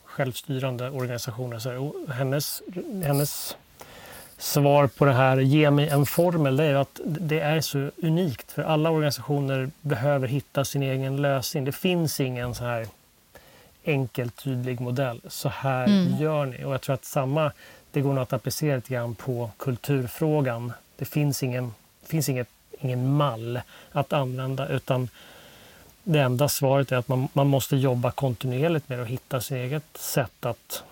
självstyrande 0.04 0.90
organisationer. 0.90 1.58
Så 1.58 1.94
hennes, 2.12 2.62
hennes 3.04 3.56
svar 4.38 4.86
på 4.86 5.04
det 5.04 5.12
här, 5.12 5.36
ge 5.36 5.70
mig 5.70 5.88
en 5.88 6.06
formel, 6.06 6.56
det 6.56 6.64
är 6.64 6.74
att 6.74 7.00
det 7.04 7.40
är 7.40 7.60
så 7.60 7.90
unikt 8.02 8.52
för 8.52 8.62
alla 8.62 8.90
organisationer 8.90 9.70
behöver 9.80 10.28
hitta 10.28 10.64
sin 10.64 10.82
egen 10.82 11.22
lösning. 11.22 11.64
Det 11.64 11.72
finns 11.72 12.20
ingen 12.20 12.54
så 12.54 12.64
här 12.64 12.86
enkel, 13.84 14.30
tydlig 14.30 14.80
modell. 14.80 15.20
Så 15.28 15.48
här 15.48 15.86
mm. 15.86 16.20
gör 16.20 16.46
ni. 16.46 16.64
Och 16.64 16.74
jag 16.74 16.80
tror 16.80 16.94
att 16.94 17.04
samma, 17.04 17.52
det 17.92 18.00
går 18.00 18.12
nog 18.12 18.22
att 18.22 18.32
applicera 18.32 18.76
lite 18.76 18.94
grann 18.94 19.14
på 19.14 19.50
kulturfrågan. 19.56 20.72
Det 20.96 21.04
finns 21.04 21.42
ingen, 21.42 21.74
finns 22.06 22.28
inget, 22.28 22.48
ingen 22.80 23.12
mall 23.12 23.60
att 23.92 24.12
använda 24.12 24.68
utan 24.68 25.08
det 26.12 26.20
enda 26.20 26.48
svaret 26.48 26.92
är 26.92 26.96
att 26.96 27.08
man, 27.08 27.28
man 27.32 27.46
måste 27.46 27.76
jobba 27.76 28.10
kontinuerligt 28.10 28.88
med 28.88 29.02
att 29.02 29.08
hitta 29.08 29.40
sitt 29.40 29.56
eget 29.56 29.84
sätt 29.94 30.46
att, 30.46 30.82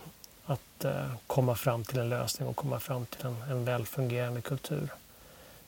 att 0.47 0.85
uh, 0.85 0.91
komma 1.27 1.55
fram 1.55 1.85
till 1.85 1.99
en 1.99 2.09
lösning 2.09 2.49
och 2.49 2.57
komma 2.57 2.81
fram 2.81 3.07
till 3.07 3.27
en, 3.27 3.37
en 3.51 3.65
väl 3.65 3.87
fungerande 3.87 4.41
kultur. 4.41 4.89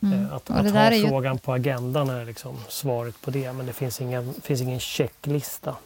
Mm. 0.03 0.20
Uh, 0.20 0.34
att, 0.34 0.51
att 0.51 0.70
ha 0.70 0.90
frågan 1.09 1.34
ju... 1.34 1.40
på 1.40 1.53
agendan 1.53 2.11
är 2.11 2.24
liksom 2.24 2.57
svaret 2.68 3.20
på 3.20 3.30
det, 3.30 3.53
men 3.53 3.66
det 3.66 3.72
finns 3.72 4.01
ingen, 4.01 4.34
finns 4.34 4.61
ingen 4.61 4.80
checklista. 4.80 5.76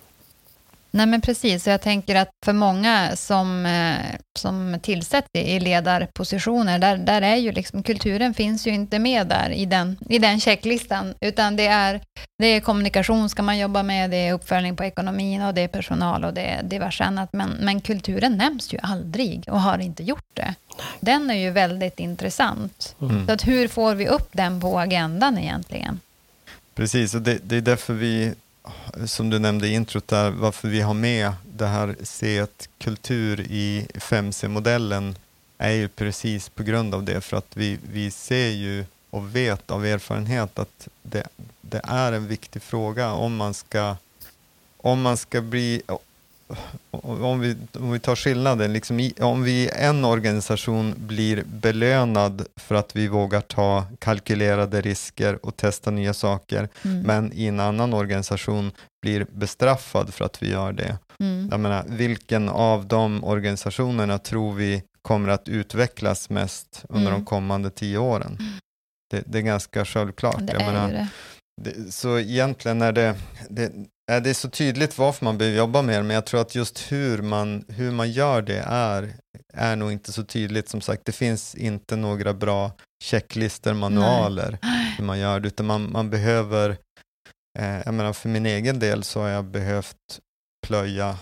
Nej, 0.94 1.06
men 1.06 1.20
precis. 1.20 1.66
Jag 1.66 1.80
tänker 1.80 2.14
att 2.14 2.30
för 2.44 2.52
många 2.52 3.16
som, 3.16 3.66
eh, 3.66 4.16
som 4.38 4.78
tillsätts 4.82 5.28
i 5.32 5.60
ledarpositioner, 5.60 6.78
där, 6.78 6.96
där 6.96 7.22
är 7.22 7.36
ju 7.36 7.52
liksom, 7.52 7.82
kulturen 7.82 8.34
finns 8.34 8.66
ju 8.66 8.70
inte 8.70 8.98
med 8.98 9.26
där 9.26 9.50
i 9.50 9.66
den, 9.66 9.96
i 10.08 10.18
den 10.18 10.40
checklistan, 10.40 11.14
utan 11.20 11.56
det 11.56 11.66
är, 11.66 12.00
det 12.38 12.46
är 12.46 12.60
kommunikation 12.60 13.28
ska 13.28 13.42
man 13.42 13.58
jobba 13.58 13.82
med, 13.82 14.10
det 14.10 14.16
är 14.16 14.32
uppföljning 14.32 14.76
på 14.76 14.84
ekonomin 14.84 15.42
och 15.42 15.54
det 15.54 15.60
är 15.60 15.68
personal 15.68 16.24
och 16.24 16.34
det 16.34 16.42
är 16.42 16.62
diverse 16.62 17.04
annat, 17.04 17.32
men, 17.32 17.50
men 17.50 17.80
kulturen 17.80 18.36
nämns 18.36 18.72
ju 18.74 18.78
aldrig 18.82 19.44
och 19.48 19.60
har 19.60 19.78
inte 19.78 20.02
gjort 20.02 20.30
det. 20.34 20.54
Den 21.00 21.30
är 21.30 21.34
ju 21.34 21.50
väldigt 21.50 22.00
intressant. 22.00 22.96
Mm. 23.00 23.26
Så 23.26 23.32
att 23.32 23.46
hur 23.46 23.68
får 23.68 23.94
vi 23.94 24.08
upp 24.08 24.28
den 24.32 24.60
på 24.60 24.78
agendan 24.78 25.38
egentligen? 25.38 26.00
Precis, 26.74 27.14
och 27.14 27.22
det, 27.22 27.38
det 27.42 27.56
är 27.56 27.60
därför 27.60 27.94
vi 27.94 28.34
som 29.06 29.30
du 29.30 29.38
nämnde 29.38 29.68
i 29.68 29.74
introt 29.74 30.08
där, 30.08 30.30
varför 30.30 30.68
vi 30.68 30.80
har 30.80 30.94
med 30.94 31.32
det 31.56 31.66
här 31.66 31.96
C1-kultur 32.00 33.40
i 33.40 33.86
5C-modellen 33.94 35.16
är 35.58 35.70
ju 35.70 35.88
precis 35.88 36.48
på 36.48 36.62
grund 36.62 36.94
av 36.94 37.02
det, 37.02 37.20
för 37.20 37.36
att 37.36 37.56
vi, 37.56 37.78
vi 37.92 38.10
ser 38.10 38.48
ju 38.48 38.84
och 39.10 39.36
vet 39.36 39.70
av 39.70 39.86
erfarenhet 39.86 40.58
att 40.58 40.88
det, 41.02 41.28
det 41.60 41.80
är 41.84 42.12
en 42.12 42.26
viktig 42.26 42.62
fråga 42.62 43.12
om 43.12 43.36
man 43.36 43.54
ska, 43.54 43.96
om 44.76 45.02
man 45.02 45.16
ska 45.16 45.40
bli 45.40 45.82
om 46.90 47.40
vi, 47.40 47.56
om 47.72 47.92
vi 47.92 47.98
tar 47.98 48.16
skillnaden, 48.16 48.72
liksom 48.72 49.00
i, 49.00 49.14
om 49.20 49.42
vi 49.42 49.50
i 49.50 49.70
en 49.72 50.04
organisation 50.04 50.94
blir 50.96 51.42
belönad 51.46 52.46
för 52.56 52.74
att 52.74 52.96
vi 52.96 53.08
vågar 53.08 53.40
ta 53.40 53.84
kalkylerade 53.98 54.80
risker 54.80 55.46
och 55.46 55.56
testa 55.56 55.90
nya 55.90 56.14
saker, 56.14 56.68
mm. 56.82 57.00
men 57.00 57.32
i 57.32 57.46
en 57.46 57.60
annan 57.60 57.94
organisation 57.94 58.70
blir 59.02 59.26
bestraffad 59.32 60.14
för 60.14 60.24
att 60.24 60.42
vi 60.42 60.50
gör 60.50 60.72
det. 60.72 60.98
Mm. 61.20 61.48
Jag 61.50 61.60
menar, 61.60 61.84
vilken 61.88 62.48
av 62.48 62.86
de 62.86 63.24
organisationerna 63.24 64.18
tror 64.18 64.52
vi 64.52 64.82
kommer 65.02 65.28
att 65.28 65.48
utvecklas 65.48 66.30
mest 66.30 66.84
under 66.88 67.06
mm. 67.06 67.20
de 67.20 67.24
kommande 67.24 67.70
tio 67.70 67.98
åren? 67.98 68.38
Det, 69.10 69.22
det 69.26 69.38
är 69.38 69.42
ganska 69.42 69.84
självklart. 69.84 70.38
Det 70.38 70.52
jag 70.52 70.72
menar, 70.72 70.88
det. 70.88 71.08
Det, 71.62 71.94
så 71.94 72.18
egentligen 72.18 72.82
är 72.82 72.92
det, 72.92 73.16
det, 73.48 73.72
det 74.06 74.30
är 74.30 74.34
så 74.34 74.50
tydligt 74.50 74.98
varför 74.98 75.24
man 75.24 75.38
behöver 75.38 75.58
jobba 75.58 75.82
med 75.82 75.98
det, 75.98 76.02
men 76.02 76.14
jag 76.14 76.26
tror 76.26 76.40
att 76.40 76.54
just 76.54 76.92
hur 76.92 77.22
man, 77.22 77.64
hur 77.68 77.90
man 77.90 78.12
gör 78.12 78.42
det 78.42 78.64
är, 78.66 79.14
är 79.54 79.76
nog 79.76 79.92
inte 79.92 80.12
så 80.12 80.24
tydligt. 80.24 80.68
Som 80.68 80.80
sagt, 80.80 81.02
det 81.04 81.12
finns 81.12 81.54
inte 81.54 81.96
några 81.96 82.34
bra 82.34 82.72
checklistor, 83.04 83.74
manualer, 83.74 84.58
Nej. 84.62 84.94
hur 84.98 85.04
man 85.04 85.18
gör 85.18 85.40
det, 85.40 85.48
utan 85.48 85.66
man, 85.66 85.92
man 85.92 86.10
behöver, 86.10 86.70
eh, 87.58 87.80
jag 87.84 87.94
menar 87.94 88.12
för 88.12 88.28
min 88.28 88.46
egen 88.46 88.78
del 88.78 89.02
så 89.02 89.20
har 89.20 89.28
jag 89.28 89.44
behövt 89.44 90.20
plöja 90.66 91.18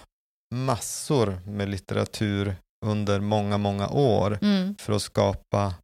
massor 0.54 1.40
med 1.46 1.68
litteratur 1.68 2.56
under 2.86 3.20
många, 3.20 3.58
många 3.58 3.88
år 3.88 4.38
mm. 4.42 4.76
för 4.80 4.92
att 4.92 5.02
skapa 5.02 5.74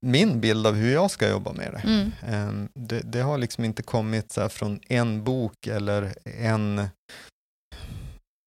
min 0.00 0.40
bild 0.40 0.66
av 0.66 0.74
hur 0.74 0.92
jag 0.92 1.10
ska 1.10 1.28
jobba 1.28 1.52
med 1.52 1.72
det. 1.72 1.88
Mm. 1.88 2.12
Ehm, 2.28 2.68
det, 2.74 3.00
det, 3.00 3.20
har 3.20 3.38
liksom 3.38 3.64
inte 3.64 3.82
kommit 3.82 4.32
så 4.32 4.48
från 4.48 4.80
en 4.88 5.24
bok 5.24 5.66
eller 5.66 6.14
en, 6.24 6.88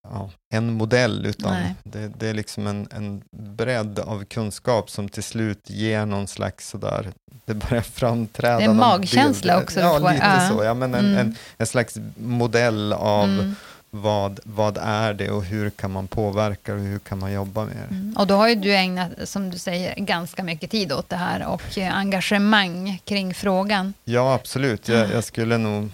ja, 0.08 0.32
en 0.54 0.74
modell, 0.74 1.26
utan 1.26 1.56
det, 1.84 2.08
det, 2.08 2.28
är 2.28 2.34
liksom 2.34 2.68
en, 2.68 2.88
en 2.92 3.24
bredd 3.38 4.00
av 4.00 4.26
kunskap 4.26 4.90
som 4.90 5.10
till 5.10 5.24
slut 5.24 5.70
ger 5.70 6.06
någon 6.06 6.28
slags 6.28 6.70
sådär, 6.70 7.14
det 7.46 7.54
börjar 7.54 7.82
framträda. 7.82 8.58
Det 8.58 8.64
är 8.64 8.74
magkänsla 8.74 9.62
också. 9.62 9.80
Ja, 9.80 10.12
lite 10.12 10.50
så. 10.50 10.64
Ja, 10.64 10.74
men 10.74 10.94
en, 10.94 11.06
mm. 11.06 11.18
en, 11.18 11.36
en, 11.58 11.68
slags 11.68 11.98
modell 12.18 12.94
av 12.94 13.24
mm 13.24 13.56
vad, 13.92 14.40
vad 14.44 14.78
är 14.82 15.14
det 15.14 15.30
och 15.30 15.44
hur 15.44 15.70
kan 15.70 15.92
man 15.92 16.08
påverka 16.08 16.74
och 16.74 16.80
hur 16.80 17.00
kan 17.00 17.20
man 17.20 17.32
jobba 17.32 17.66
med 17.66 17.76
det. 17.76 17.96
Mm. 17.96 18.16
Och 18.18 18.28
då 18.28 18.36
har 18.36 18.48
ju 18.48 18.56
du 18.56 18.76
ägnat, 18.76 19.12
som 19.24 19.50
du 19.50 19.58
säger, 19.58 19.96
ganska 19.96 20.44
mycket 20.44 20.72
tid 20.72 20.92
åt 20.92 21.10
det 21.10 21.16
här 21.16 21.48
och 21.48 21.78
engagemang 21.78 23.02
kring 23.06 23.34
frågan. 23.34 23.94
Ja, 24.04 24.34
absolut. 24.34 24.88
Jag, 24.88 25.12
jag 25.12 25.24
skulle 25.24 25.58
nog 25.58 25.90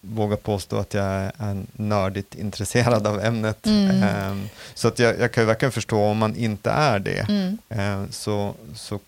våga 0.00 0.36
påstå 0.36 0.76
att 0.76 0.94
jag 0.94 1.04
är 1.38 1.64
nördigt 1.72 2.34
intresserad 2.34 3.06
av 3.06 3.20
ämnet. 3.20 3.66
Mm. 3.66 4.30
Um, 4.30 4.48
så 4.74 4.88
att 4.88 4.98
jag, 4.98 5.20
jag, 5.20 5.32
kan 5.32 5.42
ju 5.42 5.46
verkligen 5.46 5.72
förstå 5.72 6.04
om 6.04 6.18
man 6.18 6.36
inte 6.36 6.70
är 6.70 6.98
det, 6.98 7.28
mm. 7.28 7.58
uh, 8.02 8.10
så, 8.10 8.54
så 8.74 9.00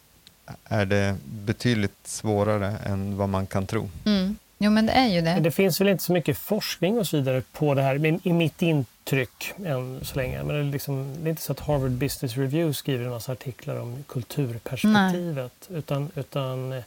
är 0.64 0.86
det 0.86 1.16
betydligt 1.24 1.96
svårare 2.04 2.76
än 2.84 3.16
vad 3.16 3.28
man 3.28 3.46
kan 3.46 3.66
tro. 3.66 3.90
Mm. 4.04 4.36
Jo, 4.58 4.70
men 4.70 4.86
det 4.86 4.92
är 4.92 5.06
ju 5.06 5.20
det. 5.20 5.40
Det 5.40 5.50
finns 5.50 5.80
väl 5.80 5.88
inte 5.88 6.04
så 6.04 6.12
mycket 6.12 6.38
forskning 6.38 6.98
och 6.98 7.06
så 7.06 7.16
vidare 7.16 7.42
på 7.52 7.74
det 7.74 7.82
här, 7.82 8.26
i 8.26 8.32
mitt 8.32 8.62
intryck 8.62 9.52
än 9.64 10.00
så 10.02 10.16
länge. 10.16 10.42
Men 10.42 10.48
det 10.48 10.60
är, 10.60 10.64
liksom, 10.64 11.14
det 11.20 11.28
är 11.28 11.30
inte 11.30 11.42
så 11.42 11.52
att 11.52 11.60
Harvard 11.60 11.90
Business 11.90 12.36
Review 12.36 12.74
skriver 12.74 13.04
en 13.04 13.10
massa 13.10 13.32
artiklar 13.32 13.80
om 13.80 14.04
kulturperspektivet. 14.08 15.52
Nej. 15.68 15.78
Utan, 15.78 16.10
utan 16.14 16.72
eh, 16.72 16.82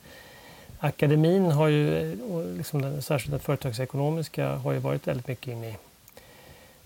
akademin 0.79 1.51
har 1.51 1.67
ju, 1.67 2.11
och 2.21 2.57
liksom 2.57 2.81
den, 2.81 3.01
särskilt 3.01 3.31
den 3.31 3.39
företagsekonomiska, 3.39 4.55
har 4.55 4.71
ju 4.71 4.79
varit 4.79 5.07
väldigt 5.07 5.27
mycket 5.27 5.47
inne 5.47 5.69
i 5.69 5.75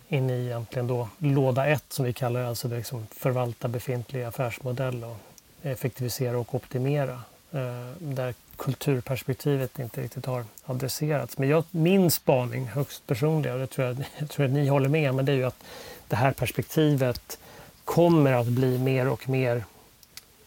in 0.07 0.29
i 0.29 0.45
egentligen 0.45 0.87
då 0.87 1.09
låda 1.17 1.67
ett 1.67 1.85
som 1.89 2.05
vi 2.05 2.13
kallar 2.13 2.41
det, 2.41 2.47
alltså 2.47 2.67
det 2.67 2.77
liksom 2.77 3.07
förvalta 3.11 3.67
befintlig 3.67 4.23
affärsmodell 4.23 5.03
och 5.03 5.17
effektivisera 5.61 6.37
och 6.37 6.55
optimera. 6.55 7.21
Eh, 7.51 7.91
där 7.99 8.33
kulturperspektivet 8.57 9.79
inte 9.79 10.01
riktigt 10.01 10.25
har 10.25 10.45
adresserats. 10.65 11.37
Men 11.37 11.49
jag, 11.49 11.63
min 11.71 12.11
spaning, 12.11 12.67
högst 12.67 13.07
personliga, 13.07 13.53
och 13.53 13.59
det 13.59 13.67
tror 13.67 13.87
jag, 13.87 14.05
jag 14.17 14.29
tror 14.29 14.45
att 14.45 14.51
ni 14.51 14.67
håller 14.67 14.89
med 14.89 15.15
men 15.15 15.25
det 15.25 15.31
är 15.31 15.35
ju 15.35 15.45
att 15.45 15.63
det 16.07 16.15
här 16.15 16.31
perspektivet 16.31 17.39
kommer 17.83 18.33
att 18.33 18.47
bli 18.47 18.77
mer 18.77 19.07
och 19.07 19.29
mer 19.29 19.63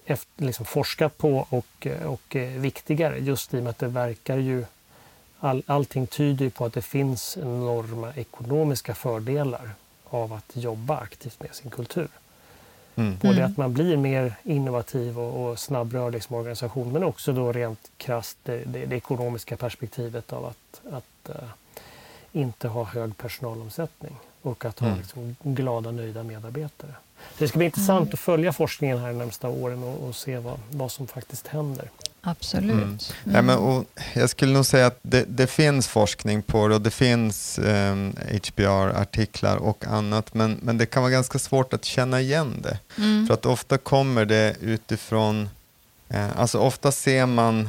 efter, 0.04 0.44
liksom 0.44 0.66
forskat 0.66 1.18
på 1.18 1.46
och, 1.50 1.86
och 2.04 2.36
eh, 2.36 2.60
viktigare 2.60 3.18
just 3.18 3.54
i 3.54 3.58
och 3.58 3.62
med 3.62 3.70
att 3.70 3.78
det 3.78 3.88
verkar 3.88 4.36
ju 4.36 4.64
all, 5.40 5.62
allting 5.66 6.06
tyder 6.06 6.44
ju 6.44 6.50
på 6.50 6.64
att 6.64 6.72
det 6.72 6.82
finns 6.82 7.36
enorma 7.36 8.12
ekonomiska 8.14 8.94
fördelar 8.94 9.70
av 10.04 10.32
att 10.32 10.56
jobba 10.56 10.96
aktivt 10.98 11.40
med 11.40 11.54
sin 11.54 11.70
kultur. 11.70 12.08
Mm. 12.98 13.16
Både 13.22 13.34
mm. 13.34 13.50
att 13.50 13.56
man 13.56 13.72
blir 13.72 13.96
mer 13.96 14.34
innovativ 14.42 15.18
och, 15.18 15.50
och 15.50 15.58
snabbrörlig 15.58 16.22
som 16.22 16.36
organisation 16.36 16.92
men 16.92 17.04
också 17.04 17.32
då 17.32 17.52
rent 17.52 17.90
krasst 17.96 18.36
det, 18.42 18.64
det, 18.64 18.86
det 18.86 18.96
ekonomiska 18.96 19.56
perspektivet 19.56 20.32
av 20.32 20.44
att, 20.44 20.80
att 20.92 21.30
uh, 21.30 21.48
inte 22.32 22.68
ha 22.68 22.84
hög 22.84 23.16
personalomsättning 23.16 24.16
och 24.42 24.64
att 24.64 24.78
ha 24.78 24.86
mm. 24.86 24.98
liksom, 24.98 25.36
glada, 25.42 25.90
nöjda 25.90 26.22
medarbetare. 26.22 26.94
Så 27.18 27.44
det 27.44 27.48
ska 27.48 27.58
bli 27.58 27.66
intressant 27.66 28.02
mm. 28.02 28.12
att 28.12 28.20
följa 28.20 28.52
forskningen 28.52 28.98
här 28.98 29.08
de 29.08 29.18
närmsta 29.18 29.48
åren 29.48 29.82
och, 29.82 30.08
och 30.08 30.16
se 30.16 30.38
vad, 30.38 30.58
vad 30.70 30.92
som 30.92 31.06
faktiskt 31.06 31.46
händer. 31.46 31.90
Absolut. 32.20 32.70
Mm. 32.70 32.84
Mm. 32.84 33.34
Ja, 33.34 33.42
men, 33.42 33.58
och 33.58 33.84
jag 34.14 34.30
skulle 34.30 34.52
nog 34.52 34.66
säga 34.66 34.86
att 34.86 34.98
det, 35.02 35.24
det 35.28 35.46
finns 35.46 35.88
forskning 35.88 36.42
på 36.42 36.68
det 36.68 36.74
och 36.74 36.80
det 36.80 36.90
finns 36.90 37.58
um, 37.58 37.66
ehm, 37.66 38.14
HBR-artiklar 38.30 39.56
och 39.56 39.84
annat, 39.86 40.34
men, 40.34 40.58
men 40.62 40.78
det 40.78 40.86
kan 40.86 41.02
vara 41.02 41.12
ganska 41.12 41.38
svårt 41.38 41.72
att 41.72 41.84
känna 41.84 42.20
igen 42.20 42.62
det. 42.62 42.78
Mm. 42.98 43.26
För 43.26 43.34
att 43.34 43.46
ofta 43.46 43.78
kommer 43.78 44.24
det 44.24 44.56
utifrån, 44.60 45.48
eh, 46.08 46.38
alltså 46.38 46.58
ofta 46.58 46.92
ser 46.92 47.26
man 47.26 47.68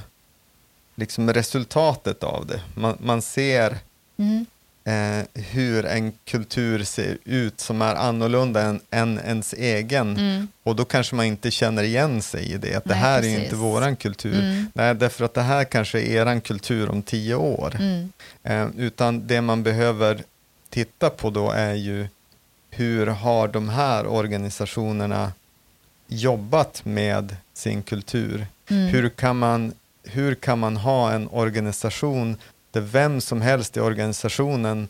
liksom 0.96 1.34
resultatet 1.34 2.24
av 2.24 2.46
det. 2.46 2.62
Man, 2.76 2.98
man 3.00 3.22
ser 3.22 3.78
mm 4.18 4.46
eh, 4.90 5.26
hur 5.34 5.86
en 5.86 6.12
kultur 6.26 6.84
ser 6.84 7.18
ut 7.26 7.60
som 7.60 7.82
är 7.82 7.96
annorlunda 7.96 8.62
än, 8.62 8.80
än 8.92 9.20
ens 9.20 9.54
egen. 9.54 10.18
Mm. 10.18 10.48
Och 10.64 10.76
då 10.76 10.86
kanske 10.86 11.16
man 11.16 11.26
inte 11.26 11.52
känner 11.52 11.84
igen 11.84 12.22
sig 12.22 12.52
i 12.52 12.58
det, 12.58 12.76
att 12.76 12.86
Nej, 12.86 12.94
det 12.94 13.00
här 13.00 13.20
precis. 13.22 13.38
är 13.38 13.44
inte 13.44 13.56
våran 13.56 13.96
kultur. 13.96 14.40
Mm. 14.40 14.66
Nej, 14.74 14.96
därför 14.96 15.26
att 15.26 15.34
det 15.34 15.42
här 15.42 15.64
kanske 15.64 16.00
är 16.00 16.12
eran 16.12 16.42
kultur 16.42 16.90
om 16.90 17.02
tio 17.02 17.36
år. 17.36 17.76
Mm. 17.80 18.12
Eh, 18.44 18.68
utan 18.78 19.28
det 19.28 19.42
man 19.42 19.64
behöver 19.64 20.24
titta 20.70 21.10
på 21.10 21.30
då 21.30 21.52
är 21.52 21.74
ju 21.74 22.08
hur 22.70 23.08
har 23.08 23.48
de 23.48 23.70
här 23.70 24.08
organisationerna 24.08 25.32
jobbat 26.08 26.86
med 26.86 27.36
sin 27.54 27.84
kultur? 27.84 28.48
Mm. 28.70 28.88
Hur, 28.88 29.10
kan 29.10 29.40
man, 29.40 29.74
hur 30.04 30.36
kan 30.36 30.60
man 30.60 30.78
ha 30.78 31.12
en 31.12 31.30
organisation 31.32 32.38
där 32.72 32.82
vem 32.82 33.22
som 33.22 33.42
helst 33.42 33.78
i 33.78 33.80
organisationen 33.80 34.88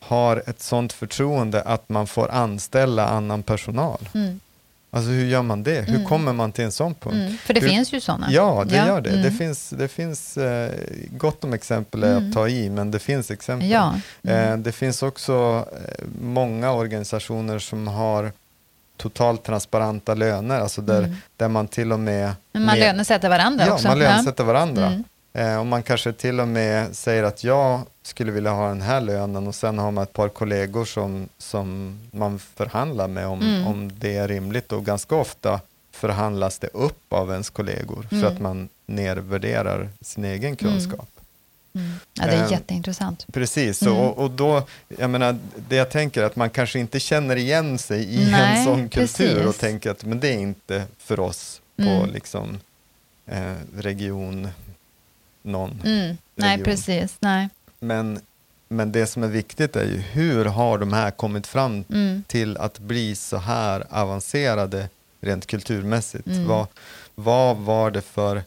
har 0.00 0.42
ett 0.46 0.62
sånt 0.62 0.92
förtroende 0.92 1.62
att 1.62 1.88
man 1.88 2.06
får 2.06 2.30
anställa 2.30 3.08
annan 3.08 3.42
personal. 3.42 4.08
Mm. 4.14 4.40
Alltså 4.94 5.10
hur 5.10 5.26
gör 5.26 5.42
man 5.42 5.62
det? 5.62 5.80
Hur 5.80 5.94
mm. 5.94 6.08
kommer 6.08 6.32
man 6.32 6.52
till 6.52 6.64
en 6.64 6.72
sån 6.72 6.94
punkt? 6.94 7.14
Mm. 7.14 7.38
För 7.38 7.54
det 7.54 7.60
hur, 7.60 7.68
finns 7.68 7.92
ju 7.92 8.00
sådana. 8.00 8.26
Ja, 8.30 8.64
det 8.66 8.76
ja. 8.76 8.86
gör 8.86 9.00
det. 9.00 9.10
Det 9.10 9.18
mm. 9.18 9.38
finns, 9.38 9.70
det 9.70 9.88
finns 9.88 10.36
eh, 10.36 10.72
gott 11.10 11.44
om 11.44 11.52
exempel 11.52 12.04
att 12.04 12.10
mm. 12.10 12.32
ta 12.32 12.48
i, 12.48 12.70
men 12.70 12.90
det 12.90 12.98
finns 12.98 13.30
exempel. 13.30 13.70
Ja. 13.70 13.94
Eh, 14.22 14.46
mm. 14.46 14.62
det 14.62 14.72
finns 14.72 15.02
också 15.02 15.66
eh, 15.72 16.04
många 16.20 16.72
organisationer 16.72 17.58
som 17.58 17.88
har 17.88 18.32
totalt 18.96 19.44
transparenta 19.44 20.14
löner, 20.14 20.60
alltså 20.60 20.82
där, 20.82 21.16
där 21.36 21.48
man 21.48 21.68
till 21.68 21.92
och 21.92 22.00
med... 22.00 22.32
Men 22.52 22.64
man 22.64 22.78
med, 22.78 22.86
lönesätter 22.86 23.28
varandra 23.28 23.66
ja, 23.66 23.72
också. 23.72 23.88
man 23.88 23.98
lönesätter 23.98 24.44
varandra. 24.44 25.02
Eh, 25.34 25.58
och 25.58 25.66
man 25.66 25.82
kanske 25.82 26.12
till 26.12 26.40
och 26.40 26.48
med 26.48 26.96
säger 26.96 27.22
att 27.22 27.44
jag 27.44 27.80
skulle 28.02 28.32
vilja 28.32 28.50
ha 28.50 28.68
den 28.68 28.82
här 28.82 29.00
lönen 29.00 29.46
och 29.46 29.54
sen 29.54 29.78
har 29.78 29.90
man 29.90 30.04
ett 30.04 30.12
par 30.12 30.28
kollegor 30.28 30.84
som, 30.84 31.28
som 31.38 31.98
man 32.10 32.38
förhandlar 32.38 33.08
med 33.08 33.26
om, 33.26 33.42
mm. 33.42 33.66
om 33.66 33.92
det 33.98 34.16
är 34.16 34.28
rimligt 34.28 34.72
och 34.72 34.84
ganska 34.84 35.14
ofta 35.14 35.60
förhandlas 35.92 36.58
det 36.58 36.68
upp 36.72 37.12
av 37.12 37.30
ens 37.30 37.50
kollegor 37.50 38.06
mm. 38.10 38.22
för 38.22 38.30
att 38.30 38.40
man 38.40 38.68
nedvärderar 38.86 39.88
sin 40.00 40.24
egen 40.24 40.44
mm. 40.44 40.56
kunskap. 40.56 41.08
Mm. 41.74 41.92
Ja, 42.14 42.26
det 42.26 42.32
är 42.32 42.44
eh, 42.44 42.50
jätteintressant. 42.50 43.26
Precis, 43.32 43.82
mm. 43.82 43.96
och, 43.96 44.18
och 44.18 44.30
då, 44.30 44.62
jag 44.88 45.10
menar, 45.10 45.38
det 45.68 45.76
jag 45.76 45.90
tänker 45.90 46.22
är 46.22 46.26
att 46.26 46.36
man 46.36 46.50
kanske 46.50 46.78
inte 46.78 47.00
känner 47.00 47.36
igen 47.36 47.78
sig 47.78 48.14
i 48.14 48.30
Nej, 48.30 48.58
en 48.58 48.64
sån 48.64 48.88
kultur 48.88 49.34
precis. 49.34 49.46
och 49.46 49.58
tänker 49.58 49.90
att 49.90 50.04
men 50.04 50.20
det 50.20 50.28
är 50.28 50.38
inte 50.38 50.84
för 50.98 51.20
oss 51.20 51.60
på 51.76 51.82
mm. 51.82 52.10
liksom, 52.10 52.58
eh, 53.26 53.54
region 53.76 54.48
någon 55.44 55.80
mm. 55.84 56.16
Nej, 56.34 56.64
precis. 56.64 57.16
Nej. 57.20 57.48
Men, 57.78 58.20
men 58.68 58.92
det 58.92 59.06
som 59.06 59.22
är 59.22 59.28
viktigt 59.28 59.76
är 59.76 59.84
ju 59.84 59.98
hur 59.98 60.44
har 60.44 60.78
de 60.78 60.92
här 60.92 61.10
kommit 61.10 61.46
fram 61.46 61.84
mm. 61.90 62.24
till 62.26 62.56
att 62.56 62.78
bli 62.78 63.14
så 63.16 63.36
här 63.36 63.86
avancerade 63.90 64.88
rent 65.20 65.46
kulturmässigt? 65.46 66.26
Mm. 66.26 66.46
Vad, 66.46 66.66
vad 67.14 67.56
var 67.56 67.90
det 67.90 68.02
för 68.02 68.42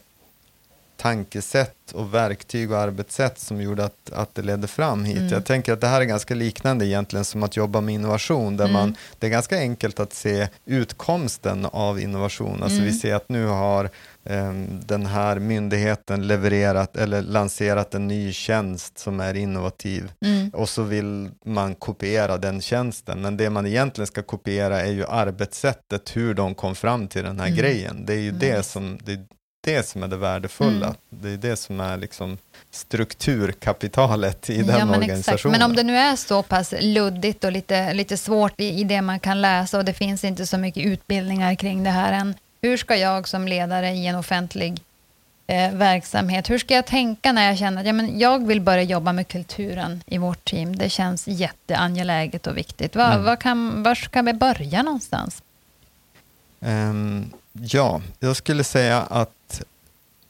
tankesätt 0.98 1.92
och 1.92 2.14
verktyg 2.14 2.72
och 2.72 2.78
arbetssätt 2.78 3.38
som 3.38 3.60
gjorde 3.60 3.84
att, 3.84 4.10
att 4.12 4.34
det 4.34 4.42
ledde 4.42 4.66
fram 4.66 5.04
hit. 5.04 5.18
Mm. 5.18 5.32
Jag 5.32 5.44
tänker 5.44 5.72
att 5.72 5.80
det 5.80 5.86
här 5.86 6.00
är 6.00 6.04
ganska 6.04 6.34
liknande 6.34 6.86
egentligen 6.86 7.24
som 7.24 7.42
att 7.42 7.56
jobba 7.56 7.80
med 7.80 7.94
innovation, 7.94 8.56
där 8.56 8.64
mm. 8.64 8.72
man, 8.72 8.96
det 9.18 9.26
är 9.26 9.30
ganska 9.30 9.58
enkelt 9.58 10.00
att 10.00 10.12
se 10.12 10.48
utkomsten 10.66 11.66
av 11.66 12.00
innovation. 12.00 12.62
Alltså 12.62 12.78
mm. 12.78 12.84
vi 12.84 12.92
ser 12.92 13.14
att 13.14 13.28
nu 13.28 13.46
har 13.46 13.90
den 14.86 15.06
här 15.06 15.38
myndigheten 15.38 16.26
levererat 16.26 16.96
eller 16.96 17.22
lanserat 17.22 17.94
en 17.94 18.08
ny 18.08 18.32
tjänst 18.32 18.98
som 18.98 19.20
är 19.20 19.34
innovativ 19.34 20.12
mm. 20.24 20.50
och 20.50 20.68
så 20.68 20.82
vill 20.82 21.30
man 21.44 21.74
kopiera 21.74 22.36
den 22.38 22.60
tjänsten. 22.60 23.20
Men 23.20 23.36
det 23.36 23.50
man 23.50 23.66
egentligen 23.66 24.06
ska 24.06 24.22
kopiera 24.22 24.80
är 24.80 24.92
ju 24.92 25.06
arbetssättet, 25.06 26.16
hur 26.16 26.34
de 26.34 26.54
kom 26.54 26.74
fram 26.74 27.08
till 27.08 27.24
den 27.24 27.40
här 27.40 27.46
mm. 27.46 27.58
grejen. 27.58 28.06
Det 28.06 28.12
är 28.12 28.20
ju 28.20 28.30
det 28.30 28.62
som, 28.62 28.98
det, 29.04 29.20
det 29.64 29.88
som 29.88 30.02
är 30.02 30.08
det 30.08 30.16
värdefulla. 30.16 30.86
Mm. 30.86 30.96
Det 31.10 31.28
är 31.28 31.36
det 31.36 31.56
som 31.56 31.80
är 31.80 31.96
liksom 31.96 32.38
strukturkapitalet 32.70 34.50
i 34.50 34.62
den 34.62 34.78
ja, 34.78 34.84
men 34.84 34.88
organisationen. 34.88 35.34
Exakt. 35.34 35.44
Men 35.44 35.62
om 35.62 35.76
det 35.76 35.82
nu 35.82 35.96
är 35.96 36.16
så 36.16 36.42
pass 36.42 36.74
luddigt 36.80 37.44
och 37.44 37.52
lite, 37.52 37.94
lite 37.94 38.16
svårt 38.16 38.60
i, 38.60 38.80
i 38.80 38.84
det 38.84 39.02
man 39.02 39.20
kan 39.20 39.40
läsa 39.40 39.78
och 39.78 39.84
det 39.84 39.94
finns 39.94 40.24
inte 40.24 40.46
så 40.46 40.58
mycket 40.58 40.86
utbildningar 40.86 41.54
kring 41.54 41.84
det 41.84 41.90
här 41.90 42.12
än, 42.12 42.34
hur 42.62 42.76
ska 42.76 42.96
jag 42.96 43.28
som 43.28 43.48
ledare 43.48 43.90
i 43.90 44.06
en 44.06 44.14
offentlig 44.14 44.80
eh, 45.46 45.72
verksamhet, 45.72 46.50
hur 46.50 46.58
ska 46.58 46.74
jag 46.74 46.86
tänka 46.86 47.32
när 47.32 47.46
jag 47.46 47.58
känner 47.58 47.80
att 47.80 47.86
ja, 47.86 47.92
men 47.92 48.18
jag 48.18 48.46
vill 48.46 48.60
börja 48.60 48.82
jobba 48.82 49.12
med 49.12 49.28
kulturen 49.28 50.02
i 50.06 50.18
vårt 50.18 50.44
team? 50.44 50.76
Det 50.76 50.90
känns 50.90 51.28
jätteangeläget 51.28 52.46
och 52.46 52.56
viktigt. 52.56 52.96
Var, 52.96 53.12
mm. 53.12 53.24
var, 53.24 53.36
kan, 53.36 53.82
var 53.82 53.94
ska 53.94 54.22
vi 54.22 54.32
börja 54.32 54.82
någonstans? 54.82 55.42
Um, 56.60 57.30
ja, 57.52 58.00
jag 58.18 58.36
skulle 58.36 58.64
säga 58.64 59.02
att 59.02 59.62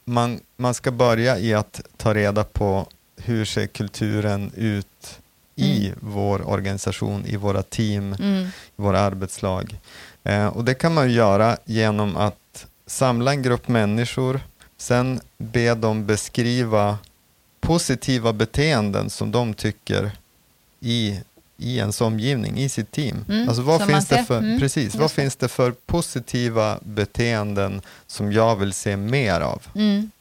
man, 0.05 0.39
man 0.57 0.73
ska 0.73 0.91
börja 0.91 1.39
i 1.39 1.53
att 1.53 1.81
ta 1.97 2.13
reda 2.13 2.43
på 2.43 2.87
hur 3.17 3.45
ser 3.45 3.67
kulturen 3.67 4.51
ut 4.55 5.19
i 5.55 5.87
mm. 5.87 5.99
vår 6.01 6.49
organisation, 6.49 7.25
i 7.25 7.35
våra 7.35 7.63
team, 7.63 8.13
mm. 8.13 8.45
i 8.45 8.49
våra 8.75 8.99
arbetslag. 8.99 9.79
Eh, 10.29 10.47
och 10.47 10.65
det 10.65 10.73
kan 10.73 10.93
man 10.93 11.11
göra 11.11 11.57
genom 11.65 12.17
att 12.17 12.65
samla 12.85 13.31
en 13.31 13.41
grupp 13.41 13.67
människor, 13.67 14.39
sen 14.77 15.21
be 15.37 15.75
dem 15.75 16.05
beskriva 16.05 16.97
positiva 17.59 18.33
beteenden 18.33 19.09
som 19.09 19.31
de 19.31 19.53
tycker 19.53 20.11
i, 20.79 21.19
i 21.57 21.77
ens 21.77 22.01
omgivning, 22.01 22.57
i 22.57 22.69
sitt 22.69 22.91
team. 22.91 23.25
Mm, 23.29 23.49
alltså 23.49 23.61
vad 23.61 23.87
finns, 23.87 24.07
det 24.07 24.23
för, 24.23 24.37
mm, 24.37 24.59
precis, 24.59 24.95
vad 24.95 25.11
finns 25.11 25.35
det 25.35 25.47
för 25.47 25.71
positiva 25.71 26.79
beteenden 26.81 27.81
som 28.07 28.31
jag 28.31 28.55
vill 28.55 28.73
se 28.73 28.97
mer 28.97 29.41
av? 29.41 29.61
Mm. 29.75 30.11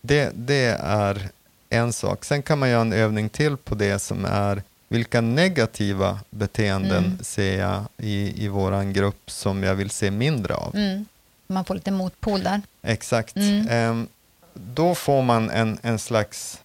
Det, 0.00 0.32
det 0.34 0.76
är 0.80 1.28
en 1.68 1.92
sak. 1.92 2.24
Sen 2.24 2.42
kan 2.42 2.58
man 2.58 2.70
göra 2.70 2.80
en 2.80 2.92
övning 2.92 3.28
till 3.28 3.56
på 3.56 3.74
det 3.74 3.98
som 3.98 4.24
är 4.24 4.62
vilka 4.88 5.20
negativa 5.20 6.20
beteenden 6.30 7.04
mm. 7.04 7.18
ser 7.20 7.58
jag 7.58 7.84
i, 7.96 8.44
i 8.44 8.48
vår 8.48 8.92
grupp 8.92 9.30
som 9.30 9.62
jag 9.62 9.74
vill 9.74 9.90
se 9.90 10.10
mindre 10.10 10.54
av. 10.54 10.76
Mm. 10.76 11.04
Man 11.46 11.64
får 11.64 11.74
lite 11.74 11.90
motpol 11.90 12.42
där. 12.42 12.62
Exakt. 12.82 13.36
Mm. 13.36 13.90
Um, 13.90 14.08
då 14.54 14.94
får 14.94 15.22
man 15.22 15.50
en, 15.50 15.78
en 15.82 15.98
slags 15.98 16.60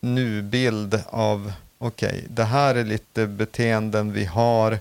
nubild 0.00 1.02
av, 1.06 1.52
okej, 1.78 2.08
okay, 2.08 2.22
det 2.28 2.44
här 2.44 2.74
är 2.74 2.84
lite 2.84 3.26
beteenden 3.26 4.12
vi 4.12 4.24
har 4.24 4.78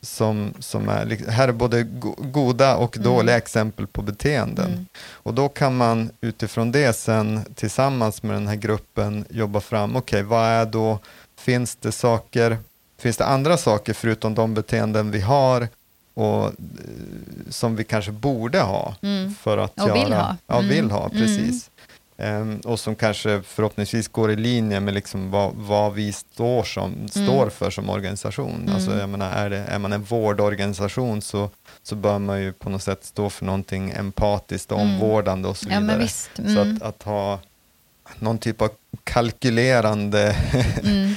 som, 0.00 0.54
som 0.58 0.88
är, 0.88 1.30
här 1.30 1.48
är 1.48 1.52
både 1.52 1.82
goda 2.18 2.76
och 2.76 2.96
mm. 2.96 3.04
dåliga 3.04 3.36
exempel 3.36 3.86
på 3.86 4.02
beteenden. 4.02 4.72
Mm. 4.72 4.86
Och 4.96 5.34
då 5.34 5.48
kan 5.48 5.76
man 5.76 6.10
utifrån 6.20 6.72
det 6.72 6.92
sen 6.92 7.44
tillsammans 7.54 8.22
med 8.22 8.36
den 8.36 8.48
här 8.48 8.56
gruppen 8.56 9.24
jobba 9.30 9.60
fram, 9.60 9.96
okej, 9.96 10.18
okay, 10.20 10.22
vad 10.22 10.44
är 10.44 10.66
då, 10.66 10.98
finns 11.46 11.76
det 11.76 11.92
saker, 11.92 12.58
finns 12.98 13.16
det 13.16 13.24
andra 13.24 13.56
saker 13.56 13.92
förutom 13.92 14.34
de 14.34 14.54
beteenden 14.54 15.10
vi 15.10 15.20
har 15.20 15.68
och 16.14 16.44
eh, 16.44 16.52
som 17.50 17.76
vi 17.76 17.84
kanske 17.84 18.12
borde 18.12 18.60
ha 18.60 18.94
mm. 19.02 19.34
för 19.34 19.58
att 19.58 19.80
och 19.80 19.88
göra, 19.88 20.04
vill 20.04 20.12
ha. 20.12 20.36
Ja, 20.46 20.60
vill 20.60 20.78
mm. 20.78 20.90
ha, 20.90 21.08
precis. 21.08 21.70
Um, 22.18 22.60
och 22.60 22.80
som 22.80 22.94
kanske 22.94 23.42
förhoppningsvis 23.42 24.08
går 24.08 24.30
i 24.30 24.36
linje 24.36 24.80
med 24.80 24.94
liksom 24.94 25.30
vad, 25.30 25.52
vad 25.54 25.94
vi 25.94 26.12
står, 26.12 26.64
som, 26.64 26.92
mm. 26.92 27.08
står 27.08 27.50
för 27.50 27.70
som 27.70 27.90
organisation. 27.90 28.60
Mm. 28.62 28.74
Alltså, 28.74 28.98
jag 28.98 29.08
menar, 29.08 29.30
är, 29.32 29.50
det, 29.50 29.56
är 29.56 29.78
man 29.78 29.92
en 29.92 30.02
vårdorganisation 30.02 31.22
så, 31.22 31.50
så 31.82 31.94
bör 31.94 32.18
man 32.18 32.42
ju 32.42 32.52
på 32.52 32.70
något 32.70 32.82
sätt 32.82 33.04
stå 33.04 33.30
för 33.30 33.44
någonting 33.44 33.90
empatiskt 33.90 34.72
och 34.72 34.80
mm. 34.80 34.94
omvårdande 34.94 35.48
och 35.48 35.56
så 35.56 35.68
vidare. 35.68 36.02
Ja, 36.02 36.08
så 36.54 36.60
att, 36.60 36.66
mm. 36.66 36.82
att, 36.82 37.02
ha 37.02 37.40
någon 38.18 38.38
typ 38.38 38.62
av 38.62 38.70
kalkylerande 39.04 40.36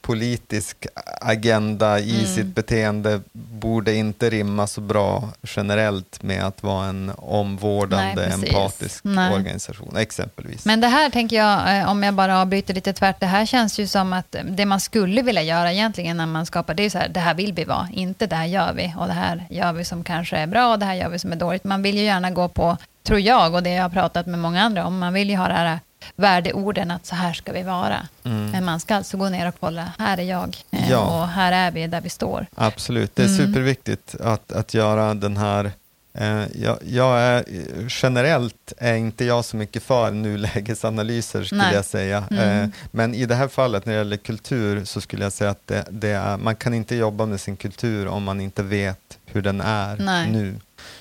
politisk 0.00 0.86
agenda 1.20 1.98
i 1.98 2.14
mm. 2.14 2.26
sitt 2.26 2.46
beteende 2.46 3.20
borde 3.32 3.94
inte 3.94 4.30
rimma 4.30 4.66
så 4.66 4.80
bra 4.80 5.28
generellt 5.42 6.22
med 6.22 6.44
att 6.44 6.62
vara 6.62 6.86
en 6.86 7.12
omvårdande, 7.16 8.28
Nej, 8.28 8.32
empatisk 8.32 9.04
Nej. 9.04 9.34
organisation, 9.34 9.96
exempelvis. 9.96 10.64
Men 10.64 10.80
det 10.80 10.86
här 10.86 11.10
tänker 11.10 11.36
jag, 11.36 11.78
eh, 11.78 11.90
om 11.90 12.02
jag 12.02 12.14
bara 12.14 12.40
avbryter 12.40 12.74
lite 12.74 12.92
tvärt, 12.92 13.20
det 13.20 13.26
här 13.26 13.46
känns 13.46 13.78
ju 13.78 13.86
som 13.86 14.12
att 14.12 14.36
det 14.44 14.66
man 14.66 14.80
skulle 14.80 15.22
vilja 15.22 15.42
göra 15.42 15.72
egentligen 15.72 16.16
när 16.16 16.26
man 16.26 16.46
skapar, 16.46 16.74
det 16.74 16.82
är 16.82 16.90
så 16.90 16.98
här, 16.98 17.08
det 17.08 17.20
här 17.20 17.34
vill 17.34 17.52
vi 17.52 17.64
vara, 17.64 17.88
inte 17.92 18.26
det 18.26 18.36
här 18.36 18.46
gör 18.46 18.72
vi, 18.72 18.94
och 18.98 19.06
det 19.06 19.12
här 19.12 19.46
gör 19.50 19.72
vi 19.72 19.84
som 19.84 20.04
kanske 20.04 20.36
är 20.36 20.46
bra, 20.46 20.72
och 20.72 20.78
det 20.78 20.86
här 20.86 20.94
gör 20.94 21.08
vi 21.08 21.18
som 21.18 21.32
är 21.32 21.36
dåligt. 21.36 21.64
Man 21.64 21.82
vill 21.82 21.98
ju 21.98 22.04
gärna 22.04 22.30
gå 22.30 22.48
på, 22.48 22.76
tror 23.02 23.20
jag, 23.20 23.54
och 23.54 23.62
det 23.62 23.70
jag 23.70 23.82
har 23.82 23.90
pratat 23.90 24.26
med 24.26 24.38
många 24.38 24.62
andra 24.62 24.86
om, 24.86 24.98
man 24.98 25.12
vill 25.12 25.30
ju 25.30 25.36
ha 25.36 25.48
det 25.48 25.54
här 25.54 25.80
värdeorden 26.16 26.90
att 26.90 27.06
så 27.06 27.14
här 27.14 27.32
ska 27.32 27.52
vi 27.52 27.62
vara. 27.62 28.06
Mm. 28.24 28.50
Men 28.50 28.64
man 28.64 28.80
ska 28.80 28.94
alltså 28.94 29.16
gå 29.16 29.28
ner 29.28 29.48
och 29.48 29.54
kolla, 29.60 29.92
här 29.98 30.18
är 30.18 30.22
jag 30.22 30.56
eh, 30.70 30.90
ja. 30.90 31.22
och 31.22 31.28
här 31.28 31.52
är 31.52 31.70
vi 31.70 31.86
där 31.86 32.00
vi 32.00 32.10
står. 32.10 32.46
Absolut, 32.54 33.16
det 33.16 33.22
är 33.22 33.26
mm. 33.26 33.46
superviktigt 33.46 34.14
att, 34.20 34.52
att 34.52 34.74
göra 34.74 35.14
den 35.14 35.36
här 35.36 35.70
eh, 36.14 36.44
jag, 36.54 36.78
jag, 36.86 37.20
är, 37.20 37.44
generellt 37.88 38.72
är 38.78 38.94
inte 38.94 39.24
jag 39.24 39.44
så 39.44 39.56
mycket 39.56 39.82
för 39.82 40.10
nulägesanalyser 40.10 41.44
skulle 41.44 41.62
Nej. 41.62 41.74
jag 41.74 41.84
säga. 41.84 42.24
Mm. 42.30 42.62
Eh, 42.62 42.68
men 42.90 43.14
i 43.14 43.26
det 43.26 43.34
här 43.34 43.48
fallet 43.48 43.86
när 43.86 43.92
det 43.92 43.98
gäller 43.98 44.16
kultur 44.16 44.84
så 44.84 45.00
skulle 45.00 45.24
jag 45.24 45.32
säga 45.32 45.50
att 45.50 45.66
det, 45.66 45.84
det 45.90 46.10
är, 46.10 46.36
man 46.36 46.56
kan 46.56 46.74
inte 46.74 46.96
jobba 46.96 47.26
med 47.26 47.40
sin 47.40 47.56
kultur 47.56 48.06
om 48.06 48.24
man 48.24 48.40
inte 48.40 48.62
vet 48.62 49.18
hur 49.24 49.42
den 49.42 49.60
är 49.60 49.96
Nej. 49.96 50.30
nu. 50.30 50.54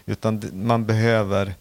Utan 0.06 0.42
man 0.54 0.86
behöver 0.86 1.54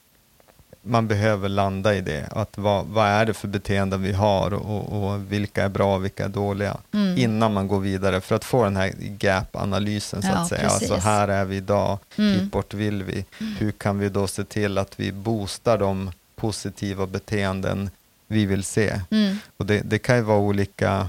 man 0.83 1.09
behöver 1.09 1.49
landa 1.49 1.95
i 1.95 2.01
det. 2.01 2.29
Att 2.31 2.59
vad, 2.59 2.87
vad 2.87 3.07
är 3.07 3.27
det 3.27 3.35
för 3.35 3.49
beteenden 3.49 4.03
vi 4.03 4.13
har 4.13 4.55
och, 4.55 5.03
och 5.03 5.33
vilka 5.33 5.65
är 5.65 5.69
bra 5.69 5.95
och 5.95 6.05
vilka 6.05 6.25
är 6.25 6.29
dåliga. 6.29 6.77
Mm. 6.93 7.19
Innan 7.19 7.53
man 7.53 7.69
går 7.69 7.81
vidare 7.81 8.21
för 8.21 8.35
att 8.35 8.45
få 8.45 8.65
den 8.65 8.77
här 8.77 8.93
gap-analysen 8.99 10.23
så 10.23 10.29
ja, 10.29 10.35
att 10.35 10.49
säga. 10.49 10.69
Alltså 10.69 10.95
här 10.95 11.29
är 11.29 11.45
vi 11.45 11.57
idag, 11.57 11.99
mm. 12.17 12.33
hit 12.33 12.53
bort 12.53 12.75
vill 12.75 13.03
vi. 13.03 13.25
Mm. 13.41 13.55
Hur 13.59 13.73
kan 13.73 13.99
vi 13.99 14.09
då 14.09 14.27
se 14.27 14.45
till 14.45 14.79
att 14.79 15.01
vi 15.01 15.13
boostar 15.13 15.79
de 15.79 16.11
positiva 16.37 17.07
beteenden 17.07 17.91
vi 18.27 18.47
vill 18.47 18.65
se. 18.65 19.01
Mm. 19.11 19.37
Och 19.57 19.67
det, 19.67 19.81
det 19.81 19.99
kan 19.99 20.17
ju 20.17 20.23
vara 20.23 20.39
olika 20.39 21.09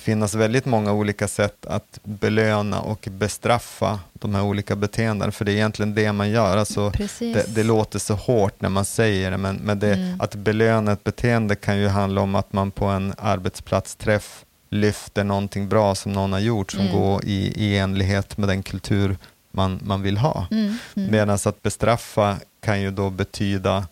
finnas 0.00 0.34
väldigt 0.34 0.64
många 0.64 0.92
olika 0.92 1.28
sätt 1.28 1.66
att 1.66 1.98
belöna 2.02 2.80
och 2.80 3.08
bestraffa 3.10 4.00
de 4.12 4.34
här 4.34 4.42
olika 4.42 4.76
beteendena, 4.76 5.32
för 5.32 5.44
det 5.44 5.52
är 5.52 5.54
egentligen 5.54 5.94
det 5.94 6.12
man 6.12 6.30
gör. 6.30 6.56
Alltså, 6.56 6.92
det, 7.18 7.54
det, 7.54 7.62
låter 7.62 7.98
så 7.98 8.14
hårt 8.14 8.60
när 8.60 8.68
man 8.68 8.84
säger 8.84 9.30
det, 9.30 9.36
men, 9.36 9.56
men 9.56 9.78
det, 9.78 9.94
mm. 9.94 10.20
att 10.20 10.34
belöna 10.34 10.92
ett 10.92 11.04
beteende 11.04 11.56
kan 11.56 11.78
ju 11.78 11.88
handla 11.88 12.20
om 12.20 12.34
att 12.34 12.52
man 12.52 12.70
på 12.70 12.84
en 12.84 13.14
arbetsplatsträff 13.18 14.44
lyfter 14.70 15.24
någonting 15.24 15.68
bra 15.68 15.94
som 15.94 16.12
någon 16.12 16.32
har 16.32 16.40
gjort 16.40 16.72
som 16.72 16.80
mm. 16.80 16.92
går 16.92 17.24
i, 17.24 17.52
i 17.56 17.78
enlighet 17.78 18.36
med 18.36 18.48
den 18.48 18.62
kultur 18.62 19.16
man, 19.50 19.80
man 19.82 20.02
vill 20.02 20.18
ha. 20.18 20.46
Mm. 20.50 20.76
Mm. 20.96 21.10
Medan 21.10 21.38
att 21.44 21.62
bestraffa 21.62 22.36
kan 22.60 22.80
ju 22.80 22.90
då 22.90 23.10
betyda 23.10 23.86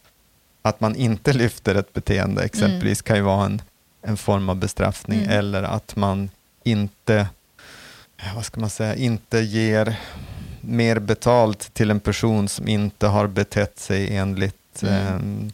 att 0.63 0.81
man 0.81 0.97
inte 0.97 1.33
lyfter 1.43 1.75
ett 1.75 1.93
beteende, 1.93 2.43
exempelvis 2.43 3.01
mm. 3.01 3.07
kan 3.07 3.17
ju 3.17 3.23
vara 3.23 3.45
en 3.45 3.63
en 4.03 4.17
form 4.17 4.49
av 4.49 4.57
bestraffning 4.57 5.19
mm. 5.19 5.39
eller 5.39 5.63
att 5.63 5.97
man 5.97 6.31
inte, 6.65 7.29
vad 8.35 8.45
ska 8.45 8.61
man 8.61 8.71
säga, 8.71 8.95
inte 8.95 9.39
ger 9.39 9.99
mer 10.61 10.99
betalt 10.99 11.75
till 11.75 11.91
en 11.91 12.01
person 12.01 12.49
som 12.49 12.69
inte 12.69 13.07
har 13.07 13.27
betett 13.27 13.79
sig 13.79 14.17
enligt, 14.17 14.83
mm. 14.83 15.51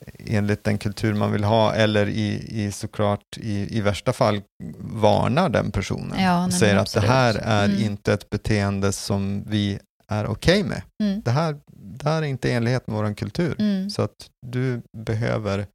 eh, 0.00 0.36
enligt 0.36 0.64
den 0.64 0.78
kultur 0.78 1.14
man 1.14 1.32
vill 1.32 1.44
ha 1.44 1.74
eller 1.74 2.08
i, 2.08 2.44
i 2.48 2.72
såklart 2.72 3.36
i, 3.36 3.78
i 3.78 3.80
värsta 3.80 4.12
fall 4.12 4.42
varnar 4.78 5.48
den 5.48 5.70
personen 5.70 6.22
ja, 6.22 6.46
och 6.46 6.52
säger 6.52 6.76
att 6.76 6.94
det 6.94 7.00
här 7.00 7.34
är 7.34 7.64
mm. 7.64 7.82
inte 7.82 8.12
ett 8.12 8.30
beteende 8.30 8.92
som 8.92 9.44
vi 9.46 9.78
är 10.08 10.26
okej 10.26 10.60
okay 10.60 10.68
med. 10.68 10.82
Mm. 11.02 11.22
Det, 11.24 11.30
här, 11.30 11.56
det 11.72 12.08
här 12.08 12.22
är 12.22 12.26
inte 12.26 12.48
i 12.48 12.52
enlighet 12.52 12.86
med 12.86 12.96
vår 12.96 13.14
kultur. 13.14 13.54
Mm. 13.58 13.90
Så 13.90 14.02
att 14.02 14.30
du 14.46 14.82
behöver 14.96 15.66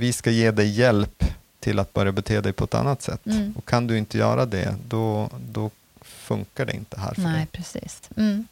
vi 0.00 0.12
ska 0.12 0.30
ge 0.30 0.50
dig 0.50 0.70
hjälp 0.70 1.24
till 1.60 1.78
att 1.78 1.92
börja 1.92 2.12
bete 2.12 2.40
dig 2.40 2.52
på 2.52 2.64
ett 2.64 2.74
annat 2.74 3.02
sätt. 3.02 3.26
Mm. 3.26 3.54
Och 3.56 3.64
kan 3.64 3.86
du 3.86 3.98
inte 3.98 4.18
göra 4.18 4.46
det, 4.46 4.74
då, 4.88 5.30
då 5.52 5.70
funkar 6.02 6.66
det 6.66 6.72
inte 6.72 7.00
här 7.00 7.14
för 7.14 7.22
Nej, 7.22 7.36
dig. 7.36 7.46
precis. 7.52 8.00
Mm. 8.16 8.46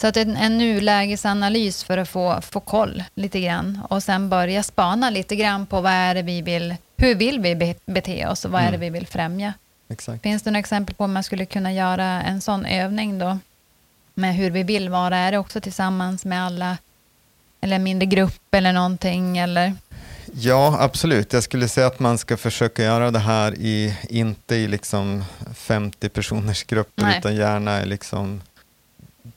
Så 0.00 0.06
att 0.06 0.16
en, 0.16 0.36
en 0.36 0.58
nulägesanalys 0.58 1.84
för 1.84 1.98
att 1.98 2.08
få, 2.08 2.40
få 2.40 2.60
koll 2.60 3.04
lite 3.14 3.40
grann 3.40 3.80
och 3.90 4.02
sen 4.02 4.28
börja 4.28 4.62
spana 4.62 5.10
lite 5.10 5.36
grann 5.36 5.66
på 5.66 5.80
vad 5.80 5.92
är 5.92 6.14
det 6.14 6.22
vi 6.22 6.42
vill, 6.42 6.76
hur 6.96 7.14
vill 7.14 7.40
vi 7.40 7.74
bete 7.86 8.26
oss 8.26 8.44
och 8.44 8.50
vad 8.50 8.60
är 8.60 8.70
det 8.70 8.76
mm. 8.76 8.80
vi 8.80 8.90
vill 8.90 9.06
främja. 9.06 9.54
Exakt. 9.88 10.22
Finns 10.22 10.42
det 10.42 10.50
några 10.50 10.58
exempel 10.58 10.94
på 10.94 11.04
om 11.04 11.12
man 11.12 11.22
skulle 11.22 11.46
kunna 11.46 11.72
göra 11.72 12.22
en 12.22 12.40
sån 12.40 12.66
övning 12.66 13.18
då? 13.18 13.38
Med 14.14 14.34
hur 14.34 14.50
vi 14.50 14.62
vill 14.62 14.88
vara, 14.88 15.16
är 15.16 15.32
det 15.32 15.38
också 15.38 15.60
tillsammans 15.60 16.24
med 16.24 16.42
alla, 16.44 16.78
eller 17.60 17.78
mindre 17.78 18.06
grupp 18.06 18.54
eller 18.54 18.72
någonting 18.72 19.38
eller? 19.38 19.74
Ja, 20.32 20.76
absolut. 20.80 21.32
Jag 21.32 21.42
skulle 21.42 21.68
säga 21.68 21.86
att 21.86 22.00
man 22.00 22.18
ska 22.18 22.36
försöka 22.36 22.82
göra 22.82 23.10
det 23.10 23.18
här 23.18 23.54
i, 23.58 23.98
inte 24.08 24.56
i 24.56 24.68
liksom 24.68 25.24
50 25.54 26.08
personers 26.08 26.64
grupper, 26.64 27.02
Nej. 27.02 27.18
utan 27.18 27.36
gärna 27.36 27.82
i 27.82 27.86
liksom 27.86 28.40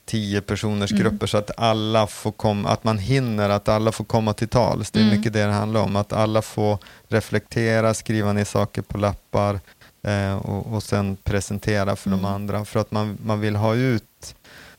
10 0.04 0.40
personers 0.40 0.92
mm. 0.92 1.02
grupper 1.02 1.26
så 1.26 1.38
att 1.38 1.50
alla 1.56 2.06
får 2.06 2.32
komma, 2.32 2.68
att 2.68 2.84
man 2.84 2.98
hinner, 2.98 3.48
att 3.48 3.68
alla 3.68 3.92
får 3.92 4.04
komma 4.04 4.32
till 4.32 4.48
tals. 4.48 4.90
Det 4.90 4.98
är 4.98 5.04
mm. 5.04 5.16
mycket 5.16 5.32
det 5.32 5.44
det 5.44 5.52
handlar 5.52 5.80
om, 5.80 5.96
att 5.96 6.12
alla 6.12 6.42
får 6.42 6.78
reflektera, 7.08 7.94
skriva 7.94 8.32
ner 8.32 8.44
saker 8.44 8.82
på 8.82 8.98
lappar 8.98 9.60
eh, 10.02 10.36
och, 10.36 10.74
och 10.74 10.82
sen 10.82 11.16
presentera 11.16 11.96
för 11.96 12.08
mm. 12.08 12.22
de 12.22 12.28
andra. 12.28 12.64
För 12.64 12.80
att 12.80 12.90
man, 12.90 13.18
man 13.24 13.40
vill 13.40 13.56
ha 13.56 13.74
ut 13.74 14.34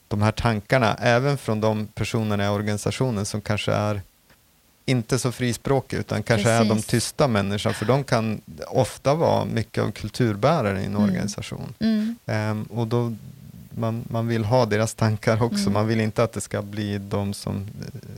de 0.07 0.22
här 0.22 0.32
tankarna, 0.32 0.95
även 0.95 1.38
från 1.38 1.61
de 1.61 1.88
personerna 1.88 2.45
i 2.45 2.49
organisationen 2.49 3.26
som 3.26 3.41
kanske 3.41 3.72
är 3.72 4.01
inte 4.86 5.19
så 5.19 5.31
frispråkiga 5.31 5.99
utan 5.99 6.23
kanske 6.23 6.43
Precis. 6.43 6.71
är 6.71 6.75
de 6.75 6.81
tysta 6.81 7.27
människorna 7.27 7.73
för 7.73 7.86
de 7.86 8.03
kan 8.03 8.41
ofta 8.67 9.15
vara 9.15 9.45
mycket 9.45 9.83
av 9.83 9.91
kulturbärare 9.91 10.81
i 10.81 10.86
en 10.86 10.95
mm. 10.95 11.03
organisation. 11.03 11.73
Mm. 11.79 12.15
Um, 12.25 12.63
och 12.63 12.88
då, 12.88 13.15
man, 13.78 14.03
man 14.09 14.28
vill 14.28 14.45
ha 14.45 14.65
deras 14.65 14.93
tankar 14.93 15.43
också. 15.43 15.61
Mm. 15.61 15.73
Man 15.73 15.88
vill 15.88 16.01
inte 16.01 16.23
att 16.23 16.34
det 16.34 16.41
ska 16.41 16.61
bli 16.61 16.97
de 16.97 17.34
som, 17.34 17.67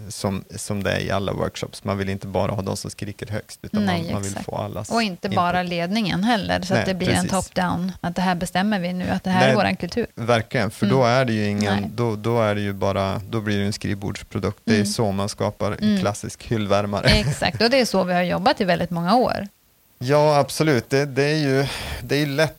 som, 0.09 0.43
som 0.55 0.83
det 0.83 0.91
är 0.91 0.99
i 0.99 1.11
alla 1.11 1.33
workshops. 1.33 1.83
Man 1.83 1.97
vill 1.97 2.09
inte 2.09 2.27
bara 2.27 2.51
ha 2.51 2.61
de 2.61 2.77
som 2.77 2.91
skriker 2.91 3.27
högst, 3.27 3.59
utan 3.61 3.85
Nej, 3.85 4.03
man, 4.03 4.13
man, 4.13 4.23
vill 4.23 4.35
få 4.35 4.55
allas 4.55 4.89
Och 4.89 5.01
inte 5.01 5.29
bara 5.29 5.63
ledningen 5.63 6.23
heller, 6.23 6.61
så 6.61 6.73
Nej, 6.73 6.81
att 6.81 6.87
det 6.87 6.93
blir 6.93 7.07
precis. 7.07 7.23
en 7.23 7.29
top-down. 7.29 7.91
Att 8.01 8.15
det 8.15 8.21
här 8.21 8.35
bestämmer 8.35 8.79
vi 8.79 8.93
nu, 8.93 9.09
att 9.09 9.23
det 9.23 9.29
här 9.29 9.39
Nej, 9.39 9.49
är 9.49 9.55
vår 9.55 9.75
kultur. 9.75 10.07
Verkligen, 10.15 10.71
för 10.71 10.85
mm. 10.85 10.97
då 10.97 11.05
är 11.05 11.25
det 11.25 11.33
ju 11.33 11.49
ingen, 11.49 11.91
då, 11.95 12.15
då 12.15 12.41
är 12.41 12.55
det 12.55 12.61
ju 12.61 12.73
bara, 12.73 13.21
då 13.29 13.41
blir 13.41 13.57
det 13.57 13.65
en 13.65 13.73
skrivbordsprodukt. 13.73 14.59
Det 14.63 14.71
är 14.71 14.75
mm. 14.75 14.87
så 14.87 15.11
man 15.11 15.29
skapar 15.29 15.71
en 15.71 15.77
mm. 15.77 15.99
klassisk 16.01 16.43
hyllvärmare. 16.43 17.07
Exakt, 17.07 17.61
och 17.61 17.69
det 17.69 17.79
är 17.79 17.85
så 17.85 18.03
vi 18.03 18.13
har 18.13 18.23
jobbat 18.23 18.61
i 18.61 18.65
väldigt 18.65 18.89
många 18.89 19.15
år. 19.15 19.47
Ja, 19.99 20.37
absolut. 20.37 20.89
Det, 20.89 21.05
det 21.05 21.23
är 21.23 21.37
ju 21.37 21.67
det 22.01 22.15
är 22.15 22.25
lätt 22.25 22.57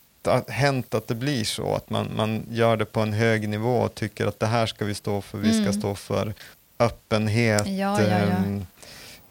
hänt 0.48 0.94
att 0.94 1.08
det 1.08 1.14
blir 1.14 1.44
så, 1.44 1.74
att 1.74 1.90
man, 1.90 2.10
man 2.16 2.46
gör 2.50 2.76
det 2.76 2.84
på 2.84 3.00
en 3.00 3.12
hög 3.12 3.48
nivå 3.48 3.76
och 3.76 3.94
tycker 3.94 4.26
att 4.26 4.40
det 4.40 4.46
här 4.46 4.66
ska 4.66 4.84
vi 4.84 4.94
stå 4.94 5.20
för, 5.20 5.38
vi 5.38 5.50
ska 5.50 5.60
mm. 5.60 5.72
stå 5.72 5.94
för 5.94 6.34
öppenhet, 6.78 7.66
ja, 7.66 8.02
ja, 8.02 8.08
ja. 8.08 8.36
Um, 8.46 8.66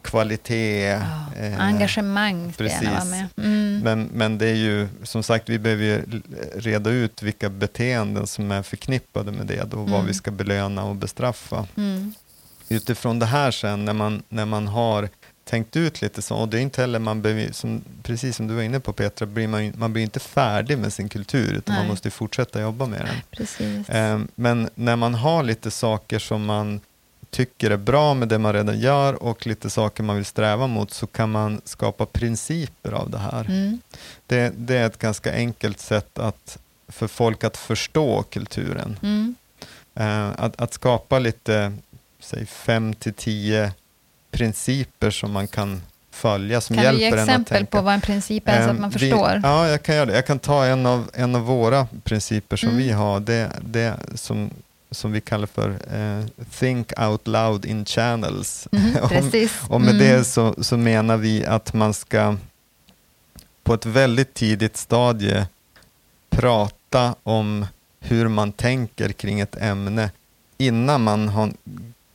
kvalitet. 0.02 0.90
Eh, 1.36 1.60
engagemang 1.60 2.52
ska 2.52 2.64
precis. 2.64 2.88
vara 2.88 3.04
med. 3.04 3.26
Mm. 3.36 3.80
Men, 3.80 4.08
men 4.12 4.38
det 4.38 4.46
är 4.46 4.54
ju, 4.54 4.88
som 5.02 5.22
sagt, 5.22 5.48
vi 5.48 5.58
behöver 5.58 5.84
ju 5.84 6.22
reda 6.54 6.90
ut 6.90 7.22
vilka 7.22 7.50
beteenden 7.50 8.26
som 8.26 8.50
är 8.50 8.62
förknippade 8.62 9.32
med 9.32 9.46
det 9.46 9.62
och 9.62 9.74
mm. 9.74 9.90
vad 9.90 10.04
vi 10.04 10.14
ska 10.14 10.30
belöna 10.30 10.84
och 10.84 10.96
bestraffa. 10.96 11.66
Mm. 11.76 12.14
Utifrån 12.68 13.18
det 13.18 13.26
här 13.26 13.50
sen, 13.50 13.84
när 13.84 13.92
man, 13.92 14.22
när 14.28 14.44
man 14.44 14.68
har 14.68 15.08
tänkt 15.48 15.76
ut 15.76 16.02
lite 16.02 16.22
så, 16.22 16.36
och 16.36 16.48
det 16.48 16.58
är 16.58 16.60
inte 16.60 16.80
heller, 16.80 16.98
man 16.98 17.22
behöver, 17.22 17.52
som, 17.52 17.84
precis 18.02 18.36
som 18.36 18.46
du 18.46 18.54
var 18.54 18.62
inne 18.62 18.80
på 18.80 18.92
Petra, 18.92 19.26
blir 19.26 19.48
man, 19.48 19.72
man 19.76 19.92
blir 19.92 20.02
inte 20.02 20.20
färdig 20.20 20.78
med 20.78 20.92
sin 20.92 21.08
kultur, 21.08 21.52
utan 21.52 21.74
Nej. 21.74 21.82
man 21.82 21.86
måste 21.90 22.10
fortsätta 22.10 22.60
jobba 22.60 22.86
med 22.86 23.00
den. 23.00 23.16
Precis. 23.30 23.88
Eh, 23.88 24.20
men 24.34 24.70
när 24.74 24.96
man 24.96 25.14
har 25.14 25.42
lite 25.42 25.70
saker 25.70 26.18
som 26.18 26.44
man 26.44 26.80
tycker 27.30 27.70
är 27.70 27.76
bra 27.76 28.14
med 28.14 28.28
det 28.28 28.38
man 28.38 28.52
redan 28.52 28.80
gör 28.80 29.22
och 29.22 29.46
lite 29.46 29.70
saker 29.70 30.02
man 30.02 30.16
vill 30.16 30.24
sträva 30.24 30.66
mot 30.66 30.90
så 30.90 31.06
kan 31.06 31.30
man 31.30 31.60
skapa 31.64 32.06
principer 32.06 32.92
av 32.92 33.10
det 33.10 33.18
här. 33.18 33.44
Mm. 33.44 33.80
Det, 34.26 34.52
det, 34.56 34.76
är 34.76 34.86
ett 34.86 34.98
ganska 34.98 35.34
enkelt 35.34 35.80
sätt 35.80 36.18
att, 36.18 36.58
för 36.88 37.06
folk 37.08 37.44
att 37.44 37.56
förstå 37.56 38.22
kulturen. 38.22 38.98
Mm. 39.02 39.34
Eh, 39.94 40.28
att, 40.44 40.60
att, 40.60 40.74
skapa 40.74 41.18
lite, 41.18 41.72
säg 42.20 42.46
fem 42.46 42.94
till 42.94 43.14
tio 43.14 43.72
principer 44.30 45.10
som 45.10 45.32
man 45.32 45.46
kan 45.46 45.82
följa 46.10 46.60
som 46.60 46.76
kan 46.76 46.84
hjälper 46.84 47.16
en 47.16 47.22
att 47.22 47.26
tänka. 47.26 47.44
Kan 47.44 47.48
du 47.48 47.54
ge 47.54 47.60
exempel 47.60 47.66
på 47.66 47.80
vad 47.80 47.94
en 47.94 48.00
princip 48.00 48.48
är 48.48 48.64
så 48.64 48.70
att 48.70 48.80
man 48.80 48.90
vi, 48.90 48.98
förstår? 48.98 49.40
Ja, 49.42 49.68
jag 49.68 49.82
kan 49.82 49.96
göra 49.96 50.06
det. 50.06 50.14
Jag 50.14 50.26
kan 50.26 50.38
ta 50.38 50.64
en 50.64 50.86
av, 50.86 51.10
en 51.14 51.34
av 51.34 51.42
våra 51.42 51.86
principer 52.04 52.56
som 52.56 52.68
mm. 52.68 52.82
vi 52.82 52.90
har. 52.90 53.20
Det, 53.20 53.50
det 53.60 53.96
som 54.14 54.50
som 54.90 55.12
vi 55.12 55.20
kallar 55.20 55.46
för 55.46 55.70
eh, 55.70 56.44
Think 56.58 56.92
Out 57.00 57.26
Loud 57.26 57.64
in 57.64 57.84
Channels. 57.84 58.68
Mm, 58.78 58.96
och, 58.96 59.74
och 59.74 59.80
med 59.80 59.94
mm. 59.94 59.98
det 59.98 60.24
så, 60.24 60.54
så 60.58 60.76
menar 60.76 61.16
vi 61.16 61.44
att 61.44 61.72
man 61.72 61.94
ska 61.94 62.36
på 63.62 63.74
ett 63.74 63.86
väldigt 63.86 64.34
tidigt 64.34 64.76
stadie 64.76 65.46
prata 66.30 67.14
om 67.22 67.66
hur 68.00 68.28
man 68.28 68.52
tänker 68.52 69.12
kring 69.12 69.40
ett 69.40 69.56
ämne 69.56 70.10
innan 70.58 71.02
man 71.02 71.28
har 71.28 71.52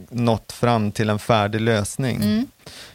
nått 0.09 0.51
fram 0.51 0.91
till 0.91 1.09
en 1.09 1.19
färdig 1.19 1.61
lösning. 1.61 2.15
Mm. 2.15 2.47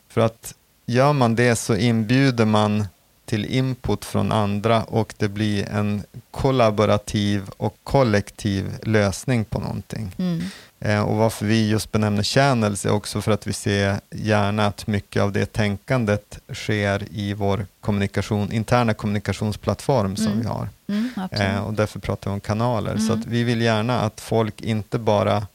För 0.08 0.20
att 0.20 0.54
gör 0.86 1.12
man 1.12 1.34
det 1.34 1.56
så 1.56 1.76
inbjuder 1.76 2.44
man 2.44 2.86
till 3.28 3.44
input 3.44 4.04
från 4.04 4.32
andra 4.32 4.82
och 4.82 5.14
det 5.16 5.28
blir 5.28 5.68
en 5.68 6.02
kollaborativ 6.30 7.42
och 7.56 7.76
kollektiv 7.84 8.72
lösning 8.82 9.44
på 9.44 9.58
någonting. 9.58 10.12
Mm. 10.18 10.42
Eh, 10.80 11.00
och 11.00 11.16
varför 11.16 11.46
vi 11.46 11.68
just 11.68 11.92
benämner 11.92 12.22
channels 12.22 12.86
är 12.86 12.92
också 12.92 13.20
för 13.20 13.32
att 13.32 13.46
vi 13.46 13.52
ser 13.52 14.00
gärna 14.10 14.66
att 14.66 14.86
mycket 14.86 15.22
av 15.22 15.32
det 15.32 15.52
tänkandet 15.52 16.38
sker 16.52 17.02
i 17.10 17.34
vår 17.34 17.66
kommunikation, 17.80 18.52
interna 18.52 18.94
kommunikationsplattform 18.94 20.16
som 20.16 20.26
mm. 20.26 20.40
vi 20.40 20.46
har. 20.46 20.68
Mm, 20.88 21.10
eh, 21.30 21.66
och 21.66 21.74
därför 21.74 22.00
pratar 22.00 22.30
vi 22.30 22.34
om 22.34 22.40
kanaler. 22.40 22.96
Så 22.96 23.12
mm. 23.12 23.24
vi 23.28 23.44
vill 23.44 23.60
gärna 23.60 24.00
att 24.00 24.20
folk 24.20 24.60
inte 24.60 24.98
bara 24.98 25.46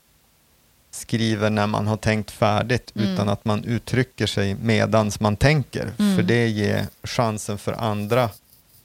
skriver 0.95 1.49
när 1.49 1.67
man 1.67 1.87
har 1.87 1.97
tänkt 1.97 2.31
färdigt, 2.31 2.91
mm. 2.95 3.09
utan 3.13 3.29
att 3.29 3.45
man 3.45 3.63
uttrycker 3.63 4.27
sig 4.27 4.55
medans 4.55 5.19
man 5.19 5.35
tänker. 5.35 5.91
Mm. 5.99 6.15
För 6.15 6.23
det 6.23 6.47
ger 6.47 6.87
chansen 7.03 7.57
för 7.57 7.73
andra 7.73 8.29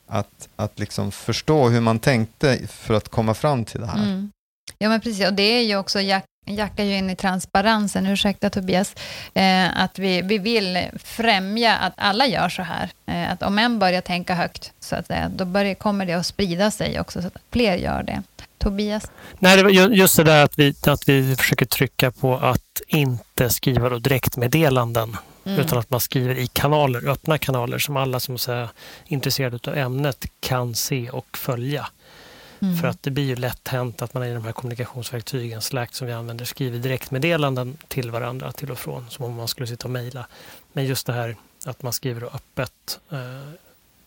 att, 0.06 0.48
att 0.56 0.78
liksom 0.78 1.12
förstå 1.12 1.68
hur 1.68 1.80
man 1.80 1.98
tänkte 1.98 2.58
för 2.66 2.94
att 2.94 3.08
komma 3.08 3.34
fram 3.34 3.64
till 3.64 3.80
det 3.80 3.86
här. 3.86 4.04
Mm. 4.04 4.32
Ja, 4.78 4.88
men 4.88 5.00
precis. 5.00 5.26
Och 5.26 5.34
det 5.34 5.42
är 5.42 5.62
ju 5.62 5.76
också, 5.76 6.00
jack, 6.00 6.24
jackar 6.46 6.84
ju 6.84 6.96
in 6.96 7.10
i 7.10 7.16
transparensen, 7.16 8.06
ursäkta 8.06 8.50
Tobias, 8.50 8.94
eh, 9.34 9.82
att 9.82 9.98
vi, 9.98 10.22
vi 10.22 10.38
vill 10.38 10.88
främja 11.02 11.76
att 11.76 11.92
alla 11.96 12.26
gör 12.26 12.48
så 12.48 12.62
här. 12.62 12.90
Eh, 13.06 13.32
att 13.32 13.42
om 13.42 13.58
en 13.58 13.78
börjar 13.78 14.00
tänka 14.00 14.34
högt, 14.34 14.72
så 14.80 14.96
att 14.96 15.06
säga, 15.06 15.28
då 15.28 15.44
börjar, 15.44 15.74
kommer 15.74 16.06
det 16.06 16.12
att 16.12 16.26
sprida 16.26 16.70
sig 16.70 17.00
också, 17.00 17.22
så 17.22 17.26
att 17.26 17.38
fler 17.52 17.76
gör 17.76 18.02
det. 18.02 18.22
Tobias? 18.58 19.10
Nej, 19.38 19.56
det 19.56 19.62
var 19.62 19.70
just 19.70 20.16
det 20.16 20.24
där 20.24 20.44
att 20.44 20.58
vi, 20.58 20.74
att 20.86 21.08
vi 21.08 21.36
försöker 21.36 21.66
trycka 21.66 22.10
på 22.10 22.36
att 22.36 22.80
inte 22.86 23.50
skriva 23.50 23.88
då 23.88 23.98
direktmeddelanden 23.98 25.16
mm. 25.44 25.60
utan 25.60 25.78
att 25.78 25.90
man 25.90 26.00
skriver 26.00 26.38
i 26.38 26.46
kanaler, 26.46 27.08
öppna 27.08 27.38
kanaler 27.38 27.78
som 27.78 27.96
alla 27.96 28.20
som 28.20 28.34
är 28.34 28.68
intresserade 29.06 29.70
av 29.70 29.76
ämnet 29.76 30.26
kan 30.40 30.74
se 30.74 31.10
och 31.10 31.38
följa. 31.38 31.88
Mm. 32.60 32.76
För 32.76 32.88
att 32.88 33.02
det 33.02 33.10
blir 33.10 33.24
ju 33.24 33.36
lätt 33.36 33.68
hänt 33.68 34.02
att 34.02 34.14
man 34.14 34.24
i 34.24 34.34
de 34.34 34.44
här 34.44 34.52
kommunikationsverktygen, 34.52 35.62
Slack 35.62 35.94
som 35.94 36.06
vi 36.06 36.12
använder, 36.12 36.44
skriver 36.44 36.78
direktmeddelanden 36.78 37.76
till 37.88 38.10
varandra 38.10 38.52
till 38.52 38.70
och 38.70 38.78
från 38.78 39.10
som 39.10 39.24
om 39.24 39.34
man 39.34 39.48
skulle 39.48 39.66
sitta 39.66 39.84
och 39.84 39.90
mejla. 39.90 40.26
Men 40.72 40.84
just 40.84 41.06
det 41.06 41.12
här 41.12 41.36
att 41.64 41.82
man 41.82 41.92
skriver 41.92 42.24
öppet 42.24 43.00
eh, 43.10 43.18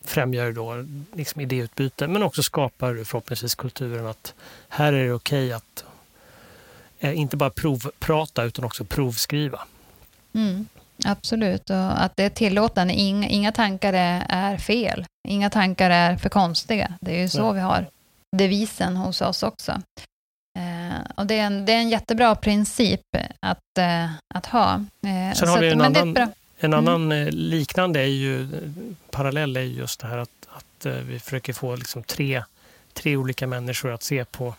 främjar 0.04 0.52
då 0.52 0.86
liksom 1.16 1.40
idéutbyte 1.40 2.08
men 2.08 2.22
också 2.22 2.42
skapar 2.42 3.04
förhoppningsvis 3.04 3.54
kulturen 3.54 4.06
att 4.06 4.34
här 4.68 4.92
är 4.92 5.04
det 5.04 5.12
okej 5.12 5.46
okay 5.46 5.52
att 5.52 5.84
eh, 7.00 7.18
inte 7.18 7.36
bara 7.36 7.50
provprata 7.50 8.44
utan 8.44 8.64
också 8.64 8.84
provskriva. 8.84 9.60
Mm, 10.34 10.66
absolut, 11.04 11.70
och 11.70 12.02
att 12.02 12.16
det 12.16 12.24
är 12.24 12.30
tillåtande. 12.30 12.94
Inga, 12.94 13.28
inga 13.28 13.52
tankar 13.52 13.92
är, 13.92 14.26
är, 14.28 14.58
fel. 14.58 15.04
Inga 15.28 15.50
tankar 15.50 15.90
är 15.90 16.16
för 16.16 16.28
konstiga. 16.28 16.94
Det 17.00 17.16
är 17.16 17.20
ju 17.20 17.28
så 17.28 17.38
ja. 17.38 17.52
vi 17.52 17.60
har 17.60 17.86
devisen 18.36 18.96
hos 18.96 19.20
oss 19.20 19.42
också. 19.42 19.72
Eh, 20.58 21.00
och 21.14 21.26
det 21.26 21.38
är, 21.38 21.46
en, 21.46 21.64
det 21.66 21.72
är 21.72 21.76
en 21.76 21.88
jättebra 21.88 22.34
princip 22.34 23.00
att, 23.40 23.78
eh, 23.78 24.10
att 24.34 24.46
ha. 24.46 24.74
Eh, 25.06 25.36
Sen 25.36 25.48
har 25.48 25.60
vi 25.60 25.70
en 25.70 25.80
annan 25.80 26.16
en 26.62 26.72
mm. 26.72 26.88
annan 26.88 27.12
mm. 27.12 27.34
liknande 27.34 28.00
är 28.00 28.06
ju, 28.06 28.48
parallell 29.10 29.56
är 29.56 29.60
just 29.60 30.00
det 30.00 30.06
här 30.06 30.18
att, 30.18 30.48
att 30.48 30.86
eh, 30.86 30.92
vi 30.92 31.18
försöker 31.18 31.52
få 31.52 31.76
liksom 31.76 32.02
tre, 32.02 32.44
tre 32.92 33.16
olika 33.16 33.46
människor 33.46 33.92
att 33.92 34.02
se 34.02 34.24
på, 34.24 34.54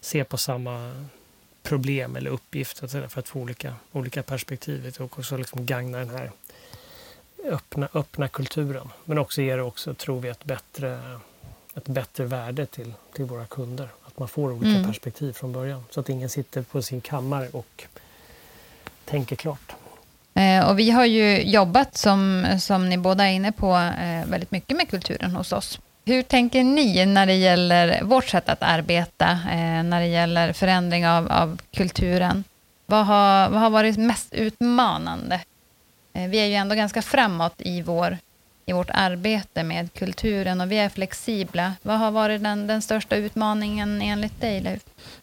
se 0.00 0.24
på 0.24 0.38
samma 0.38 1.04
problem 1.62 2.16
eller 2.16 2.30
uppgift 2.30 2.78
för 2.78 3.18
att 3.18 3.28
få 3.28 3.40
olika, 3.40 3.74
olika 3.92 4.22
perspektiv 4.22 4.96
och 4.98 5.18
också 5.18 5.36
liksom 5.36 5.66
gagna 5.66 5.98
den 5.98 6.10
här 6.10 6.30
öppna, 7.44 7.88
öppna 7.94 8.28
kulturen. 8.28 8.88
Men 9.04 9.18
också 9.18 9.42
ger 9.42 9.56
det 9.56 9.62
också, 9.62 9.94
tror 9.94 10.20
vi, 10.20 10.28
ett 10.28 10.44
bättre, 10.44 11.20
ett 11.80 11.88
bättre 11.88 12.24
värde 12.24 12.66
till, 12.66 12.92
till 13.12 13.24
våra 13.24 13.46
kunder. 13.46 13.88
Att 14.06 14.18
man 14.18 14.28
får 14.28 14.52
olika 14.52 14.70
mm. 14.70 14.86
perspektiv 14.86 15.32
från 15.32 15.52
början 15.52 15.84
så 15.90 16.00
att 16.00 16.08
ingen 16.08 16.28
sitter 16.28 16.62
på 16.62 16.82
sin 16.82 17.00
kammare 17.00 17.48
och 17.52 17.84
tänker 19.04 19.36
klart. 19.36 19.72
Eh, 20.34 20.68
och 20.68 20.78
vi 20.78 20.90
har 20.90 21.04
ju 21.04 21.42
jobbat, 21.42 21.96
som, 21.96 22.46
som 22.60 22.88
ni 22.88 22.98
båda 22.98 23.24
är 23.24 23.32
inne 23.32 23.52
på, 23.52 23.76
eh, 23.76 24.26
väldigt 24.26 24.50
mycket 24.50 24.76
med 24.76 24.88
kulturen 24.88 25.36
hos 25.36 25.52
oss. 25.52 25.80
Hur 26.04 26.22
tänker 26.22 26.64
ni 26.64 27.06
när 27.06 27.26
det 27.26 27.34
gäller 27.34 28.02
vårt 28.02 28.28
sätt 28.28 28.48
att 28.48 28.62
arbeta, 28.62 29.30
eh, 29.30 29.82
när 29.82 30.00
det 30.00 30.06
gäller 30.06 30.52
förändring 30.52 31.08
av, 31.08 31.32
av 31.32 31.60
kulturen? 31.70 32.44
Vad 32.86 33.06
har, 33.06 33.48
vad 33.48 33.60
har 33.60 33.70
varit 33.70 33.98
mest 33.98 34.32
utmanande? 34.32 35.40
Vi 36.12 36.38
är 36.38 36.46
ju 36.46 36.54
ändå 36.54 36.74
ganska 36.74 37.02
framåt 37.02 37.54
i, 37.58 37.82
vår, 37.82 38.18
i 38.70 38.72
vårt 38.72 38.90
arbete 38.90 39.62
med 39.62 39.92
kulturen 39.94 40.60
och 40.60 40.72
vi 40.72 40.78
är 40.78 40.88
flexibla. 40.88 41.74
Vad 41.82 41.98
har 41.98 42.10
varit 42.10 42.42
den, 42.42 42.66
den 42.66 42.82
största 42.82 43.16
utmaningen 43.16 44.02
enligt 44.02 44.40
dig, 44.40 44.60
Leif? 44.60 44.82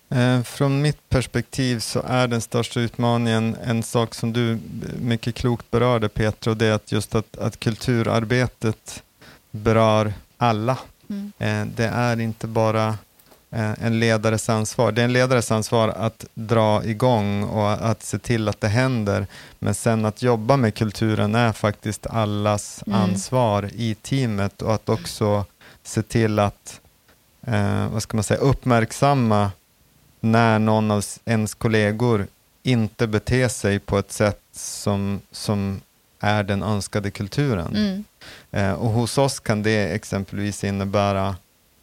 Eh, 0.10 0.43
från 0.43 0.82
mitt 0.82 1.10
perspektiv 1.10 1.80
så 1.80 2.04
är 2.08 2.28
den 2.28 2.41
största 2.41 2.80
utmaningen 2.80 3.58
en 3.64 3.84
sak 3.84 4.16
som 4.16 4.34
du 4.34 4.60
mycket 5.00 5.36
klokt 5.36 5.72
berörde 5.72 6.10
Petra 6.10 6.52
och 6.52 6.58
det 6.58 6.66
är 6.66 6.74
att 6.74 6.91
just 6.91 7.16
att, 7.16 7.38
att 7.38 7.60
kulturarbetet 7.60 9.04
berör 9.52 10.14
alla. 10.38 10.78
Mm. 11.10 11.32
Eh, 11.39 11.66
det 11.76 11.88
är 11.88 12.20
inte 12.20 12.48
bara 12.48 12.98
en 13.50 14.00
ledares 14.00 14.50
ansvar. 14.50 14.91
Det 14.91 15.02
är 15.02 15.06
en 15.06 15.14
ledares 15.14 15.52
ansvar 15.52 15.89
att 15.89 16.26
dra 16.34 16.86
igång 16.86 17.43
och 17.43 17.72
att 17.72 18.04
se 18.04 18.20
till 18.20 18.50
att 18.50 18.62
det 18.62 18.68
händer. 18.68 19.28
Men 19.60 19.76
sen 19.76 20.06
att 20.06 20.22
jobba 20.22 20.58
med 20.58 20.76
kulturen 20.76 21.36
är 21.36 21.52
faktiskt 21.52 22.08
allas 22.08 22.84
mm. 22.88 23.02
ansvar 23.02 23.70
i 23.76 23.95
teamet 23.95 24.62
och 24.62 24.74
att 24.74 24.89
också 24.89 25.45
se 25.84 26.02
till 26.02 26.39
att 26.39 26.82
eh, 27.41 27.89
vad 27.89 28.04
ska 28.04 28.18
man 28.18 28.24
säga, 28.24 28.39
uppmärksamma 28.39 29.52
när 30.20 30.60
någon 30.60 30.91
av 30.91 31.06
ens 31.26 31.54
kollegor 31.54 32.28
inte 32.64 33.08
beter 33.08 33.48
sig 33.48 33.80
på 33.80 33.98
ett 33.98 34.12
sätt 34.12 34.41
som, 34.52 35.22
som 35.32 35.82
är 36.20 36.43
den 36.43 36.64
önskade 36.64 37.12
kulturen. 37.12 37.76
Mm. 37.76 38.04
Eh, 38.52 38.74
och 38.74 38.89
hos 38.89 39.18
oss 39.18 39.39
kan 39.39 39.64
det 39.64 39.95
exempelvis 39.95 40.64
innebära, 40.64 41.36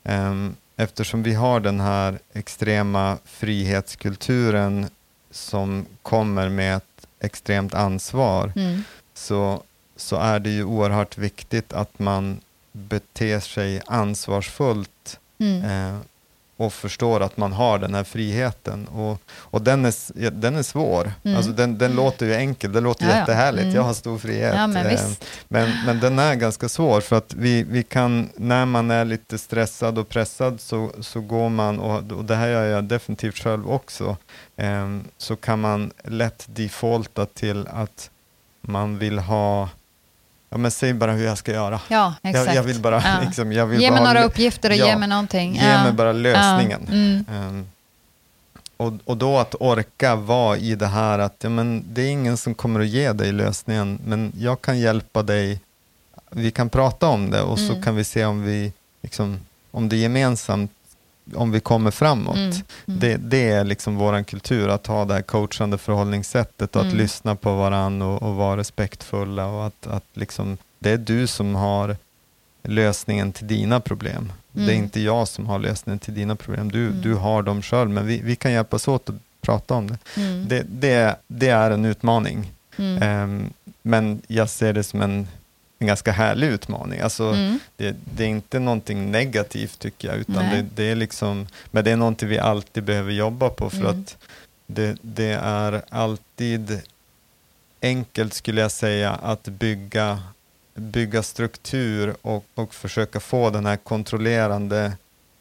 eh, 0.05 0.35
eftersom 0.77 1.22
vi 1.22 1.35
har 1.35 1.61
den 1.61 1.81
här 1.81 2.18
extrema 2.33 3.18
frihetskulturen 3.25 4.87
som 5.31 5.87
kommer 6.03 6.49
med 6.49 6.77
ett 6.77 7.07
extremt 7.20 7.75
ansvar, 7.75 8.53
mm. 8.57 8.83
så, 9.14 9.62
så 9.97 10.16
är 10.16 10.39
det 10.39 10.51
ju 10.51 10.64
oerhört 10.64 11.18
viktigt 11.18 11.72
att 11.72 11.99
man 11.99 12.41
beter 12.72 13.41
sig 13.41 13.83
ansvarsfullt 13.87 15.18
mm. 15.39 15.64
eh, 15.64 16.01
och 16.57 16.72
förstår 16.72 17.20
att 17.20 17.36
man 17.36 17.52
har 17.52 17.78
den 17.78 17.94
här 17.94 18.05
friheten. 18.05 18.86
Och, 18.88 19.20
och 19.32 19.62
den, 19.62 19.84
är, 19.84 20.30
den 20.30 20.57
är 20.57 20.62
svår. 20.62 21.12
Mm. 21.22 21.36
Alltså 21.36 21.52
den, 21.52 21.78
den 21.78 21.96
låter 21.96 22.26
ju 22.26 22.34
enkel, 22.34 22.72
det 22.72 22.80
låter 22.80 23.09
ja, 23.09 23.16
jättehärligt, 23.16 23.62
mm. 23.62 23.74
jag 23.74 23.82
har 23.82 23.94
stor 23.94 24.18
frihet. 24.18 24.55
Ja, 24.57 24.66
men, 24.66 24.86
eh, 24.86 25.00
men, 25.48 25.70
men, 25.86 26.00
den 26.00 26.18
är 26.18 26.34
ganska 26.34 26.68
svår, 26.68 27.00
för 27.00 27.16
att 27.16 27.34
vi, 27.34 27.62
vi 27.62 27.82
kan, 27.82 28.28
när 28.36 28.66
man 28.66 28.90
är 28.90 29.05
lite 29.05 29.38
stressad 29.38 29.98
och 29.98 30.09
pressad, 30.09 30.61
så, 30.61 30.90
så 31.00 31.20
går 31.20 31.48
man, 31.48 31.80
och, 31.80 32.12
och 32.12 32.24
det 32.24 32.36
här 32.36 32.48
gör 32.48 32.64
jag 32.64 32.84
definitivt 32.84 33.38
själv 33.38 33.70
också, 33.70 34.16
eh, 34.57 34.98
så 35.18 35.36
kan 35.36 35.61
man 35.61 35.92
lätt 36.05 36.46
defaulta 36.48 37.26
till 37.26 37.66
att 37.66 38.11
man 38.61 38.98
vill 38.98 39.18
ha 39.18 39.68
Ja, 40.55 40.59
men 40.59 40.70
säg 40.70 40.92
bara 40.92 41.12
hur 41.12 41.24
jag 41.24 41.38
ska 41.38 41.52
göra. 41.52 41.80
Ja, 41.88 42.14
exakt. 42.22 42.46
Jag, 42.46 42.55
jag 42.55 42.62
vill 42.62 42.80
bara, 42.80 43.02
ja. 43.05 43.20
liksom, 43.26 43.52
jag 43.52 43.66
vill 43.66 43.80
ge 43.80 43.90
mig 43.90 44.02
några 44.05 44.24
uppgifter 44.24 44.70
och 44.70 44.76
ja, 44.76 44.86
ge 44.86 44.96
mig 44.96 45.09
någonting. 45.09 45.55
Ge 45.55 45.82
mig 45.82 45.92
bara 45.92 46.12
lösningen. 46.12 46.86
Mm. 46.88 47.24
Um, 47.28 47.66
och, 48.76 48.92
och 49.05 49.16
då 49.16 49.38
att 49.38 49.55
orka 49.61 50.16
vara 50.16 50.57
i 50.57 50.74
det 50.74 50.86
här 50.86 51.18
att 51.18 51.36
ja, 51.38 51.48
men 51.48 51.84
det 51.88 52.02
är 52.02 52.11
ingen 52.11 52.36
som 52.36 52.55
kommer 52.55 52.80
att 52.80 52.86
ge 52.86 53.12
dig 53.12 53.32
lösningen, 53.32 53.98
men 54.07 54.32
jag 54.38 54.61
kan 54.61 54.78
hjälpa 54.78 55.22
dig. 55.22 55.61
Vi 56.30 56.50
kan 56.50 56.68
prata 56.68 57.07
om 57.07 57.30
det 57.30 57.42
och 57.42 57.59
mm. 57.59 57.68
så 57.68 57.82
kan 57.82 57.96
vi 57.96 58.05
se 58.05 58.24
om 58.24 58.44
vi, 58.44 58.72
liksom, 59.02 59.40
om 59.70 59.88
det 59.88 59.96
gemensamt 59.96 60.74
om 61.35 61.51
vi 61.51 61.61
kommer 61.61 61.91
framåt. 61.91 62.37
Mm, 62.37 62.51
mm. 62.87 63.01
Det, 63.01 63.16
det, 63.16 63.51
är 63.51 63.64
liksom 63.64 63.97
vår 63.97 64.22
kultur, 64.22 64.68
att 64.68 64.87
ha 64.87 65.05
det 65.05 65.14
här 65.14 65.22
coachande 65.22 65.79
förhållningssättet 65.79 66.77
och 66.77 66.83
att 66.83 66.87
mm. 66.87 66.99
lyssna 66.99 67.37
på 67.37 67.55
varandra 67.55 68.07
och, 68.07 68.22
och, 68.22 68.35
vara 68.35 68.57
respektfulla 68.57 69.47
och 69.47 69.66
att, 69.66 69.87
att 69.87 70.05
liksom, 70.14 70.59
det 70.79 70.91
är 70.91 70.99
du 70.99 71.27
som 71.27 71.55
har 71.55 71.97
lösningen 72.62 73.33
till 73.33 73.47
dina 73.47 73.81
problem. 73.81 74.33
Det 74.53 74.61
är 74.61 74.64
mm. 74.64 74.85
inte 74.85 75.01
jag 75.01 75.29
som 75.29 75.47
har 75.47 75.59
lösningen 75.59 75.99
till 75.99 76.14
dina 76.14 76.37
problem. 76.37 76.72
Du, 76.72 76.87
mm. 76.87 77.01
du 77.01 77.14
har 77.14 77.43
dem 77.43 77.62
själv, 77.62 77.91
men 77.91 78.07
vi, 78.07 78.20
vi 78.20 78.37
kan 78.37 78.53
hjälpas 78.53 78.89
åt 78.89 79.09
att 79.09 79.16
prata 79.41 79.75
om 79.75 79.87
det. 79.87 79.99
Det, 80.49 80.62
det, 80.68 81.16
det 81.27 81.49
är 81.49 81.70
en 81.70 81.85
utmaning. 81.85 82.53
Um, 82.77 83.53
men 83.83 84.22
jag 84.27 84.51
ser 84.51 84.72
det 84.72 84.83
som 84.83 85.01
en 85.01 85.27
en 85.79 85.87
ganska 85.87 86.12
härlig 86.12 86.47
utmaning. 86.47 87.01
Alltså, 87.01 87.25
mm. 87.25 87.59
det, 87.77 87.97
det, 88.16 88.25
är 88.25 88.29
inte 88.29 88.59
någonting 88.59 89.11
negativt 89.11 89.79
tycker 89.79 90.09
jag, 90.09 90.16
utan 90.16 90.51
det, 90.51 90.66
det, 90.75 90.85
är 90.85 90.95
liksom, 90.95 91.47
men 91.70 91.85
det 91.85 91.91
är 91.91 91.97
någonting 91.97 92.29
vi 92.29 92.39
alltid 92.39 92.85
behöver 92.85 93.12
jobba 93.12 93.51
på 93.51 93.70
för 93.70 93.79
mm. 93.79 93.91
att 93.91 94.16
det, 94.66 94.97
det, 95.03 95.39
är 95.43 95.83
alltid 95.89 96.81
enkelt 97.83 98.35
skulle 98.35 98.61
jag 98.61 98.70
säga 98.70 99.12
att 99.12 99.43
bygga, 99.43 100.22
bygga 100.75 101.22
struktur 101.22 102.14
och, 102.22 102.45
och 102.55 102.75
försöka 102.75 103.20
få 103.20 103.51
den 103.51 103.66
här 103.66 103.77
kontrollerande 103.77 104.93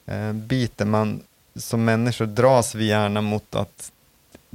eh, 0.06 0.34
biten. 0.34 0.90
Man, 0.90 1.22
som 1.56 1.86
människor 1.86 2.26
dras 2.26 2.76
vi 2.76 2.86
gärna 2.86 3.22
mot 3.22 3.56
att 3.56 3.92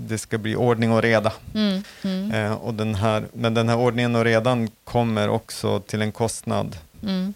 det 0.07 0.19
ska 0.19 0.39
bli 0.39 0.57
ordning 0.57 0.93
och 0.93 1.03
reda. 1.03 1.33
Mm, 1.55 1.83
mm. 2.05 2.33
Eh, 2.33 2.53
och 2.53 2.75
den 2.75 2.95
här, 2.95 3.25
men 3.33 3.55
den 3.55 3.69
här 3.69 3.77
ordningen 3.77 4.17
och 4.17 4.25
redan 4.25 4.71
kommer 4.85 5.29
också 5.29 5.81
till 5.81 6.03
en 6.03 6.13
kostnad. 6.13 6.77
Mm. 7.03 7.35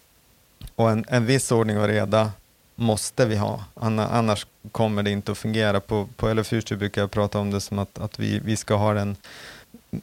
Och 0.74 0.90
en, 0.90 1.04
en 1.08 1.26
viss 1.26 1.52
ordning 1.52 1.78
och 1.78 1.88
reda 1.88 2.30
måste 2.74 3.26
vi 3.26 3.36
ha, 3.36 3.64
annars 3.74 4.46
kommer 4.72 5.02
det 5.02 5.10
inte 5.10 5.32
att 5.32 5.38
fungera. 5.38 5.80
På, 5.80 6.08
på 6.16 6.34
LF 6.34 6.46
Future 6.46 6.76
brukar 6.78 7.00
jag 7.00 7.10
prata 7.10 7.38
om 7.38 7.50
det 7.50 7.60
som 7.60 7.78
att, 7.78 7.98
att 7.98 8.18
vi, 8.18 8.38
vi 8.38 8.56
ska 8.56 8.74
ha 8.74 8.94
den 8.94 9.16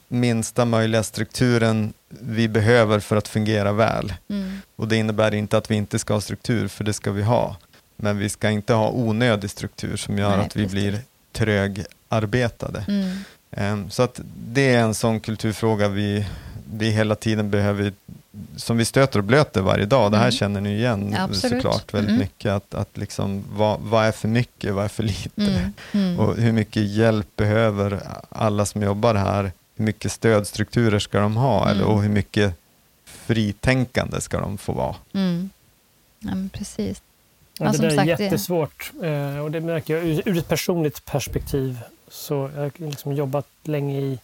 minsta 0.08 0.64
möjliga 0.64 1.02
strukturen 1.02 1.92
vi 2.08 2.48
behöver 2.48 3.00
för 3.00 3.16
att 3.16 3.28
fungera 3.28 3.72
väl. 3.72 4.14
Mm. 4.28 4.58
Och 4.76 4.88
det 4.88 4.96
innebär 4.96 5.34
inte 5.34 5.58
att 5.58 5.70
vi 5.70 5.74
inte 5.74 5.98
ska 5.98 6.14
ha 6.14 6.20
struktur, 6.20 6.68
för 6.68 6.84
det 6.84 6.92
ska 6.92 7.12
vi 7.12 7.22
ha. 7.22 7.56
Men 7.96 8.18
vi 8.18 8.28
ska 8.28 8.50
inte 8.50 8.74
ha 8.74 8.90
onödig 8.90 9.50
struktur 9.50 9.96
som 9.96 10.18
gör 10.18 10.36
Nej, 10.36 10.46
att 10.46 10.56
vi 10.56 10.66
blir 10.66 10.98
trögarbetade. 11.32 12.84
Mm. 12.88 13.18
Um, 13.50 13.90
så 13.90 14.02
att 14.02 14.20
det 14.46 14.74
är 14.74 14.80
en 14.80 14.94
sån 14.94 15.20
kulturfråga 15.20 15.88
vi, 15.88 16.26
vi 16.72 16.90
hela 16.90 17.14
tiden 17.14 17.50
behöver, 17.50 17.92
som 18.56 18.76
vi 18.76 18.84
stöter 18.84 19.18
och 19.18 19.24
blöter 19.24 19.60
varje 19.60 19.86
dag. 19.86 20.10
Det 20.10 20.16
här 20.16 20.24
mm. 20.24 20.32
känner 20.32 20.60
ni 20.60 20.74
igen 20.74 21.16
ja, 21.18 21.34
såklart 21.34 21.94
väldigt 21.94 22.08
mm. 22.08 22.20
mycket. 22.20 22.50
Att, 22.50 22.74
att 22.74 22.96
liksom, 22.96 23.44
vad, 23.52 23.80
vad 23.80 24.04
är 24.04 24.12
för 24.12 24.28
mycket, 24.28 24.74
vad 24.74 24.84
är 24.84 24.88
för 24.88 25.02
lite? 25.02 25.42
Mm. 25.42 25.72
mm. 25.92 26.20
Och 26.20 26.36
hur 26.36 26.52
mycket 26.52 26.82
hjälp 26.82 27.36
behöver 27.36 28.02
alla 28.28 28.66
som 28.66 28.82
jobbar 28.82 29.14
här? 29.14 29.52
Hur 29.76 29.84
mycket 29.84 30.12
stödstrukturer 30.12 30.98
ska 30.98 31.20
de 31.20 31.36
ha? 31.36 31.70
Eller, 31.70 31.82
mm. 31.82 31.94
och 31.94 32.02
hur 32.02 32.10
mycket 32.10 32.54
fritänkande 33.04 34.20
ska 34.20 34.40
de 34.40 34.58
få 34.58 34.72
vara? 34.72 34.96
Ja, 36.20 36.32
precis. 36.52 37.02
Ja, 37.60 37.72
det 37.72 37.78
där 37.78 38.00
är 38.00 38.04
jättesvårt 38.04 38.92
det... 39.00 39.40
och 39.40 39.50
det 39.50 39.60
märker 39.60 39.96
jag 39.96 40.04
ur 40.06 40.38
ett 40.38 40.48
personligt 40.48 41.04
perspektiv. 41.04 41.78
Så 42.08 42.50
jag 42.54 42.62
har 42.62 42.72
liksom 42.76 43.12
jobbat 43.12 43.46
länge 43.62 44.00
i 44.00 44.18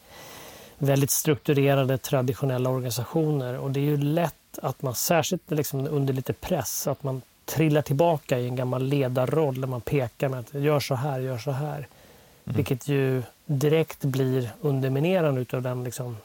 väldigt 0.78 1.10
strukturerade 1.10 1.98
traditionella 1.98 2.70
organisationer 2.70 3.58
och 3.58 3.70
det 3.70 3.80
är 3.80 3.84
ju 3.84 3.96
lätt 3.96 4.58
att 4.62 4.82
man, 4.82 4.94
särskilt 4.94 5.50
liksom 5.50 5.86
under 5.86 6.14
lite 6.14 6.32
press, 6.32 6.86
att 6.86 7.02
man 7.02 7.22
trillar 7.44 7.82
tillbaka 7.82 8.38
i 8.38 8.46
en 8.46 8.56
gammal 8.56 8.82
ledarroll 8.82 9.60
där 9.60 9.68
man 9.68 9.80
pekar 9.80 10.28
med 10.28 10.40
att 10.40 10.54
gör 10.54 10.80
så 10.80 10.94
här, 10.94 11.20
gör 11.20 11.38
så 11.38 11.50
här. 11.50 11.76
Mm. 11.76 12.56
Vilket 12.56 12.88
ju 12.88 13.22
direkt 13.46 14.04
blir 14.04 14.50
underminerande 14.60 15.40
utav 15.40 15.62
den, 15.62 15.84
liksom, 15.84 16.16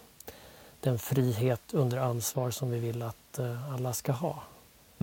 den 0.79 0.99
frihet 0.99 1.61
under 1.71 1.97
ansvar 1.97 2.51
som 2.51 2.71
vi 2.71 2.79
vill 2.79 3.01
att 3.01 3.39
uh, 3.39 3.73
alla 3.73 3.93
ska 3.93 4.11
ha. 4.11 4.43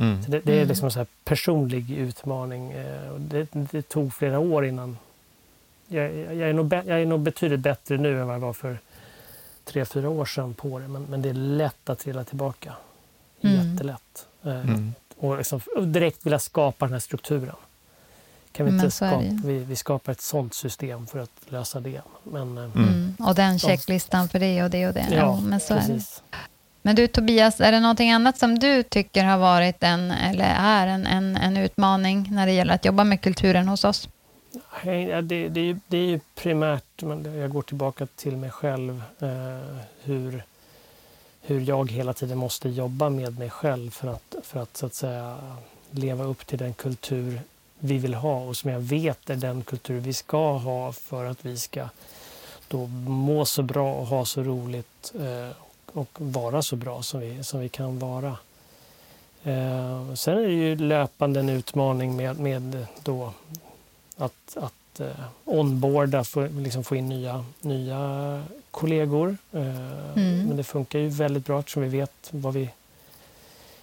Mm. 0.01 0.22
Så 0.22 0.30
det, 0.30 0.40
det, 0.40 0.61
är 0.61 0.66
liksom 0.66 0.84
en 0.84 0.90
så 0.90 1.07
personlig 1.24 1.90
utmaning. 1.90 2.72
Eh, 2.72 3.14
det, 3.14 3.49
det, 3.53 3.88
tog 3.88 4.14
flera 4.14 4.38
år 4.38 4.66
innan... 4.66 4.99
Jag, 5.88 6.16
jag, 6.16 6.49
är 6.49 6.53
nog, 6.53 6.72
jag 6.72 7.03
är 7.03 7.07
nog 7.07 7.20
betydligt 7.20 7.61
bättre 7.61 7.96
nu 7.96 8.20
än 8.20 8.26
vad 8.26 8.34
jag 8.34 8.40
var 8.40 8.53
för 8.53 8.78
tre, 9.64 9.84
fyra 9.84 10.09
år 10.09 10.24
sedan 10.24 10.55
på 10.55 10.78
det. 10.78 10.88
Men, 10.88 11.03
men 11.03 11.22
det 11.22 11.28
är 11.28 11.34
lätt 11.34 11.90
att 11.90 11.99
trilla 11.99 12.24
tillbaka. 12.24 12.74
Mm. 13.40 13.72
Jättelätt. 13.72 14.26
Eh, 14.42 14.61
mm. 14.61 14.94
Och, 15.16 15.38
liksom, 15.38 15.61
direkt 15.86 16.26
vilja 16.26 16.38
skapa 16.38 16.86
den 16.86 16.92
här 16.92 17.01
strukturen. 17.01 17.55
Kan 18.53 18.66
vi, 18.66 18.72
inte 18.72 18.90
skapa, 18.90 19.22
vi, 19.44 19.59
vi, 19.59 19.76
skapar 19.76 20.12
ett 20.12 20.20
sånt 20.20 20.55
system 20.55 21.07
för 21.07 21.18
att 21.18 21.30
lösa 21.49 21.80
det. 21.80 22.03
Men, 22.22 22.59
eh, 22.59 22.64
mm. 22.76 23.16
Och 23.18 23.34
den 23.34 23.59
checklistan 23.59 24.28
för 24.28 24.38
det 24.38 24.62
och 24.62 24.70
det 24.70 24.88
och 24.88 24.94
det. 24.94 25.07
Ja, 25.11 25.16
ja 25.16 25.40
men 25.40 25.61
så 25.61 25.74
precis. 25.74 26.22
är 26.30 26.36
det. 26.36 26.38
Men 26.89 26.97
du 26.97 27.07
Tobias, 27.07 27.61
är 27.61 27.72
det 27.72 27.80
någonting 27.80 28.11
annat 28.11 28.39
som 28.39 28.59
du 28.59 28.82
tycker 28.82 29.24
har 29.24 29.39
varit 29.39 29.82
en, 29.82 30.11
eller 30.11 30.55
är 30.59 30.86
en, 30.86 31.07
en, 31.07 31.36
en 31.36 31.57
utmaning 31.57 32.28
när 32.30 32.47
det 32.47 32.53
gäller 32.53 32.74
att 32.74 32.84
jobba 32.84 33.05
med 33.05 33.20
kulturen 33.20 33.68
hos 33.68 33.84
oss? 33.84 34.09
Det, 34.82 35.20
det, 35.20 35.34
är, 35.34 35.59
ju, 35.59 35.80
det 35.89 35.97
är 35.97 36.07
ju 36.07 36.20
primärt, 36.34 37.03
jag 37.41 37.51
går 37.51 37.62
tillbaka 37.62 38.07
till 38.07 38.36
mig 38.36 38.51
själv, 38.51 39.03
eh, 39.20 39.76
hur, 40.03 40.43
hur 41.43 41.61
jag 41.61 41.91
hela 41.91 42.12
tiden 42.12 42.39
måste 42.39 42.68
jobba 42.68 43.09
med 43.09 43.39
mig 43.39 43.51
själv 43.51 43.91
för 43.91 44.09
att, 44.09 44.34
för 44.43 44.62
att 44.62 44.76
så 44.76 44.86
att 44.86 44.95
säga 44.95 45.36
leva 45.91 46.24
upp 46.24 46.47
till 46.47 46.59
den 46.59 46.74
kultur 46.74 47.41
vi 47.78 47.99
vill 47.99 48.14
ha 48.14 48.41
och 48.41 48.57
som 48.57 48.70
jag 48.70 48.80
vet 48.80 49.30
är 49.30 49.36
den 49.36 49.62
kultur 49.62 50.01
vi 50.01 50.12
ska 50.12 50.53
ha 50.53 50.93
för 50.93 51.24
att 51.24 51.45
vi 51.45 51.57
ska 51.57 51.89
då 52.68 52.86
må 53.07 53.45
så 53.45 53.62
bra 53.62 53.95
och 53.95 54.07
ha 54.07 54.24
så 54.24 54.43
roligt 54.43 55.12
eh, 55.14 55.67
och 55.99 56.09
vara 56.18 56.62
så 56.62 56.76
bra 56.76 57.03
som 57.03 57.20
vi, 57.20 57.44
som 57.44 57.61
vi 57.61 57.68
kan 57.68 57.99
vara. 57.99 58.36
Eh, 59.44 60.14
sen 60.14 60.38
är 60.38 60.42
det 60.42 60.53
ju 60.53 60.76
löpande 60.76 61.40
en 61.40 61.49
utmaning 61.49 62.16
med, 62.16 62.38
med 62.38 62.86
då 63.05 63.32
att, 64.16 64.57
att 64.57 65.01
eh, 65.01 65.07
onboarda, 65.44 66.24
få, 66.24 66.46
liksom 66.46 66.84
få 66.84 66.96
in 66.96 67.09
nya, 67.09 67.44
nya 67.61 68.42
kollegor. 68.70 69.36
Eh, 69.53 69.61
mm. 70.16 70.46
Men 70.49 70.57
det 70.57 70.64
funkar 70.64 70.99
ju 70.99 71.09
väldigt 71.09 71.46
bra 71.46 71.59
eftersom 71.59 71.82
vi 71.82 71.88
vet 71.88 72.30
vad 72.30 72.55
vi, 72.55 72.70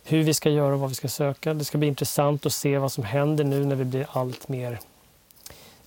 hur 0.03 0.23
vi 0.23 0.33
ska 0.33 0.49
göra 0.49 0.73
och 0.73 0.79
vad 0.79 0.89
vi 0.89 0.95
ska 0.95 1.07
söka. 1.07 1.53
Det 1.53 1.65
ska 1.65 1.77
bli 1.77 1.87
intressant 1.87 2.45
att 2.45 2.53
se 2.53 2.77
vad 2.77 2.91
som 2.91 3.03
händer 3.03 3.43
nu 3.43 3.65
när 3.65 3.75
vi 3.75 3.85
blir 3.85 4.07
allt 4.11 4.47
mer 4.47 4.79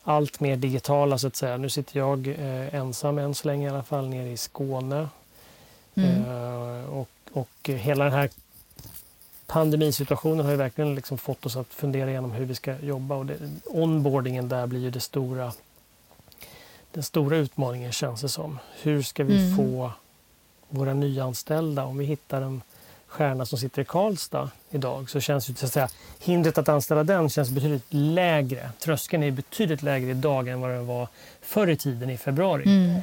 allt 0.08 0.40
mer 0.40 0.56
digitala 0.56 1.18
så 1.18 1.26
att 1.26 1.36
säga. 1.36 1.56
Nu 1.56 1.70
sitter 1.70 1.98
jag 1.98 2.28
eh, 2.28 2.74
ensam 2.74 3.18
än 3.18 3.34
så 3.34 3.48
länge 3.48 3.66
i 3.66 3.70
alla 3.70 3.82
fall 3.82 4.08
nere 4.08 4.28
i 4.28 4.36
Skåne 4.36 5.08
Mm. 5.98 6.24
Eh, 6.24 6.84
och, 6.84 7.08
och 7.32 7.48
hela 7.64 8.04
den 8.04 8.12
här 8.12 8.30
pandemisituationen 9.46 10.44
har 10.44 10.50
ju 10.52 10.56
verkligen 10.56 10.94
liksom 10.94 11.18
fått 11.18 11.46
oss 11.46 11.56
att 11.56 11.74
fundera 11.74 12.10
igenom 12.10 12.32
hur 12.32 12.44
vi 12.44 12.54
ska 12.54 12.78
jobba. 12.78 13.14
Och 13.14 13.26
det, 13.26 13.36
onboardingen 13.64 14.48
där 14.48 14.66
blir 14.66 14.80
ju 14.80 14.90
det 14.90 15.00
stora, 15.00 15.52
den 16.92 17.02
stora 17.02 17.36
utmaningen 17.36 17.92
känns 17.92 18.20
det 18.20 18.28
som. 18.28 18.58
Hur 18.82 19.02
ska 19.02 19.24
vi 19.24 19.44
mm. 19.44 19.56
få 19.56 19.92
våra 20.68 20.94
nyanställda, 20.94 21.84
om 21.84 21.98
vi 21.98 22.04
hittar 22.04 22.42
en 22.42 22.62
stjärna 23.06 23.46
som 23.46 23.58
sitter 23.58 23.82
i 23.82 23.84
Karlstad 23.84 24.50
idag 24.70 25.10
så 25.10 25.20
känns 25.20 25.50
ju, 25.50 25.54
så 25.54 25.66
att 25.66 25.72
säga, 25.72 25.88
hindret 26.20 26.58
att 26.58 26.68
anställa 26.68 27.04
den 27.04 27.30
känns 27.30 27.50
betydligt 27.50 27.86
lägre. 27.88 28.70
Tröskeln 28.78 29.22
är 29.22 29.30
betydligt 29.30 29.82
lägre 29.82 30.10
idag 30.10 30.48
än 30.48 30.60
vad 30.60 30.70
den 30.70 30.86
var 30.86 31.08
förr 31.42 31.68
i 31.70 31.76
tiden 31.76 32.10
i 32.10 32.18
februari. 32.18 32.62
Mm. 32.62 33.00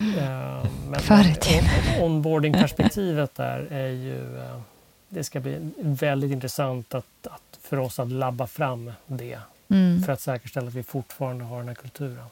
Eh, 0.00 0.66
men 0.88 1.00
Förr 1.00 1.30
i 1.30 1.34
tiden. 1.34 1.64
Onboarding-perspektivet 2.00 3.34
där 3.34 3.66
är 3.70 3.88
ju... 3.88 4.38
Eh, 4.38 4.60
det 5.08 5.24
ska 5.24 5.40
bli 5.40 5.70
väldigt 5.78 6.32
intressant 6.32 6.94
att, 6.94 7.26
att, 7.26 7.58
för 7.62 7.76
oss 7.76 7.98
att 7.98 8.10
labba 8.10 8.46
fram 8.46 8.92
det 9.06 9.38
mm. 9.68 10.02
för 10.02 10.12
att 10.12 10.20
säkerställa 10.20 10.68
att 10.68 10.74
vi 10.74 10.82
fortfarande 10.82 11.44
har 11.44 11.58
den 11.58 11.68
här 11.68 11.74
kulturen. 11.74 12.26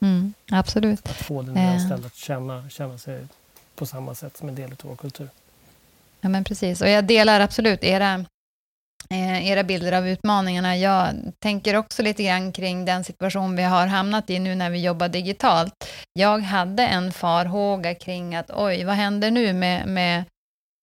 Mm, 0.00 0.34
absolut. 0.50 1.06
Att 1.06 1.16
få 1.16 1.42
den 1.42 1.54
nyanställda 1.54 2.06
att 2.06 2.14
känna, 2.14 2.68
känna 2.70 2.98
sig 2.98 3.26
på 3.74 3.86
samma 3.86 4.14
sätt 4.14 4.36
som 4.36 4.48
en 4.48 4.54
del 4.54 4.70
av 4.70 4.76
vår 4.82 4.96
kultur. 4.96 5.28
Ja, 6.20 6.28
men 6.28 6.44
precis. 6.44 6.80
Och 6.80 6.88
jag 6.88 7.04
delar 7.04 7.40
absolut 7.40 7.84
era, 7.84 8.14
eh, 8.14 8.20
Eh, 9.10 9.48
era 9.48 9.62
bilder 9.62 9.92
av 9.92 10.08
utmaningarna. 10.08 10.76
Jag 10.76 11.14
tänker 11.42 11.76
också 11.76 12.02
lite 12.02 12.22
grann 12.22 12.52
kring 12.52 12.84
den 12.84 13.04
situation 13.04 13.56
vi 13.56 13.62
har 13.62 13.86
hamnat 13.86 14.30
i 14.30 14.38
nu 14.38 14.54
när 14.54 14.70
vi 14.70 14.84
jobbar 14.84 15.08
digitalt. 15.08 15.72
Jag 16.12 16.38
hade 16.38 16.86
en 16.86 17.12
farhåga 17.12 17.94
kring 17.94 18.34
att 18.34 18.50
oj, 18.54 18.84
vad 18.84 18.94
händer 18.94 19.30
nu 19.30 19.52
med, 19.52 19.86
med 19.88 20.24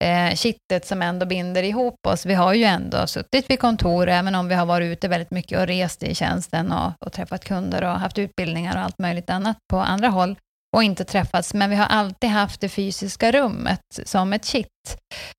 eh, 0.04 0.36
kittet 0.36 0.86
som 0.86 1.02
ändå 1.02 1.26
binder 1.26 1.64
ihop 1.64 2.08
oss. 2.08 2.26
Vi 2.26 2.34
har 2.34 2.54
ju 2.54 2.64
ändå 2.64 3.08
suttit 3.08 3.50
vid 3.50 3.60
kontor, 3.60 4.10
även 4.10 4.36
om 4.36 4.48
vi 4.48 4.56
har 4.56 4.66
varit 4.66 4.86
ute 4.86 5.08
väldigt 5.08 5.32
mycket 5.32 5.60
och 5.60 5.68
rest 5.68 6.04
i 6.04 6.16
tjänsten 6.16 6.72
och, 6.72 6.92
och 7.06 7.14
träffat 7.14 7.46
kunder 7.46 7.84
och 7.84 8.00
haft 8.00 8.18
utbildningar 8.18 8.76
och 8.76 8.82
allt 8.82 9.00
möjligt 9.00 9.30
annat 9.30 9.58
på 9.70 9.78
andra 9.78 10.08
håll 10.08 10.36
och 10.76 10.84
inte 10.84 11.06
träffats, 11.06 11.54
men 11.54 11.70
vi 11.70 11.76
har 11.76 11.86
alltid 11.86 12.30
haft 12.30 12.62
det 12.62 12.70
fysiska 12.70 13.32
rummet 13.32 14.00
som 14.06 14.34
ett 14.34 14.46
kitt. 14.46 14.98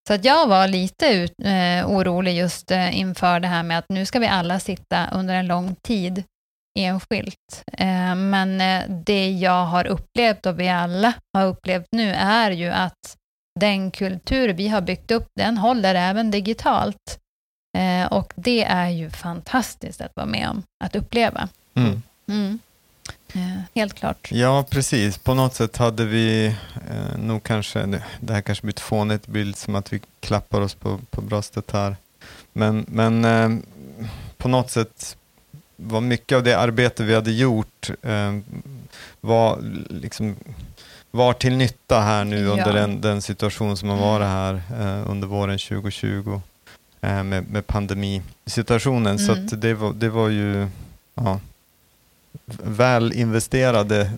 Så 0.09 0.15
att 0.15 0.25
jag 0.25 0.47
var 0.47 0.69
lite 0.69 1.07
ut, 1.07 1.33
eh, 1.45 1.91
orolig 1.91 2.37
just 2.37 2.71
eh, 2.71 2.99
inför 2.99 3.41
det 3.41 3.49
här 3.49 3.63
med 3.63 3.79
att 3.79 3.89
nu 3.89 4.07
ska 4.07 4.19
vi 4.19 4.27
alla 4.27 4.61
sitta 4.61 5.09
under 5.13 5.35
en 5.35 5.47
lång 5.47 5.75
tid 5.75 6.25
enskilt. 6.79 7.65
Eh, 7.73 8.15
men 8.15 8.61
eh, 8.61 8.83
det 8.89 9.31
jag 9.31 9.65
har 9.65 9.87
upplevt 9.87 10.47
och 10.47 10.61
vi 10.61 10.69
alla 10.69 11.15
har 11.35 11.47
upplevt 11.47 11.87
nu 11.93 12.15
är 12.15 12.51
ju 12.51 12.69
att 12.69 13.17
den 13.61 13.91
kultur 13.91 14.49
vi 14.49 14.69
har 14.69 14.81
byggt 14.81 15.11
upp, 15.11 15.29
den 15.37 15.59
håller 15.59 15.95
även 15.95 16.31
digitalt. 16.31 17.19
Eh, 17.79 18.13
och 18.13 18.33
det 18.37 18.65
är 18.65 18.89
ju 18.89 19.11
fantastiskt 19.11 20.01
att 20.01 20.13
vara 20.17 20.27
med 20.27 20.49
om, 20.49 20.63
att 20.85 20.97
uppleva. 20.97 21.49
Mm. 21.75 22.03
Mm. 22.29 22.59
Eh, 23.33 23.61
helt 23.75 23.95
klart. 23.95 24.29
Ja, 24.33 24.65
precis. 24.71 25.19
På 25.19 25.35
något 25.35 25.55
sätt 25.55 25.77
hade 25.77 26.05
vi 26.05 26.47
eh, 26.91 27.19
nog 27.19 27.43
kanske, 27.43 28.01
det 28.21 28.33
här 28.33 28.41
kanske 28.41 28.63
blir 28.63 28.75
ett 28.75 28.81
fånigt 28.81 29.27
bild 29.27 29.57
som 29.57 29.75
att 29.75 29.93
vi 29.93 30.01
klappar 30.21 30.61
oss 30.61 30.75
på, 30.75 31.01
på 31.11 31.21
bröstet 31.21 31.71
här. 31.71 31.97
Men, 32.53 32.85
men 32.89 33.25
eh, 33.25 33.51
på 34.37 34.49
något 34.49 34.71
sätt 34.71 35.17
var 35.77 36.01
mycket 36.01 36.37
av 36.37 36.43
det 36.43 36.59
arbete 36.59 37.05
vi 37.05 37.15
hade 37.15 37.33
gjort 37.33 37.91
eh, 38.03 38.39
var 39.21 39.59
liksom 39.91 40.37
var 41.11 41.33
till 41.33 41.57
nytta 41.57 42.01
här 42.01 42.25
nu 42.25 42.45
ja. 42.45 42.51
under 42.51 42.73
den, 42.73 43.01
den, 43.01 43.23
situation 43.23 43.77
som 43.77 43.89
har 43.89 43.97
varit 43.97 44.27
här 44.27 44.55
eh, 44.55 45.11
under 45.11 45.29
våren 45.29 45.59
2020 45.59 46.41
eh, 47.01 47.23
med, 47.23 47.51
med 47.51 47.67
pandemisituationen. 47.67 49.17
Mm. 49.17 49.49
Så 49.49 49.57
det, 49.57 49.75
var, 49.75 49.93
det 49.93 50.09
var 50.09 50.29
ju 50.29 50.69
ja, 51.15 51.41
väl 52.63 53.13
investerade 53.13 54.11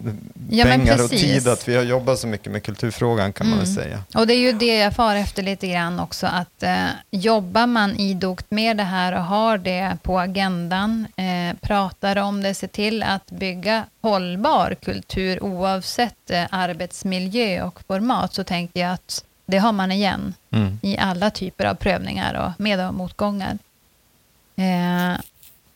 ja, 0.51 0.65
pengar 0.65 1.05
och 1.05 1.11
tid 1.11 1.49
att 1.49 1.69
vi 1.69 1.77
har 1.77 1.83
jobbat 1.83 2.19
så 2.19 2.27
mycket 2.27 2.53
med 2.53 2.63
kulturfrågan 2.63 3.33
kan 3.33 3.47
mm. 3.47 3.59
man 3.59 3.67
väl 3.67 3.77
mm. 3.77 3.85
säga. 3.85 4.03
Och 4.15 4.27
det 4.27 4.35
är 4.35 4.39
ju 4.39 4.53
det 4.53 4.79
jag 4.79 4.95
far 4.95 5.17
efter 5.17 5.43
lite 5.43 5.67
grann 5.67 6.01
också, 6.01 6.27
att 6.27 6.63
eh, 6.63 6.87
jobbar 7.11 7.67
man 7.67 7.97
idogt 7.97 8.47
med 8.49 8.77
det 8.77 8.83
här 8.83 9.13
och 9.13 9.25
har 9.25 9.59
det 9.59 9.97
på 10.03 10.19
agendan, 10.19 11.07
eh, 11.17 11.57
pratar 11.61 12.17
om 12.17 12.43
det, 12.43 12.55
ser 12.55 12.69
till 12.69 13.03
att 13.03 13.31
bygga 13.31 13.85
hållbar 14.01 14.77
kultur 14.83 15.43
oavsett 15.43 16.31
eh, 16.31 16.45
arbetsmiljö 16.51 17.63
och 17.63 17.81
format, 17.87 18.35
så 18.35 18.45
tänker 18.45 18.81
jag 18.81 18.93
att 18.93 19.25
det 19.47 19.59
har 19.59 19.73
man 19.73 19.93
igen 19.93 20.35
mm. 20.51 20.79
i 20.83 20.99
alla 20.99 21.31
typer 21.31 21.65
av 21.65 21.75
prövningar 21.75 22.35
och 22.35 22.61
med 22.61 22.89
och 22.89 22.95
motgångar. 22.95 23.59
Eh, 24.57 25.21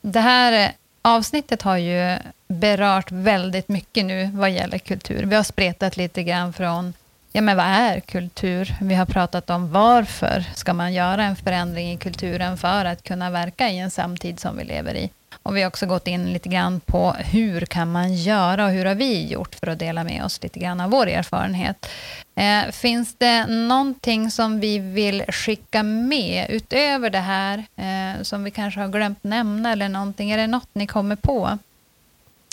det 0.03 0.21
här 0.21 0.73
avsnittet 1.05 1.63
har 1.63 1.77
ju 1.77 2.19
berört 2.49 3.13
väldigt 3.13 3.69
mycket 3.69 4.05
nu 4.05 4.31
vad 4.35 4.51
gäller 4.51 4.79
kultur. 4.79 5.23
Vi 5.23 5.37
har 5.37 5.43
spretat 5.43 5.97
lite 5.97 6.23
grann 6.23 6.53
från, 6.53 6.93
ja 7.33 7.41
men 7.41 7.57
vad 7.57 7.67
är 7.67 8.01
kultur? 8.01 8.75
Vi 8.81 8.95
har 8.95 9.07
pratat 9.07 9.51
om 9.51 9.73
varför 9.73 10.45
ska 10.55 10.75
man 10.75 10.93
göra 10.93 11.25
en 11.25 11.37
förändring 11.37 11.93
i 11.93 11.97
kulturen 11.97 12.57
för 12.57 12.85
att 12.85 13.03
kunna 13.03 13.31
verka 13.31 13.69
i 13.69 13.79
en 13.79 13.91
samtid 13.91 14.41
som 14.41 14.57
vi 14.57 14.65
lever 14.65 14.95
i. 14.95 15.11
Och 15.45 15.57
vi 15.57 15.63
har 15.63 15.69
också 15.69 15.87
gått 15.87 16.07
in 16.07 16.33
lite 16.33 16.49
grann 16.49 16.81
på 16.81 17.13
hur 17.13 17.61
kan 17.61 17.93
man 17.93 18.15
göra 18.15 18.65
och 18.65 18.71
hur 18.71 18.85
har 18.85 18.95
vi 18.95 19.27
gjort 19.27 19.55
för 19.55 19.67
att 19.67 19.79
dela 19.79 20.05
med 20.05 20.25
oss 20.25 20.43
lite 20.43 20.59
grann 20.59 20.81
av 20.81 20.91
vår 20.91 21.07
erfarenhet. 21.07 21.87
Eh, 22.35 22.71
finns 22.73 23.15
det 23.15 23.47
någonting 23.47 24.31
som 24.31 24.61
vi 24.61 24.79
vill 24.79 25.25
skicka 25.29 25.83
med 25.83 26.47
utöver 26.51 27.11
det 27.11 27.19
här 27.19 27.65
eh, 27.77 28.23
som 28.23 28.45
vi 28.45 28.51
kanske 28.51 28.81
har 28.81 28.89
glömt 28.89 29.25
nämna 29.25 29.73
eller 29.73 29.89
någonting? 29.89 30.31
Är 30.31 30.37
det 30.37 30.47
något 30.47 30.69
ni 30.73 30.87
kommer 30.87 31.17
på? 31.17 31.59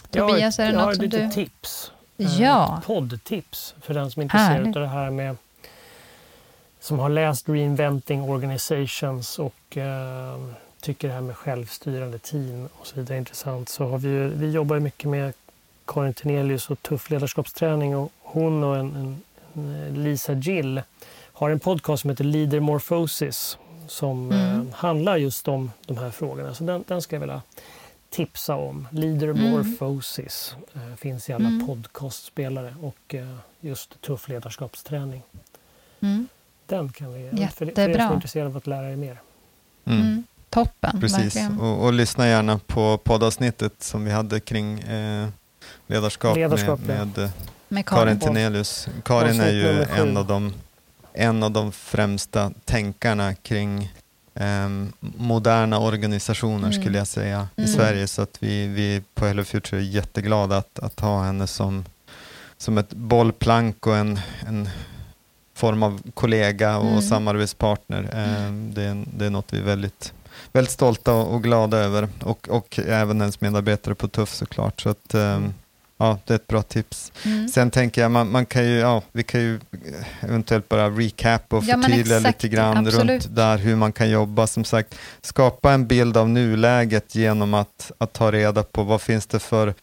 Tobias, 0.10 0.60
är 0.60 0.64
det 0.64 0.70
jag 0.70 0.78
något 0.78 0.86
har 0.86 0.94
som 0.94 1.04
lite 1.04 1.18
du... 1.18 1.32
tips. 1.32 1.92
Ja. 2.18 2.74
Eh, 2.78 2.86
poddtips 2.86 3.76
för 3.82 3.94
den 3.94 4.12
som 4.12 4.20
är 4.20 4.24
intresserad 4.24 4.68
av 4.68 4.84
det 4.84 4.88
här 4.88 5.10
med 5.10 5.38
som 6.80 7.00
har 7.00 7.10
läst 7.10 7.50
Reinventing 7.50 8.22
Organizations 8.22 9.40
och 9.40 9.78
eh, 9.78 10.40
tycker 10.82 11.08
det 11.08 11.14
här 11.14 11.22
med 11.22 11.38
självstyrande 11.38 12.20
team 12.20 12.70
och 12.80 12.88
så 12.88 12.96
vidare 12.96 13.16
är 13.16 13.20
intressant 13.20 13.70
så 13.70 13.86
har 13.86 13.98
vi, 13.98 14.10
vi 14.28 14.52
jobbar 14.52 14.80
mycket 14.80 15.10
med 15.10 15.34
Karin 15.86 16.14
Tenelius 16.14 16.70
och 16.70 16.82
tuff 16.82 17.10
ledarskapsträning 17.10 17.96
och 17.96 18.12
hon 18.20 18.64
och 18.64 18.78
en, 18.78 18.96
en, 18.96 19.22
en 19.54 20.04
Lisa 20.04 20.34
Gill 20.34 20.82
har 21.34 21.50
en 21.50 21.60
podcast 21.60 22.02
som 22.02 22.10
heter 22.10 22.24
Leader 22.24 22.60
Morphosis 22.60 23.58
som 23.88 24.32
mm. 24.32 24.68
eh, 24.68 24.74
handlar 24.74 25.18
just 25.18 25.48
om 25.48 25.72
de 25.86 25.98
här 25.98 26.12
frågorna. 26.12 26.54
Så 26.54 26.64
den, 26.64 26.84
den 26.88 27.02
ska 27.02 27.16
jag 27.16 27.20
vilja 27.20 27.42
tipsa 28.10 28.56
om. 28.56 28.88
Leader 28.92 29.28
mm. 29.28 29.52
Morphosis 29.52 30.56
eh, 30.74 30.96
finns 30.96 31.30
i 31.30 31.34
alla 31.34 31.48
mm. 31.48 31.68
podcastspelare 31.68 32.76
och 32.82 33.16
eh, 33.16 33.36
just 33.60 34.02
tuff 34.02 34.28
ledarskapsträning. 34.30 35.22
Mm. 36.00 36.28
Den 36.66 36.92
kan 36.92 37.14
vi, 37.14 37.24
Jättebra. 37.24 37.48
för, 37.48 37.66
för 37.66 37.90
er 37.90 37.94
som 37.94 38.02
är 38.02 38.14
intresserade 38.14 38.50
av 38.50 38.58
att 38.58 38.68
lära 38.68 38.92
er 38.92 38.96
mer. 38.96 39.22
Mm. 39.86 40.24
Toppen, 40.52 41.02
Precis, 41.02 41.38
och, 41.60 41.84
och, 41.86 41.94
lyssna 41.94 42.28
gärna 42.28 42.60
på 42.68 42.98
poddavsnittet 42.98 43.74
som 43.80 44.06
vi 44.06 44.12
hade 44.12 44.40
kring 44.40 44.80
eh, 44.80 45.28
ledarskap, 45.88 46.36
ledarskap, 46.38 46.80
med, 46.80 46.98
med, 46.98 47.08
med, 47.18 47.32
med 47.68 47.86
Karin 47.86 48.20
Tenelius. 48.20 48.88
Karin 49.04 49.40
är 49.40 49.52
ju 49.52 49.84
en 49.84 50.18
av, 50.18 50.28
de, 50.28 50.54
en 51.14 51.44
av 51.44 51.52
de 51.52 51.72
främsta 51.72 52.52
tänkarna 52.66 53.34
kring 53.36 53.94
eh, 54.34 54.70
moderna 55.00 55.80
organisationer 55.80 56.68
mm. 56.68 56.82
skulle 56.82 56.98
jag 56.98 57.08
säga 57.08 57.48
i 57.56 57.62
mm. 57.62 57.74
Sverige. 57.74 58.08
Så 58.08 58.22
att 58.22 58.38
vi, 58.40 58.68
vi 58.68 59.02
på 59.14 59.26
Hello 59.26 59.44
Future 59.44 59.82
är 59.82 59.86
jätteglada 59.86 60.58
att, 60.58 60.80
att 60.80 61.00
ha 61.00 61.24
henne 61.24 61.48
som, 61.48 61.86
som 62.58 62.78
ett 62.78 62.94
bollplank 62.94 63.88
och 63.88 63.96
en, 63.96 64.20
en 64.48 64.70
form 65.54 65.84
av 65.84 66.02
kollega 66.14 66.78
och 66.78 66.90
mm. 66.90 67.02
samarbetspartner. 67.02 68.04
Eh, 68.04 68.52
det, 68.54 68.84
är, 68.84 69.04
det 69.18 69.26
är 69.26 69.30
något 69.30 69.54
vi 69.54 69.58
är 69.58 69.64
väldigt 69.64 70.14
väldigt 70.54 70.72
stolta 70.72 71.14
och 71.14 71.44
glada 71.44 71.78
över 71.78 72.10
och, 72.24 72.50
och 72.50 72.80
även 72.80 73.22
ens 73.22 73.42
medarbetare 73.42 73.96
på 73.96 74.08
Tuff 74.08 74.34
såklart. 74.34 74.82
Så 74.82 74.90
att, 74.90 75.16
um, 75.16 75.54
ja, 75.98 76.18
det 76.26 76.34
är 76.34 76.36
ett 76.36 76.48
bra 76.48 76.62
tips. 76.62 77.12
Mm. 77.26 77.48
Sen 77.48 77.72
tänker 77.72 78.02
jag, 78.02 78.12
man, 78.12 78.32
man, 78.32 78.46
kan 78.46 78.66
ju, 78.66 78.78
ja, 78.78 79.02
vi 79.12 79.24
kan 79.24 79.42
ju 79.42 79.60
eventuellt 80.22 80.70
bara 80.70 80.90
recap 80.90 81.54
och 81.54 81.66
förtydliga 81.66 82.20
ja, 82.20 82.28
lite 82.28 82.48
grann 82.48 82.78
Absolut. 82.78 83.26
runt 83.26 83.36
där 83.36 83.58
hur 83.58 83.76
man 83.76 83.92
kan 83.92 84.10
jobba. 84.10 84.48
Som 84.48 84.64
sagt, 84.64 84.96
skapa 85.22 85.72
en 85.72 85.88
bild 85.88 86.18
av 86.18 86.30
nuläget 86.30 87.16
genom 87.16 87.54
att, 87.54 87.92
att 87.98 88.14
ta 88.14 88.32
reda 88.32 88.64
på 88.64 88.84
vad 88.84 89.02
finns 89.02 89.28
det 89.28 89.40
för 89.40 89.74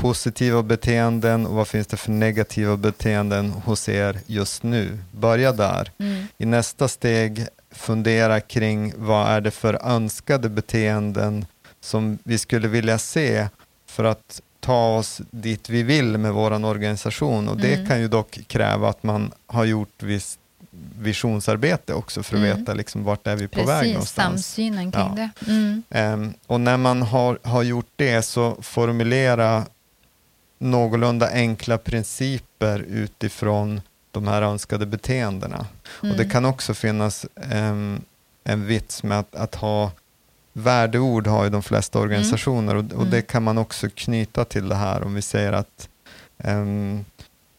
positiva 0.00 0.62
beteenden 0.62 1.46
och 1.46 1.54
vad 1.54 1.68
finns 1.68 1.86
det 1.86 1.96
för 1.96 2.10
negativa 2.10 2.76
beteenden 2.76 3.50
hos 3.50 3.88
er 3.88 4.20
just 4.26 4.62
nu. 4.62 4.98
Börja 5.12 5.52
där. 5.52 5.90
Mm. 5.98 6.26
I 6.38 6.46
nästa 6.46 6.88
steg 6.88 7.46
fundera 7.70 8.40
kring 8.40 8.92
vad 8.96 9.28
är 9.28 9.40
det 9.40 9.50
för 9.50 9.86
önskade 9.86 10.48
beteenden 10.48 11.46
som 11.80 12.18
vi 12.24 12.38
skulle 12.38 12.68
vilja 12.68 12.98
se 12.98 13.48
för 13.86 14.04
att 14.04 14.40
ta 14.60 14.96
oss 14.96 15.20
dit 15.30 15.68
vi 15.68 15.82
vill 15.82 16.18
med 16.18 16.32
vår 16.32 16.64
organisation. 16.64 17.48
Och 17.48 17.56
Det 17.56 17.74
mm. 17.74 17.86
kan 17.86 18.00
ju 18.00 18.08
dock 18.08 18.40
kräva 18.46 18.88
att 18.88 19.02
man 19.02 19.32
har 19.46 19.64
gjort 19.64 20.02
visst 20.02 20.40
visionsarbete 20.98 21.94
också 21.94 22.22
för 22.22 22.36
att 22.36 22.42
mm. 22.42 22.58
veta 22.58 22.74
liksom 22.74 23.04
vart 23.04 23.26
är 23.26 23.36
vi 23.36 23.48
på 23.48 23.54
Precis, 23.54 23.68
väg 23.70 23.92
någonstans. 23.92 24.46
samsynen 24.46 24.92
kring 24.92 25.02
ja. 25.16 25.28
det. 25.44 25.50
Mm. 25.50 25.82
Um, 25.90 26.34
och 26.46 26.60
när 26.60 26.76
man 26.76 27.02
har, 27.02 27.38
har 27.42 27.62
gjort 27.62 27.90
det 27.96 28.22
så 28.22 28.56
formulera 28.62 29.64
någorlunda 30.60 31.30
enkla 31.30 31.78
principer 31.78 32.78
utifrån 32.78 33.80
de 34.10 34.28
här 34.28 34.42
önskade 34.42 34.86
beteendena. 34.86 35.66
Mm. 36.02 36.12
Och 36.12 36.18
Det 36.18 36.22
mm. 36.22 36.30
kan 36.30 36.44
också 36.44 36.74
finnas 36.74 37.26
um, 37.52 38.00
en 38.44 38.66
vits 38.66 39.02
med 39.02 39.18
att, 39.18 39.34
att, 39.34 39.54
ha 39.54 39.90
värdeord 40.52 41.26
har 41.26 41.44
ju 41.44 41.50
de 41.50 41.62
flesta 41.62 41.98
mm. 41.98 42.10
organisationer 42.10 42.74
och, 42.74 42.84
och, 42.92 43.06
det 43.06 43.16
mm. 43.16 43.22
kan 43.22 43.42
man 43.42 43.58
också 43.58 43.88
knyta 43.94 44.44
till 44.44 44.68
det 44.68 44.74
här 44.74 45.02
om 45.02 45.14
vi 45.14 45.22
säger 45.22 45.52
att 45.52 45.88
um, 46.44 47.04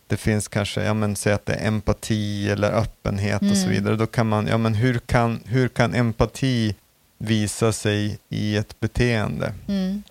det 0.08 0.18
finns 0.18 0.48
kanske, 0.48 0.84
ja 0.84 0.94
men 0.94 1.16
säg 1.16 1.34
att 1.34 1.46
det 1.46 1.54
är 1.54 1.68
empati 1.68 2.50
eller 2.50 2.72
öppenhet 2.72 3.42
mm. 3.42 3.52
och 3.52 3.58
så 3.58 3.68
vidare. 3.68 3.96
Då 3.96 4.08
kan 4.08 4.28
man, 4.28 4.48
ja 4.48 4.58
men 4.58 4.74
hur 4.74 5.00
kan, 5.00 5.40
hur 5.46 5.68
kan 5.68 5.94
empati 5.94 6.76
visa 7.18 7.72
sig 7.72 8.20
i 8.30 8.58
ett 8.58 8.80
beteende. 8.80 9.54
Mm. 9.68 10.04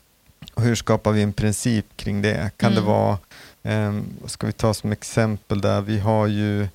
Och 0.55 0.62
hur 0.62 0.74
skapar 0.74 1.12
vi 1.12 1.22
en 1.22 1.32
princip 1.32 1.86
kring 1.97 2.22
det? 2.22 2.51
Kan 2.57 2.72
det 2.72 2.80
Mm. 2.80 2.91
vara, 2.93 3.18
eh, 3.62 4.01
vad 4.20 4.30
ska 4.30 4.47
vi 4.47 4.53
ta 4.53 4.74
som 4.74 4.93
exempel 4.93 5.61
där? 5.61 5.80
Vi 5.80 5.99
har 5.99 6.26
ju 6.26 6.68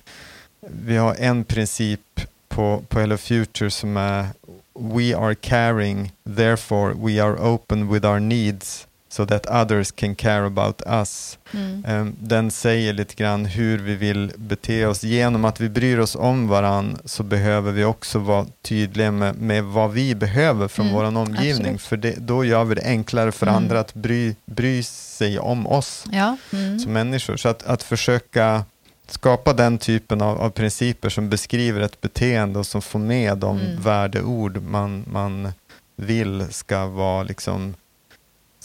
vi 0.68 0.96
har 0.96 1.14
en 1.14 1.44
princip 1.44 2.00
på, 2.48 2.82
på 2.88 3.00
Hello 3.00 3.16
Future 3.16 3.70
som 3.70 3.96
är 3.96 4.26
We 4.74 5.16
are 5.16 5.34
caring, 5.34 6.12
therefore 6.36 6.94
we 6.94 7.22
are 7.22 7.34
open 7.38 7.92
with 7.92 8.06
our 8.06 8.20
needs 8.20 8.86
so 9.16 9.26
that 9.26 9.46
others 9.46 9.90
can 9.92 10.14
care 10.14 10.46
about 10.46 10.82
us. 10.86 11.38
Mm. 11.54 11.84
Eh, 11.84 12.06
Den 12.18 12.50
säger 12.50 12.92
lite 12.92 13.14
grann 13.14 13.44
hur 13.44 13.78
vi 13.78 13.94
vill 13.94 14.32
bete 14.36 14.86
oss. 14.86 15.02
Genom 15.04 15.44
att 15.44 15.60
vi 15.60 15.68
bryr 15.68 15.98
oss 15.98 16.16
om 16.16 16.48
varann 16.48 16.98
så 17.04 17.22
behöver 17.22 17.72
vi 17.72 17.84
också 17.84 18.18
vara 18.18 18.46
tydliga 18.62 19.10
med, 19.10 19.36
med 19.36 19.64
vad 19.64 19.90
vi 19.92 20.14
behöver 20.14 20.68
från 20.68 20.86
Mm, 20.86 20.96
vår 20.98 21.04
omgivning. 21.04 21.52
absolut. 21.74 21.82
För 21.82 21.96
det, 21.96 22.14
då 22.18 22.44
gör 22.44 22.64
vi 22.64 22.74
det 22.74 22.82
enklare 22.84 23.32
för 23.32 23.46
Mm. 23.46 23.56
andra 23.56 23.80
att 23.80 23.94
bry, 23.94 24.34
bry 24.46 24.82
sig 24.82 25.38
om 25.38 25.66
oss 25.66 26.04
Ja. 26.12 26.36
Mm. 26.52 26.78
som 26.78 26.92
människor. 26.92 27.36
Så 27.36 27.48
att, 27.48 27.62
att 27.62 27.82
försöka 27.82 28.64
skapa 29.08 29.52
den 29.52 29.78
typen 29.78 30.20
av, 30.22 30.40
av 30.40 30.50
principer 30.50 31.08
som 31.08 31.28
beskriver 31.30 31.80
ett 31.80 32.00
beteende 32.00 32.58
och 32.58 32.66
som 32.66 32.82
får 32.82 32.98
med 32.98 33.38
de 33.38 33.60
Mm. 33.60 33.82
värdeord 33.82 34.62
man, 34.62 35.04
man 35.12 35.52
vill 35.96 36.46
ska 36.50 36.86
vara 36.86 37.22
liksom, 37.22 37.74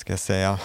ska 0.01 0.13
jag 0.13 0.19
säga, 0.19 0.59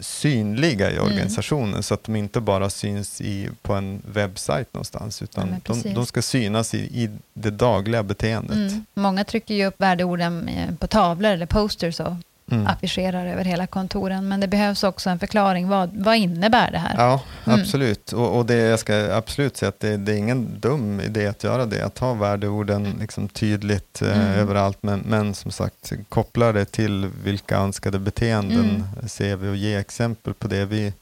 synliga 0.00 0.90
i 0.90 0.96
Mm. 0.96 1.04
organisationen 1.06 1.82
så 1.82 1.94
att 1.94 2.04
de 2.04 2.16
inte 2.16 2.40
bara 2.40 2.70
syns 2.70 3.20
i, 3.20 3.48
på 3.62 3.72
en 3.74 4.02
webbsajt 4.06 4.74
någonstans 4.74 5.22
utan 5.22 5.48
men 5.48 5.82
de, 5.82 5.94
de 5.94 6.06
ska 6.06 6.22
synas 6.22 6.74
i, 6.74 6.78
i 6.78 7.10
det 7.34 7.50
dagliga 7.50 8.02
beteendet. 8.02 8.56
Mm. 8.56 8.84
Många 8.94 9.24
trycker 9.24 9.54
ju 9.54 9.66
upp 9.66 9.74
värdeorden 9.80 10.48
eh, 10.48 10.74
på 10.74 10.86
tavlor 10.86 11.30
eller 11.30 11.46
posters 11.46 12.00
och 12.00 12.12
Mm. 12.52 12.66
affischerar 12.66 13.26
över 13.26 13.44
hela 13.44 13.66
kontoren. 13.66 14.28
Men 14.28 14.40
det 14.40 14.48
behövs 14.48 14.84
också 14.84 15.10
en 15.10 15.18
förklaring. 15.18 15.68
Vad, 15.68 15.90
vad 15.96 16.16
innebär 16.16 16.70
det 16.70 16.78
här? 16.78 16.94
Ja, 16.96 17.20
Mm. 17.46 17.60
absolut. 17.60 18.12
Och, 18.12 18.36
och 18.38 18.46
det, 18.46 18.54
jag 18.54 18.78
ska 18.78 19.14
absolut 19.14 19.56
säga 19.56 19.68
att 19.68 19.80
det, 19.80 19.96
det 19.96 20.12
är 20.12 20.16
ingen 20.16 20.60
dum 20.60 21.00
idé 21.00 21.26
att 21.26 21.44
göra 21.44 21.66
det, 21.66 21.82
att 21.84 21.98
ha 21.98 22.14
värdeorden 22.14 22.96
liksom 23.00 23.28
tydligt 23.28 24.02
eh, 24.02 24.12
Mm. 24.22 24.38
överallt, 24.38 24.78
men, 24.80 25.00
men 25.06 25.34
som 25.34 25.50
sagt, 25.50 25.92
koppla 26.08 26.52
det 26.52 26.64
till 26.64 27.10
vilka 27.24 27.56
önskade 27.56 27.98
beteenden 27.98 28.84
ser 29.06 29.36
vi 29.36 29.48
och 29.48 29.56
ge 29.56 29.74
exempel 29.76 30.34
på 30.34 30.48
det. 30.48 30.64
Vi, 30.64 30.92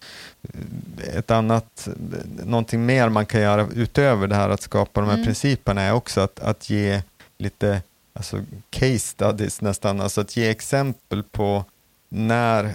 ett 1.17 1.31
annat, 1.31 1.89
någonting 2.45 2.87
mer 2.87 3.09
man 3.09 3.27
kan 3.27 3.41
göra 3.41 3.67
utöver 3.75 4.27
det 4.27 4.35
här 4.35 4.49
att 4.49 4.63
skapa 4.63 5.01
de 5.01 5.07
här 5.07 5.15
Mm. 5.15 5.27
principerna 5.27 5.83
är 5.83 5.93
också 5.93 6.21
att, 6.21 6.41
att 6.41 6.71
ge 6.71 7.03
lite 7.39 7.83
alltså 8.13 8.45
case 8.71 8.99
studies 8.99 9.61
nästan, 9.61 10.01
alltså 10.01 10.21
att 10.21 10.37
ge 10.37 10.49
exempel 10.51 11.23
på 11.23 11.65
när 12.09 12.75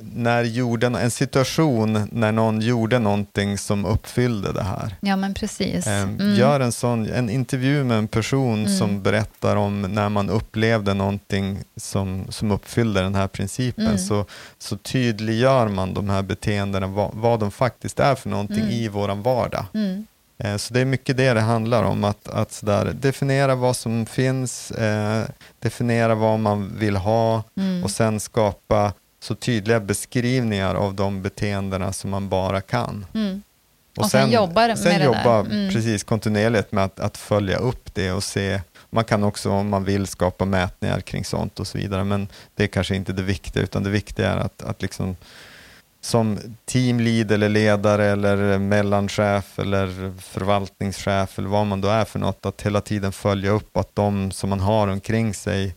när 0.00 0.44
gjorde, 0.44 0.86
en 0.86 1.10
situation 1.10 2.08
när 2.12 2.32
någon 2.32 2.60
gjorde 2.60 2.98
någonting 2.98 3.58
som 3.58 3.84
uppfyllde 3.84 4.52
det 4.52 4.62
här. 4.62 4.96
Ja, 5.00 5.16
men 5.16 5.34
precis. 5.34 5.86
Ehm, 5.86 6.08
Mm. 6.20 6.34
Gör 6.34 6.60
en, 6.60 6.72
sån, 6.72 7.06
en 7.06 7.30
intervju 7.30 7.84
med 7.84 7.98
en 7.98 8.08
person 8.08 8.58
Mm. 8.66 8.78
som 8.78 9.02
berättar 9.02 9.56
om 9.56 9.82
när 9.82 10.08
man 10.08 10.30
upplevde 10.30 10.94
någonting 10.94 11.58
som, 11.76 12.24
som 12.28 12.50
uppfyllde 12.50 13.00
den 13.00 13.14
här 13.14 13.28
principen. 13.28 13.86
Mm. 13.86 13.98
Så, 13.98 14.24
så 14.58 14.76
tydliggör 14.76 15.68
man 15.68 15.94
de 15.94 16.08
här 16.10 16.22
beteendena, 16.22 16.86
vad, 16.86 17.10
vad 17.14 17.40
de 17.40 17.50
faktiskt 17.50 18.00
är 18.00 18.14
för 18.14 18.28
någonting 18.28 18.58
Mm. 18.60 18.70
i 18.70 18.88
våran 18.88 19.22
vardag. 19.22 19.64
Eh, 20.38 20.56
Så 20.56 20.74
det 20.74 20.80
är 20.80 20.84
mycket 20.84 21.16
det 21.16 21.34
det 21.34 21.40
handlar 21.40 21.82
om, 21.82 22.04
att, 22.04 22.28
att 22.28 22.52
sådär, 22.52 22.92
definiera 23.00 23.54
vad 23.54 23.76
som 23.76 24.06
finns, 24.06 24.70
eh, 24.70 25.24
definiera 25.58 26.14
vad 26.14 26.38
man 26.40 26.78
vill 26.78 26.96
ha 26.96 27.42
Mm. 27.56 27.84
och 27.84 27.90
sen 27.90 28.20
skapa 28.20 28.92
så 29.20 29.34
tydliga 29.34 29.80
beskrivningar 29.80 30.74
av 30.74 30.94
de 30.94 31.22
beteendena 31.22 31.92
som 31.92 32.10
man 32.10 32.28
bara 32.28 32.60
kan. 32.60 33.06
Mm. 33.14 33.42
Och 33.96 34.10
sen 34.10 34.30
jobbar 34.30 34.68
med 34.68 34.78
sen 34.78 34.98
det 34.98 35.04
jobba 35.04 35.42
där. 35.42 35.50
Mm. 35.50 35.74
precis 35.74 36.04
kontinuerligt 36.04 36.72
med 36.72 36.84
att, 36.84 37.00
att 37.00 37.16
följa 37.16 37.56
upp 37.56 37.94
det 37.94 38.12
och 38.12 38.24
se. 38.24 38.60
Man 38.90 39.04
kan 39.04 39.24
också 39.24 39.50
om 39.50 39.68
man 39.68 39.84
vill 39.84 40.06
skapa 40.06 40.44
mätningar 40.44 41.00
kring 41.00 41.24
sånt 41.24 41.60
och 41.60 41.66
så 41.66 41.78
vidare, 41.78 42.04
men 42.04 42.28
det 42.54 42.62
är 42.62 42.66
kanske 42.66 42.96
inte 42.96 43.12
det 43.12 43.22
viktiga, 43.22 43.62
utan 43.62 43.82
det 43.82 43.90
viktiga 43.90 44.32
är 44.32 44.36
att, 44.36 44.62
att 44.62 44.82
liksom 44.82 45.16
som 46.00 46.38
teamlead 46.64 47.32
eller 47.32 47.48
ledare 47.48 48.04
eller 48.06 48.58
mellanchef 48.58 49.58
eller 49.58 50.12
förvaltningschef 50.20 51.38
eller 51.38 51.48
vad 51.48 51.66
man 51.66 51.80
då 51.80 51.88
är 51.88 52.04
för 52.04 52.18
något, 52.18 52.46
att 52.46 52.62
hela 52.62 52.80
tiden 52.80 53.12
följa 53.12 53.50
upp 53.50 53.76
att 53.76 53.94
de 53.94 54.30
som 54.32 54.50
man 54.50 54.60
har 54.60 54.88
omkring 54.88 55.34
sig 55.34 55.74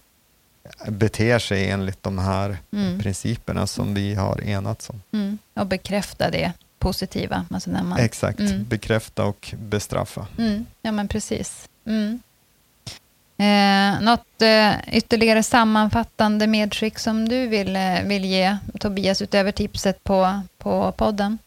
beter 0.87 1.39
sig 1.39 1.69
enligt 1.69 2.03
de 2.03 2.19
här 2.19 2.57
Mm. 2.73 2.99
principerna 2.99 3.67
som 3.67 3.93
vi 3.93 4.15
har 4.15 4.41
enats 4.41 4.89
om. 4.89 5.01
Mm. 5.13 5.37
Och 5.53 5.67
bekräfta 5.67 6.29
det 6.29 6.53
positiva. 6.79 7.45
Alltså 7.51 7.69
när 7.71 7.83
man... 7.83 7.99
Exakt, 7.99 8.39
Mm. 8.39 8.65
bekräfta 8.67 9.25
och 9.25 9.53
bestraffa. 9.59 10.27
Mm. 10.37 10.65
Ja, 10.81 10.91
men 10.91 11.07
precis. 11.07 11.69
Eh, 13.41 14.01
något 14.01 14.41
eh, 14.41 14.95
ytterligare 14.97 15.43
sammanfattande 15.43 16.47
medskick 16.47 16.99
som 16.99 17.29
du 17.29 17.47
vill, 17.47 17.75
eh, 17.75 18.03
vill 18.03 18.25
ge, 18.25 18.57
Tobias, 18.79 19.21
utöver 19.21 19.51
tipset 19.51 20.03
på, 20.03 20.41
på 20.57 20.91
podden? 20.91 21.37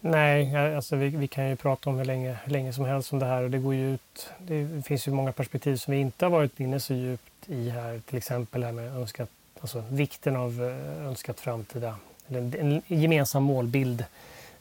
Nej, 0.00 0.56
alltså 0.76 0.96
vi, 0.96 1.08
vi 1.08 1.28
kan 1.28 1.48
ju 1.48 1.56
prata 1.56 1.90
om 1.90 1.98
hur 1.98 2.04
länge, 2.04 2.36
hur 2.44 2.52
länge 2.52 2.72
som 2.72 2.84
helst 2.84 3.12
om 3.12 3.18
det 3.18 3.26
här 3.26 3.42
och 3.42 3.50
det 3.50 3.58
går 3.58 3.74
ju 3.74 3.94
ut. 3.94 4.30
Det 4.38 4.86
finns 4.86 5.08
ju 5.08 5.12
många 5.12 5.32
perspektiv 5.32 5.76
som 5.76 5.92
vi 5.94 6.00
inte 6.00 6.24
har 6.24 6.30
varit 6.30 6.60
inne 6.60 6.80
så 6.80 6.94
djupt 6.94 7.48
i 7.48 7.68
här. 7.70 8.00
Till 8.06 8.16
exempel 8.18 8.64
här 8.64 8.72
med 8.72 8.96
önskat, 8.96 9.28
alltså 9.60 9.84
vikten 9.90 10.36
av 10.36 10.62
eh, 10.62 11.06
önskat 11.06 11.40
framtida, 11.40 11.96
en, 12.28 12.54
en 12.60 12.82
gemensam 12.86 13.42
målbild. 13.42 14.00
Eh, 14.00 14.06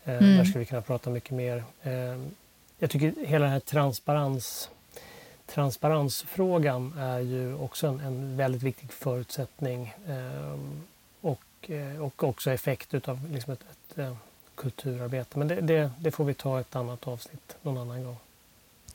Mm. 0.06 0.38
Där 0.38 0.44
skulle 0.44 0.60
vi 0.60 0.66
kunna 0.66 0.82
prata 0.82 1.10
mycket 1.10 1.32
mer. 1.32 1.64
Jag 2.80 2.90
tycker 2.90 3.14
hela 3.26 3.46
den 3.46 3.54
här 3.54 3.60
transparens, 3.60 4.70
transparensfrågan 5.46 6.94
är 7.00 7.20
ju 7.20 7.56
också 7.56 7.88
en, 7.88 8.00
en 8.00 8.38
väldigt 8.38 8.64
viktig 8.64 8.92
förutsättning 8.94 9.94
eh, 10.08 10.60
och, 11.22 11.70
eh, 11.72 12.02
och 12.02 12.24
också 12.24 12.52
effekt 12.52 12.94
utav 12.94 13.20
liksom 13.32 13.54
ett, 13.54 13.60
ett 13.62 13.98
eh, 13.98 14.14
kulturarbete. 14.56 15.40
Men 15.40 15.48
det, 15.48 15.56
det, 15.62 15.92
det 16.00 16.12
får 16.12 16.26
vi 16.26 16.34
ta 16.34 16.60
ett 16.60 16.76
annat 16.76 17.08
avsnitt 17.08 17.56
någon 17.62 17.78
annan 17.78 18.04
gång. 18.04 18.18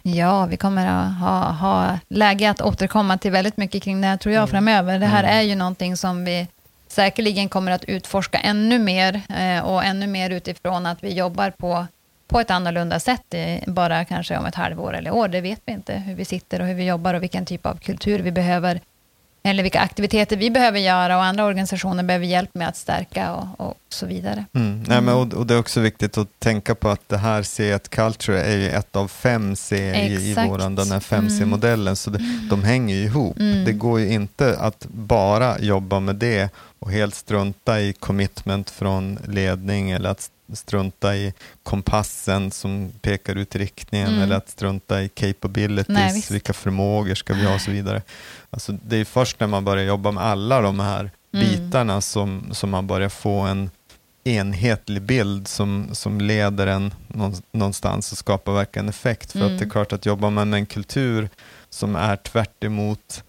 Ja, 0.02 0.46
vi 0.46 0.56
kommer 0.56 0.86
att 0.86 1.14
ha, 1.20 1.50
ha 1.50 1.98
läge 2.08 2.50
att 2.50 2.60
återkomma 2.62 3.18
till 3.18 3.30
väldigt 3.30 3.56
mycket 3.56 3.82
kring 3.82 4.00
det 4.00 4.06
här, 4.06 4.16
tror 4.16 4.34
jag, 4.34 4.40
Mm. 4.42 4.50
framöver. 4.50 4.98
Det 4.98 5.06
här 5.06 5.24
Mm. 5.24 5.36
är 5.38 5.42
ju 5.42 5.54
någonting 5.54 5.96
som 5.96 6.24
vi 6.24 6.48
säkerligen 6.88 7.48
kommer 7.48 7.72
att 7.72 7.84
utforska 7.84 8.38
ännu 8.38 8.78
mer 8.78 9.22
eh, 9.38 9.64
och 9.64 9.84
ännu 9.84 10.06
mer 10.06 10.30
utifrån 10.30 10.86
att 10.86 11.04
vi 11.04 11.12
jobbar 11.14 11.50
på, 11.50 11.86
på 12.28 12.40
ett 12.40 12.50
annorlunda 12.50 13.00
sätt, 13.00 13.34
bara 13.66 14.04
kanske 14.04 14.38
om 14.38 14.46
ett 14.46 14.54
halvår 14.54 14.96
eller 14.96 15.10
år. 15.10 15.28
Det 15.28 15.40
vet 15.40 15.60
vi 15.64 15.72
inte, 15.72 15.94
hur 15.94 16.14
vi 16.14 16.24
sitter 16.24 16.60
och 16.60 16.66
hur 16.66 16.74
vi 16.74 16.84
jobbar 16.84 17.14
och 17.14 17.22
vilken 17.22 17.46
typ 17.46 17.66
av 17.66 17.74
kultur 17.74 18.18
vi 18.18 18.32
behöver, 18.32 18.80
eller 19.42 19.62
vilka 19.62 19.80
aktiviteter 19.80 20.36
vi 20.36 20.50
behöver 20.50 20.78
göra 20.78 21.16
och 21.16 21.24
andra 21.24 21.44
organisationer 21.44 22.02
behöver 22.02 22.26
hjälp 22.26 22.54
med 22.54 22.68
att 22.68 22.76
stärka 22.76 23.34
och, 23.34 23.66
och 23.66 23.74
så 23.88 24.06
vidare. 24.06 24.44
Mm. 24.54 24.82
Nej, 24.88 25.00
men, 25.00 25.14
och, 25.14 25.34
och 25.34 25.46
det 25.46 25.54
är 25.54 25.58
också 25.58 25.80
viktigt 25.80 26.18
att 26.18 26.40
tänka 26.40 26.74
på 26.74 26.88
att 26.88 27.08
det 27.08 27.18
här 27.18 27.42
C1 27.42 27.88
Culture 27.88 28.42
är 28.42 28.56
ju 28.56 28.68
ett 28.68 28.96
av 28.96 29.08
fem 29.08 29.56
C 29.56 29.76
i, 29.76 30.30
i 30.30 30.34
våran, 30.34 30.74
den 30.74 30.92
här 30.92 31.00
5C-modellen, 31.00 31.96
så 31.96 32.10
det, 32.10 32.18
de 32.50 32.64
hänger 32.64 32.94
ju 32.94 33.04
ihop. 33.04 33.38
Mm. 33.38 33.64
Det 33.64 33.72
går 33.72 34.00
ju 34.00 34.12
inte 34.12 34.58
att 34.58 34.86
bara 34.88 35.58
jobba 35.58 36.00
med 36.00 36.16
det 36.16 36.50
och 36.78 36.90
helt 36.90 37.14
strunta 37.14 37.80
i 37.80 37.92
commitment 37.92 38.70
från 38.70 39.18
ledning 39.26 39.90
eller 39.90 40.10
att 40.10 40.30
strunta 40.52 41.16
i 41.16 41.32
kompassen 41.62 42.50
som 42.50 42.92
pekar 43.00 43.36
ut 43.36 43.56
riktningen 43.56 44.08
Mm. 44.08 44.22
eller 44.22 44.36
att 44.36 44.48
strunta 44.48 45.02
i 45.02 45.08
capabilities, 45.08 45.88
Nej, 45.88 46.24
vilka 46.30 46.52
förmågor 46.52 47.14
ska 47.14 47.34
vi 47.34 47.44
ha 47.44 47.54
och 47.54 47.60
så 47.60 47.70
vidare. 47.70 48.02
Alltså, 48.50 48.72
det 48.72 48.96
är 48.96 49.04
först 49.04 49.40
när 49.40 49.46
man 49.46 49.64
börjar 49.64 49.84
jobba 49.84 50.10
med 50.10 50.24
alla 50.24 50.60
de 50.60 50.80
här 50.80 51.10
Mm. 51.34 51.48
bitarna 51.48 52.00
som, 52.00 52.48
som 52.52 52.70
man 52.70 52.86
börjar 52.86 53.08
få 53.08 53.40
en 53.40 53.70
enhetlig 54.24 55.02
bild 55.02 55.48
som, 55.48 55.88
som 55.92 56.20
leder 56.20 56.66
en 56.66 56.94
någon- 57.08 57.42
någonstans 57.52 58.12
och 58.12 58.18
skapar 58.18 58.52
verkligen 58.52 58.88
effekt. 58.88 59.32
För 59.32 59.38
Mm. 59.40 59.52
att 59.52 59.58
det 59.58 59.64
är 59.64 59.70
klart 59.70 59.92
att 59.92 60.06
jobbar 60.06 60.30
man 60.30 60.50
med 60.50 60.58
en 60.58 60.66
kultur 60.66 61.28
som 61.70 61.96
är 61.96 62.16
tvärt 62.16 62.64
emot 62.64 63.22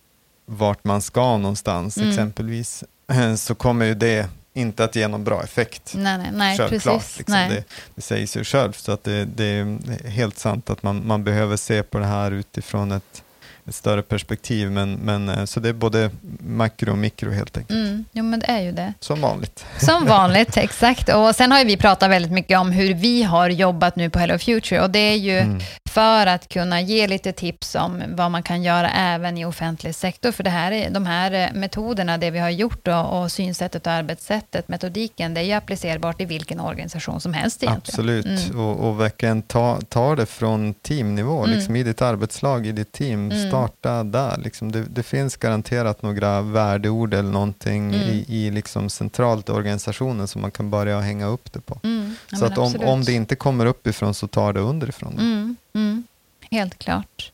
vart 0.46 0.84
man 0.84 1.02
ska 1.02 1.38
någonstans 1.38 1.98
Mm. 1.98 2.10
exempelvis, 2.10 2.84
så 3.38 3.56
kommer 3.56 3.86
ju 3.86 3.96
det 3.96 4.30
inte 4.54 4.84
att 4.84 4.96
ge 4.96 5.08
någon 5.08 5.24
bra 5.24 5.44
effekt. 5.44 5.94
Nej, 5.96 6.18
nej, 6.18 6.30
nej 6.34 6.58
Självklart, 6.58 7.00
precis. 7.00 7.18
liksom. 7.18 7.36
nej. 7.36 7.50
Det, 7.50 7.64
det 7.96 8.02
säger 8.02 8.28
sig 8.28 8.44
självt. 8.44 8.78
Så 8.78 8.92
att 8.92 9.04
det, 9.04 9.26
det 9.26 9.46
är 9.46 9.78
helt 10.10 10.38
sant 10.38 10.70
att 10.70 10.84
man, 10.84 11.08
man 11.08 11.24
behöver 11.24 11.58
se 11.58 11.84
på 11.84 12.00
det 12.00 12.06
här 12.06 12.32
utifrån 12.32 12.92
ett, 12.92 13.24
ett 13.68 13.76
större 13.76 14.02
perspektiv. 14.02 14.72
Men, 14.72 14.94
men, 14.94 15.30
eh, 15.30 15.46
så 15.46 15.60
det 15.60 15.70
är 15.70 15.74
både 15.74 16.12
makro 16.40 16.92
och 16.92 16.98
mikro 16.98 17.32
helt 17.32 17.58
enkelt. 17.58 17.80
Mm, 17.80 18.06
jo, 18.12 18.24
men 18.24 18.40
det 18.40 18.46
är 18.46 18.60
ju 18.62 18.72
det. 18.72 18.94
Som 19.00 19.22
vanligt. 19.22 19.66
Som 19.80 20.06
vanligt, 20.18 20.58
exakt. 20.58 21.10
Och 21.10 21.36
sen 21.36 21.52
har 21.52 21.60
ju 21.60 21.66
vi 21.66 21.78
pratat 21.78 22.10
väldigt 22.12 22.32
mycket 22.32 22.60
om 22.60 22.72
hur 22.72 22.94
vi 22.94 23.24
har 23.24 23.50
jobbat 23.50 23.96
nu 23.96 24.10
på 24.10 24.20
Hello 24.20 24.38
Future 24.38 24.82
och 24.82 24.90
det 24.90 25.00
är 25.00 25.16
ju 25.16 25.40
Mm. 25.40 25.62
För 25.90 26.28
att 26.28 26.50
kunna 26.50 26.82
ge 26.82 27.08
lite 27.08 27.32
tips 27.32 27.76
om 27.76 28.04
vad 28.08 28.32
man 28.32 28.44
kan 28.44 28.64
göra 28.64 28.90
även 28.90 29.38
i 29.38 29.46
offentlig 29.46 29.96
sektor. 29.96 30.32
För 30.32 30.44
det 30.44 30.50
här, 30.50 30.90
de 30.90 31.06
här 31.06 31.32
eh, 31.32 31.60
metoderna, 31.60 32.18
det 32.18 32.32
vi 32.32 32.40
har 32.40 32.50
gjort 32.50 32.88
och, 32.88 33.22
och 33.22 33.32
synsättet 33.32 33.88
och 33.88 33.94
arbetssättet, 33.94 34.68
metodiken, 34.68 35.34
det 35.34 35.42
är 35.42 35.46
ju 35.46 35.52
applicerbart 35.52 36.22
i 36.22 36.26
vilken 36.26 36.60
organisation 36.60 37.22
som 37.22 37.34
helst 37.34 37.64
egentligen. 37.64 37.94
Absolut, 37.94 38.50
mm. 38.50 38.60
och, 38.60 38.88
och 38.88 39.00
verkligen 39.00 39.42
ta, 39.42 39.80
ta 39.90 40.16
det 40.16 40.26
från 40.26 40.74
teamnivå, 40.74 41.44
mm. 41.44 41.56
liksom 41.56 41.76
i 41.76 41.84
ditt 41.84 42.02
arbetslag, 42.02 42.68
i 42.68 42.72
ditt 42.72 42.92
team, 42.92 43.32
mm. 43.32 43.50
starta 43.50 44.04
där. 44.04 44.38
Liksom 44.38 44.72
det, 44.72 44.84
det, 44.90 45.04
finns 45.04 45.38
garanterat 45.38 46.02
några 46.02 46.42
värdeord 46.42 47.14
eller 47.14 47.32
någonting 47.32 47.96
mm. 47.96 48.10
i, 48.10 48.26
i 48.28 48.52
liksom 48.52 48.90
centralt 48.90 49.50
i 49.50 49.52
organisationen 49.52 50.28
som 50.28 50.42
man 50.42 50.52
kan 50.52 50.70
börja 50.70 51.00
hänga 51.00 51.28
upp 51.28 51.54
det 51.54 51.62
på. 51.62 51.80
Mm. 51.84 52.16
Ja, 52.32 52.38
så 52.38 52.46
att 52.46 52.58
om, 52.58 52.76
om 52.84 53.04
det 53.04 53.14
inte 53.14 53.36
kommer 53.36 53.66
uppifrån 53.66 54.14
så 54.14 54.28
tar 54.28 54.54
det 54.54 54.60
underifrån. 54.60 55.56
Mm. 55.74 56.04
Helt 56.52 56.80
klart. 56.80 57.32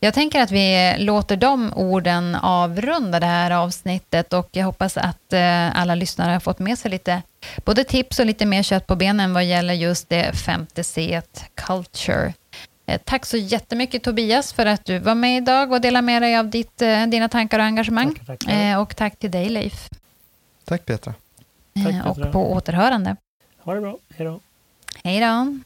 Jag 0.00 0.14
tänker 0.14 0.40
att 0.40 0.50
vi 0.50 0.94
låter 0.98 1.36
de 1.36 1.72
orden 1.76 2.34
avrunda 2.34 3.20
det 3.20 3.26
här 3.26 3.50
avsnittet 3.50 4.32
och 4.32 4.48
jag 4.52 4.64
hoppas 4.64 4.96
att 4.96 5.32
eh, 5.32 5.80
alla 5.80 5.94
lyssnare 5.94 6.32
har 6.32 6.40
fått 6.40 6.58
med 6.58 6.78
sig 6.78 6.90
lite 6.90 7.22
både 7.64 7.84
tips 7.84 8.18
och 8.18 8.26
lite 8.26 8.46
mer 8.46 8.62
kött 8.62 8.86
på 8.86 8.96
benen 8.96 9.34
vad 9.34 9.44
gäller 9.44 9.74
just 9.74 10.08
det 10.08 10.36
femte 10.36 10.84
C, 10.84 11.22
culture. 11.54 12.34
Eh, 12.86 13.00
tack 13.04 13.26
så 13.26 13.36
jättemycket 13.36 14.02
Tobias 14.02 14.52
för 14.52 14.66
att 14.66 14.84
du 14.84 14.98
var 14.98 15.14
med 15.14 15.36
idag 15.36 15.72
och 15.72 15.80
delade 15.80 16.06
med 16.06 16.22
dig 16.22 16.36
av 16.36 16.50
ditt, 16.50 16.82
eh, 16.82 17.06
dina 17.06 17.28
tankar 17.28 17.58
och 17.58 17.64
engagemang. 17.64 18.14
Tack, 18.26 18.38
tack, 18.38 18.78
och 18.78 18.96
tack 18.96 19.18
till 19.18 19.30
dig 19.30 19.48
Leif. 19.48 19.88
Tack 20.64 20.86
Petra. 20.86 21.14
Tack, 21.74 21.84
Petra. 21.84 22.10
Och 22.10 22.32
på 22.32 22.52
återhörande. 22.52 23.16
Ha 23.58 23.74
det 23.74 23.80
bra. 23.80 23.98
Hej 24.16 24.26
då. 24.26 24.40
Hej 25.04 25.20
då. 25.20 25.58